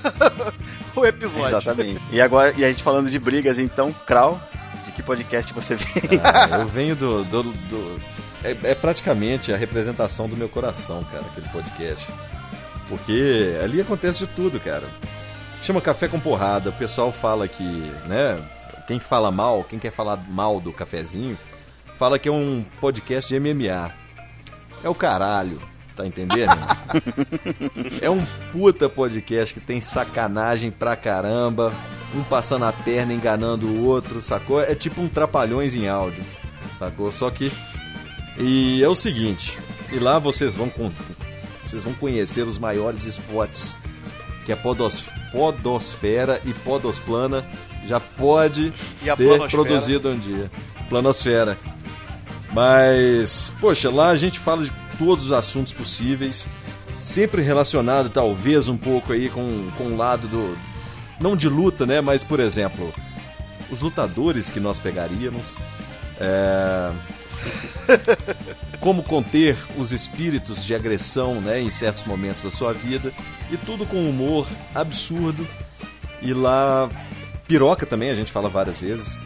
[0.94, 1.46] o episódio.
[1.58, 2.00] Exatamente.
[2.10, 4.40] E agora, e a gente falando de brigas, então, Krau,
[4.84, 6.20] de que podcast você vem?
[6.22, 7.24] Ah, eu venho do.
[7.24, 8.00] do- do-
[8.44, 12.06] é, é praticamente a representação do meu coração, cara, aquele podcast.
[12.88, 14.86] Porque ali acontece de tudo, cara.
[15.62, 17.64] Chama Café com Porrada, o pessoal fala que,
[18.06, 18.40] né?
[18.86, 21.36] Quem fala mal, quem quer falar mal do cafezinho,
[21.96, 23.90] fala que é um podcast de MMA.
[24.82, 25.60] É o caralho,
[25.94, 26.56] tá entendendo?
[28.00, 31.72] é um puta podcast que tem sacanagem pra caramba,
[32.14, 34.60] um passando a perna enganando o outro, sacou?
[34.60, 36.24] É tipo um trapalhões em áudio,
[36.78, 37.10] sacou?
[37.10, 37.52] Só que.
[38.38, 39.58] E é o seguinte,
[39.90, 40.90] e lá vocês vão com.
[41.64, 43.76] Vocês vão conhecer os maiores spots
[44.44, 47.44] que a podos, Podosfera e Podosplana
[47.84, 48.72] já pode
[49.16, 50.50] ter produzido um dia.
[50.88, 51.58] Planosfera.
[52.56, 56.48] Mas, poxa, lá a gente fala de todos os assuntos possíveis,
[56.98, 60.56] sempre relacionado talvez um pouco aí com, com o lado do.
[61.20, 62.00] Não de luta, né?
[62.00, 62.94] Mas, por exemplo,
[63.70, 65.58] os lutadores que nós pegaríamos.
[66.18, 66.92] é,
[68.80, 73.12] como conter os espíritos de agressão né, em certos momentos da sua vida.
[73.50, 75.46] E tudo com humor absurdo.
[76.22, 76.88] E lá,
[77.46, 79.18] piroca também, a gente fala várias vezes.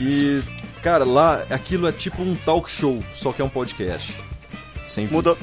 [0.00, 0.40] E,
[0.82, 4.16] cara, lá aquilo é tipo um talk show, só que é um podcast.
[4.84, 5.06] Sem.
[5.06, 5.38] Mudou.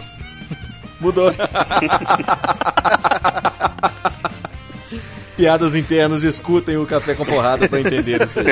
[1.00, 1.32] Mudou.
[5.36, 8.46] Piadas internas, escutem o Café com Porrada pra entender isso aí.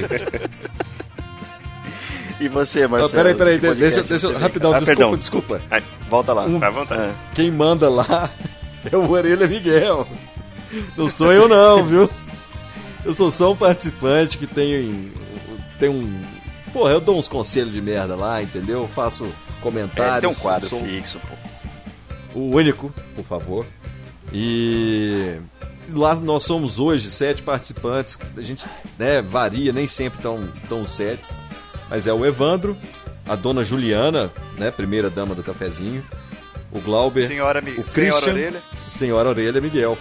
[2.40, 3.10] E você, Marcelo?
[3.34, 4.38] peraí, peraí, de deixa, deixa, vem?
[4.38, 5.16] rapidão, Ah, desculpa, perdão.
[5.18, 5.60] desculpa.
[5.70, 6.44] Ai, Volta lá.
[6.44, 7.02] Um- vai à vontade.
[7.02, 8.30] Ah, Quem manda lá
[8.90, 10.06] é o Orelha Miguel.
[10.96, 12.08] Não sou eu não, viu?
[13.04, 15.10] Eu sou só um participante que tem,
[15.78, 16.22] tem um...
[16.72, 18.82] Porra, eu dou uns conselhos de merda lá, entendeu?
[18.82, 19.26] Eu faço
[19.62, 20.16] comentários.
[20.16, 22.38] é, tem um quadro sou fixo, pô.
[22.38, 23.66] o único, por favor.
[24.32, 25.38] E
[25.92, 28.18] lá nós somos hoje sete participantes.
[28.36, 28.66] A gente
[28.98, 31.28] né, varia, nem sempre tão, tão sete.
[31.88, 32.76] Mas é o Evandro,
[33.26, 36.04] a dona Juliana, né, primeira dama do cafezinho,
[36.70, 38.62] o Glauber, senhora, o Christian, Senhora Orelha.
[38.88, 39.96] Senhora Orelha Miguel.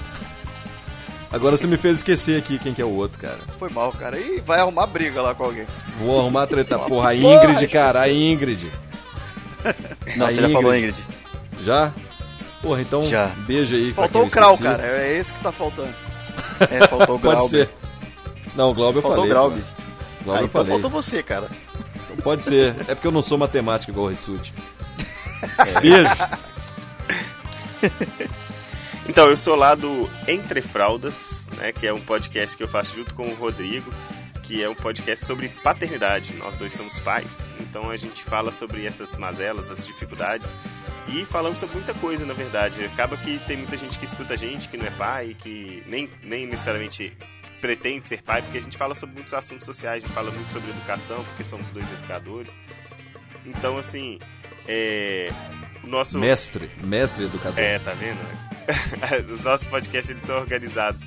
[1.31, 3.37] Agora você me fez esquecer aqui quem que é o outro, cara.
[3.59, 4.17] Foi mal, cara.
[4.17, 5.65] E vai arrumar briga lá com alguém.
[5.99, 6.79] Vou arrumar treta.
[6.79, 8.71] Porra, a Ingrid, cara, a Ingrid.
[10.15, 10.95] Não, A você já falou, Ingrid.
[11.61, 11.91] Já?
[12.61, 13.27] Porra, então Já.
[13.45, 13.93] beijo aí.
[13.93, 14.81] Faltou o Krau, cara.
[14.83, 15.93] É esse que tá faltando.
[16.71, 17.37] É, faltou o Graub.
[17.39, 17.69] Pode ser.
[18.55, 19.33] Não, o Glauber eu Faltou o falei.
[19.33, 19.53] Graub.
[19.53, 19.61] pô.
[19.61, 20.71] Ah, Glauber eu então falei.
[20.71, 21.47] faltou você, cara.
[22.23, 22.73] Pode ser.
[22.87, 24.53] É porque eu não sou matemático igual o Rissuti.
[25.81, 26.09] Beijo.
[29.09, 32.95] Então, eu sou lá do Entre Fraldas, né, que é um podcast que eu faço
[32.95, 33.89] junto com o Rodrigo,
[34.43, 36.33] que é um podcast sobre paternidade.
[36.33, 40.49] Nós dois somos pais, então a gente fala sobre essas mazelas, as dificuldades
[41.07, 42.83] e falamos sobre muita coisa, na verdade.
[42.83, 46.09] Acaba que tem muita gente que escuta a gente, que não é pai, que nem,
[46.21, 47.15] nem necessariamente
[47.61, 50.51] pretende ser pai, porque a gente fala sobre muitos assuntos sociais, a gente fala muito
[50.51, 52.57] sobre educação, porque somos dois educadores.
[53.45, 54.19] Então, assim,
[54.67, 55.31] é,
[55.81, 56.19] o nosso...
[56.19, 57.57] Mestre, mestre educador.
[57.57, 58.19] É, tá vendo?
[59.31, 61.03] Os nossos podcasts eles são organizados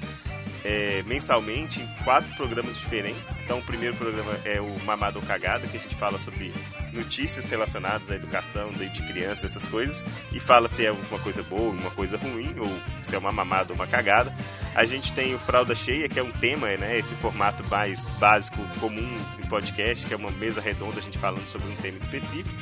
[0.65, 3.31] é, mensalmente em quatro programas diferentes.
[3.45, 6.53] Então, o primeiro programa é o Mamado ou Cagada, que a gente fala sobre
[6.93, 11.71] notícias relacionadas à educação de crianças, essas coisas, e fala se é uma coisa boa,
[11.71, 12.69] uma coisa ruim, ou
[13.03, 14.35] se é uma mamada ou uma cagada.
[14.75, 16.99] A gente tem o Fralda Cheia, que é um tema, né?
[16.99, 21.47] Esse formato mais básico, comum em podcast, que é uma mesa redonda, a gente falando
[21.47, 22.55] sobre um tema específico.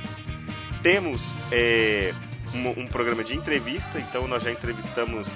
[0.83, 2.15] Temos é,
[2.55, 5.29] um, um programa de entrevista, então nós já entrevistamos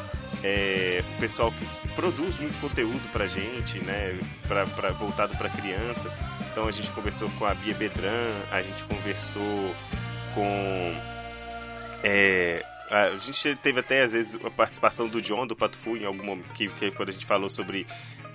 [0.43, 4.19] é, o pessoal que produz muito conteúdo pra gente, né,
[4.49, 6.13] pra, pra, voltado pra criança.
[6.51, 9.75] Então a gente conversou com a Bia Bedran, a gente conversou
[10.35, 10.95] com.
[12.03, 16.25] é, a gente teve até às vezes a participação do John, do Patufu, em algum
[16.25, 17.87] momento, que, que quando a gente falou sobre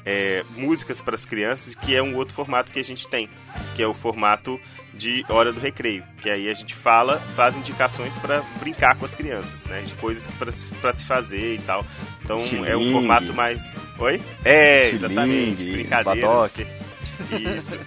[0.08, 3.30] é, músicas para as crianças, que é um outro formato que a gente tem,
[3.76, 4.58] que é o formato
[4.94, 9.14] de hora do recreio, que aí a gente fala, faz indicações para brincar com as
[9.14, 10.26] crianças, né, de coisas
[10.80, 11.86] para se fazer e tal.
[12.24, 14.22] Então é um formato mais, oi?
[14.46, 16.52] É, Estilingue, exatamente, brincadeira.
[17.58, 17.78] Isso.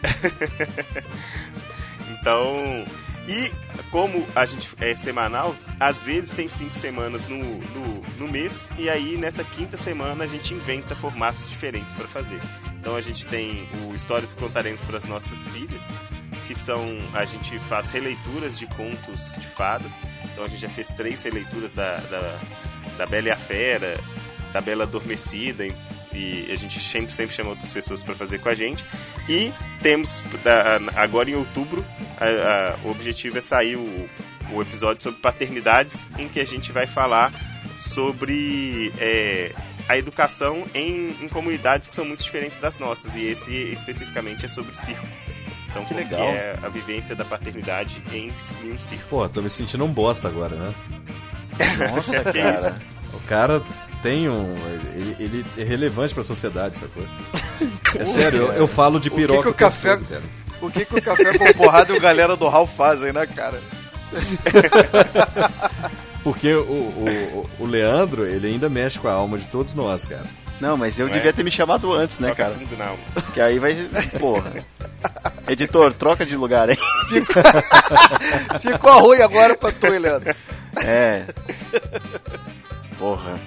[2.21, 2.85] então,
[3.29, 3.51] e
[3.91, 8.89] como a gente é semanal, às vezes tem cinco semanas no, no, no mês, e
[8.89, 12.41] aí nessa quinta semana a gente inventa formatos diferentes para fazer.
[12.81, 15.83] Então a gente tem o Histórias que Contaremos para as Nossas Filhas,
[16.47, 16.99] que são.
[17.13, 19.93] A gente faz releituras de contos de fadas.
[20.33, 22.41] Então a gente já fez três releituras da, da,
[22.97, 24.01] da Bela e a Fera,
[24.53, 25.65] da Bela Adormecida,
[26.49, 28.85] e, a gente sempre, sempre chama outras pessoas para fazer com a gente.
[29.29, 29.53] E
[29.83, 30.23] temos,
[30.97, 31.85] agora em outubro,
[32.19, 34.09] a- a- o objetivo é sair o,
[34.53, 37.33] o episódio sobre paternidades, em que a gente vai falar
[37.79, 39.53] sobre é,
[39.89, 43.17] a educação em, em comunidades que são muito diferentes das nossas.
[43.17, 45.07] E esse especificamente é sobre circo.
[45.69, 46.21] Então, Que legal.
[46.21, 48.33] é a vivência da paternidade em,
[48.65, 49.05] em um circo.
[49.09, 50.75] Pô, tô me sentindo um bosta agora, né?
[51.91, 52.75] Nossa, Que cara.
[53.13, 53.63] O cara
[54.03, 54.57] tem um.
[54.95, 57.03] Ele, ele é relevante pra sociedade, sacou?
[57.99, 60.23] É sério, eu, eu falo de O que piroca que o café- todo, cara.
[60.63, 63.61] O que, que o Café com Porrada e o Galera do Hall fazem, né, cara?
[66.23, 70.27] Porque o, o, o Leandro, ele ainda mexe com a alma de todos nós, cara.
[70.61, 71.33] Não, mas eu Não devia é?
[71.33, 72.53] ter me chamado antes, né, cara?
[72.53, 72.99] fundo na alma.
[73.33, 73.75] Que aí vai.
[74.19, 74.53] Porra.
[75.49, 76.77] Editor, troca de lugar, hein?
[78.61, 80.35] Ficou ruim agora pra tu, hein, Leandro.
[80.77, 81.25] É.
[82.99, 83.39] Porra.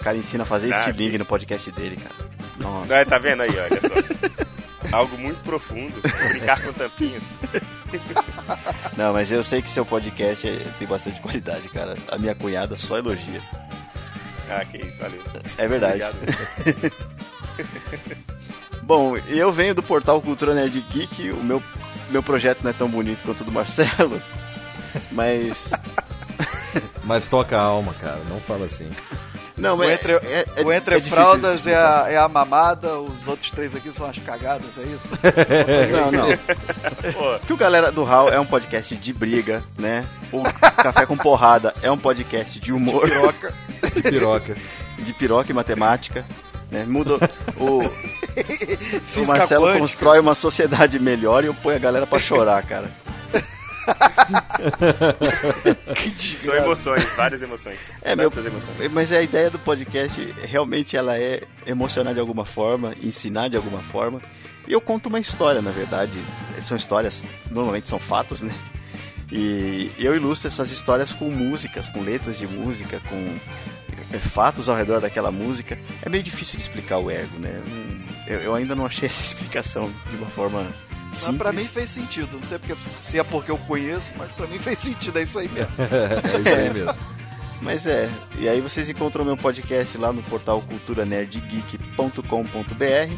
[0.00, 2.14] O cara ensina a fazer Ah, estilingue que- no podcast dele, cara.
[2.60, 2.96] Nossa.
[2.98, 4.48] Não, tá vendo aí, olha só.
[4.96, 5.94] Algo muito profundo.
[6.30, 7.22] Brincar com tampinhas.
[8.96, 11.96] Não, mas eu sei que seu podcast é- tem bastante qualidade, cara.
[12.10, 13.40] A minha cunhada só elogia.
[14.48, 15.20] Ah, que isso, valeu.
[15.58, 16.02] É verdade.
[16.02, 17.08] Obrigado.
[18.82, 21.30] Bom, eu venho do portal Cultura Nerd Geek.
[21.32, 21.62] O meu,
[22.10, 24.22] meu projeto não é tão bonito quanto o do Marcelo.
[25.12, 25.70] Mas.
[27.04, 28.90] Mas toca a alma, cara, não fala assim.
[29.58, 29.90] Não, O mas.
[29.90, 33.50] entre, é, é- o entre é fraldas de é a, é a mamada, os outros
[33.50, 35.08] três aqui são as cagadas, é isso?
[35.92, 37.38] Não, não.
[37.46, 40.04] Que o Galera do Hall é um podcast de briga, né?
[40.32, 40.42] O
[40.82, 43.52] Café com Porrada é um podcast de humor, Piroca.
[43.92, 44.56] Que piroca.
[44.98, 46.24] de piroca e matemática.
[46.70, 46.84] Né?
[46.86, 47.14] Muda
[47.56, 49.78] o, o Marcelo quântica.
[49.80, 52.90] constrói uma sociedade melhor e eu ponho a galera pra chorar, cara.
[55.94, 57.78] Que são emoções, várias emoções.
[58.02, 58.92] É, meu- emoções.
[58.92, 63.80] Mas a ideia do podcast realmente ela é emocionar de alguma forma, ensinar de alguma
[63.80, 64.20] forma.
[64.66, 66.18] E eu conto uma história, na verdade.
[66.60, 68.52] São histórias, normalmente são fatos, né?
[69.30, 73.38] E eu ilustro essas histórias com músicas, com letras de música, com
[74.18, 75.78] fatos ao redor daquela música.
[76.02, 77.60] É meio difícil de explicar o Ergo, né?
[78.26, 80.66] Eu ainda não achei essa explicação de uma forma
[81.08, 81.38] Mas simples.
[81.38, 82.38] pra mim fez sentido.
[82.38, 85.18] Não sei porque, se é porque eu conheço, mas pra mim fez sentido.
[85.18, 85.72] É isso aí mesmo.
[85.78, 86.98] é isso aí mesmo.
[87.60, 88.08] Mas é,
[88.38, 93.12] e aí vocês encontram meu podcast lá no portal culturanerdgeek.com.br.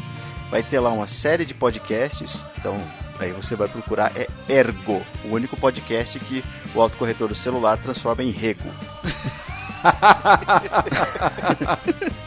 [0.49, 2.43] Vai ter lá uma série de podcasts.
[2.57, 2.81] Então,
[3.19, 6.43] aí você vai procurar é Ergo, o único podcast que
[6.73, 8.67] o autocorretor do celular transforma em rego.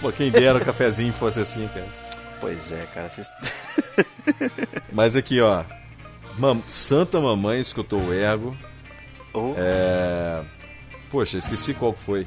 [0.00, 1.86] Pô, quem dera o cafezinho fosse assim, cara.
[2.42, 3.26] Pois é, cara, vocês
[4.92, 5.62] Mas aqui, ó.
[6.38, 8.54] Mam- Santa Mamãe escutou o Ergo.
[9.32, 10.42] Oh, É...
[11.10, 12.26] Poxa, esqueci qual foi.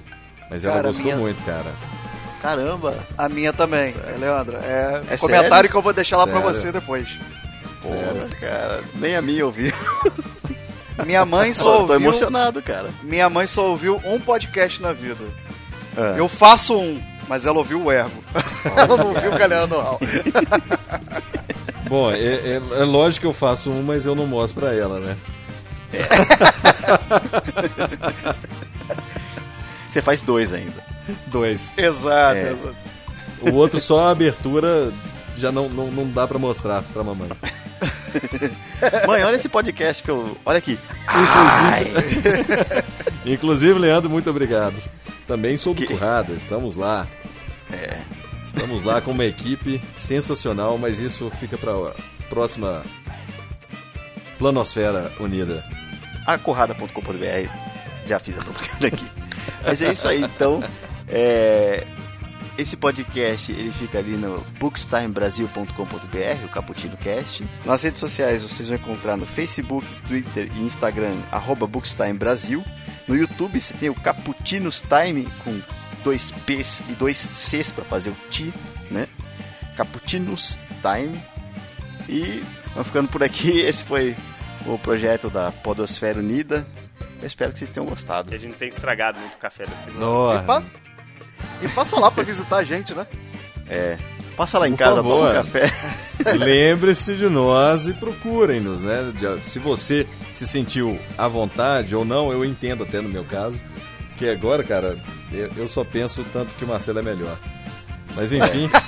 [0.50, 1.72] Mas ela Cara, gostou minha- muito, cara.
[2.42, 2.96] caramba.
[3.18, 4.58] A minha também, é, Leandra.
[4.60, 5.70] É, É comentário sério?
[5.70, 6.54] que eu vou deixar lá pra Sério?
[6.56, 7.10] você depois.
[7.82, 9.74] Porra, cara, nem a minha ouviu.
[11.06, 11.96] Minha mãe Pô, só tô ouviu.
[11.98, 12.90] emocionado, cara.
[13.04, 15.26] Minha mãe só ouviu um podcast na vida.
[15.98, 18.24] Ah, Eu faço um, mas ela ouviu o Ergo.
[18.76, 20.00] ela não ouviu o Galera do Hall.
[21.88, 25.00] Bom, é, é- é lógico que eu faço um, mas eu não mostro pra ela,
[25.00, 25.16] né?
[29.90, 30.84] Você faz dois ainda.
[31.28, 31.78] Dois.
[31.78, 32.38] Exato.
[32.38, 32.56] É.
[33.42, 34.92] O outro só a abertura
[35.38, 37.30] já não, não, não dá pra mostrar pra mamãe.
[39.08, 40.38] Mãe, olha esse podcast que eu.
[40.46, 40.80] Olha aqui.
[43.26, 44.76] Inclusive, Leandro, muito obrigado.
[45.28, 47.08] Também sou do Que- Currada, estamos lá.
[47.72, 48.00] É.
[48.44, 51.74] Estamos lá com uma equipe sensacional, mas isso fica pra
[52.30, 52.84] próxima
[54.38, 55.64] Planosfera Unida.
[56.26, 57.50] Acurrada.com.br.
[58.06, 59.06] Já fiz a propaganda aqui.
[59.64, 60.64] Mas é isso aí, então.
[61.08, 61.84] é,
[62.58, 67.46] Esse podcast ele fica ali no bookstimebrasil.com.br, o Caputino Cast.
[67.66, 72.64] Nas redes sociais vocês vão encontrar no Facebook, Twitter e Instagram, arroba Bookstime Brasil.
[73.10, 75.60] No YouTube você tem o Caputinos Time com
[76.02, 78.54] dois P's e dois C's para fazer o T,
[78.90, 79.06] né?
[79.76, 81.22] Caputinos Time.
[82.08, 82.42] E
[82.72, 83.60] vamos ficando por aqui.
[83.68, 84.16] Esse foi
[84.66, 86.66] o projeto da Podosfera Unida.
[87.20, 88.30] Eu espero que vocês tenham gostado.
[88.30, 89.96] Que a gente não tem estragado muito o café das pessoas.
[89.96, 90.86] E Nossa.
[91.62, 93.06] E passa lá pra visitar a gente, né?
[93.68, 93.98] É,
[94.38, 95.18] passa lá em Por casa, favor.
[95.18, 95.72] toma um café.
[96.38, 99.12] Lembre-se de nós e procurem-nos, né?
[99.44, 103.64] Se você se sentiu à vontade ou não, eu entendo até no meu caso.
[104.18, 104.98] Que agora, cara,
[105.32, 107.38] eu, eu só penso tanto que o Marcelo é melhor.
[108.16, 108.70] Mas enfim.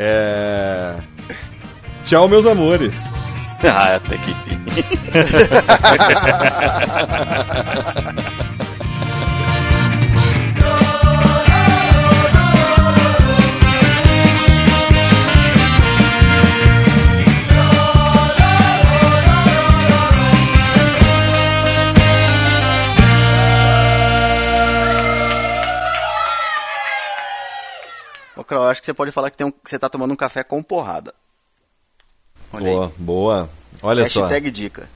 [0.00, 0.94] É...
[2.06, 3.04] Tchau, meus amores.
[3.64, 4.58] ah, até que enfim.
[28.48, 30.16] Crow, eu acho que você pode falar que, tem um, que você tá tomando um
[30.16, 31.14] café com porrada.
[32.52, 32.92] Olha Boa, aí.
[32.96, 33.50] boa.
[33.82, 34.22] Olha só.
[34.22, 34.88] Hashtag dica.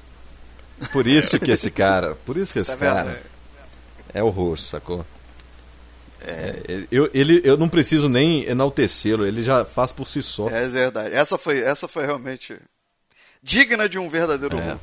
[0.91, 3.07] Por isso que esse cara, por isso que esse Tá vendo?
[3.07, 3.23] cara
[4.15, 5.05] é o roxo, sacou?
[6.21, 10.49] É, eu, ele, eu não preciso nem enaltecê-lo, ele já faz por si só.
[10.49, 11.15] É verdade.
[11.15, 12.59] Essa foi, essa foi realmente
[13.43, 14.61] digna de um verdadeiro É.
[14.61, 14.81] humor.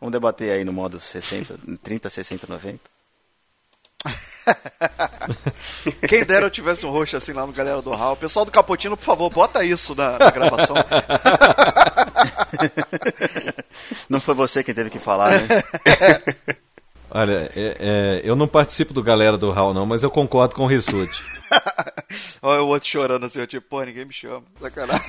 [0.00, 2.80] Vamos debater aí no modo 60, 30, 60, 90.
[6.08, 8.16] Quem dera eu tivesse um roxo assim lá no Galera do Hall.
[8.16, 10.76] Pessoal do Capotino, por favor, bota isso na, na gravação.
[14.08, 15.46] Não foi você quem teve que falar, né?
[17.10, 20.64] Olha, é- é, eu não participo do galera do Hall, não, mas eu concordo com
[20.64, 21.22] o Rissuti.
[22.42, 24.42] Olha o outro chorando assim, eu tipo, pô, ninguém me chama.
[24.60, 25.04] Sacanagem.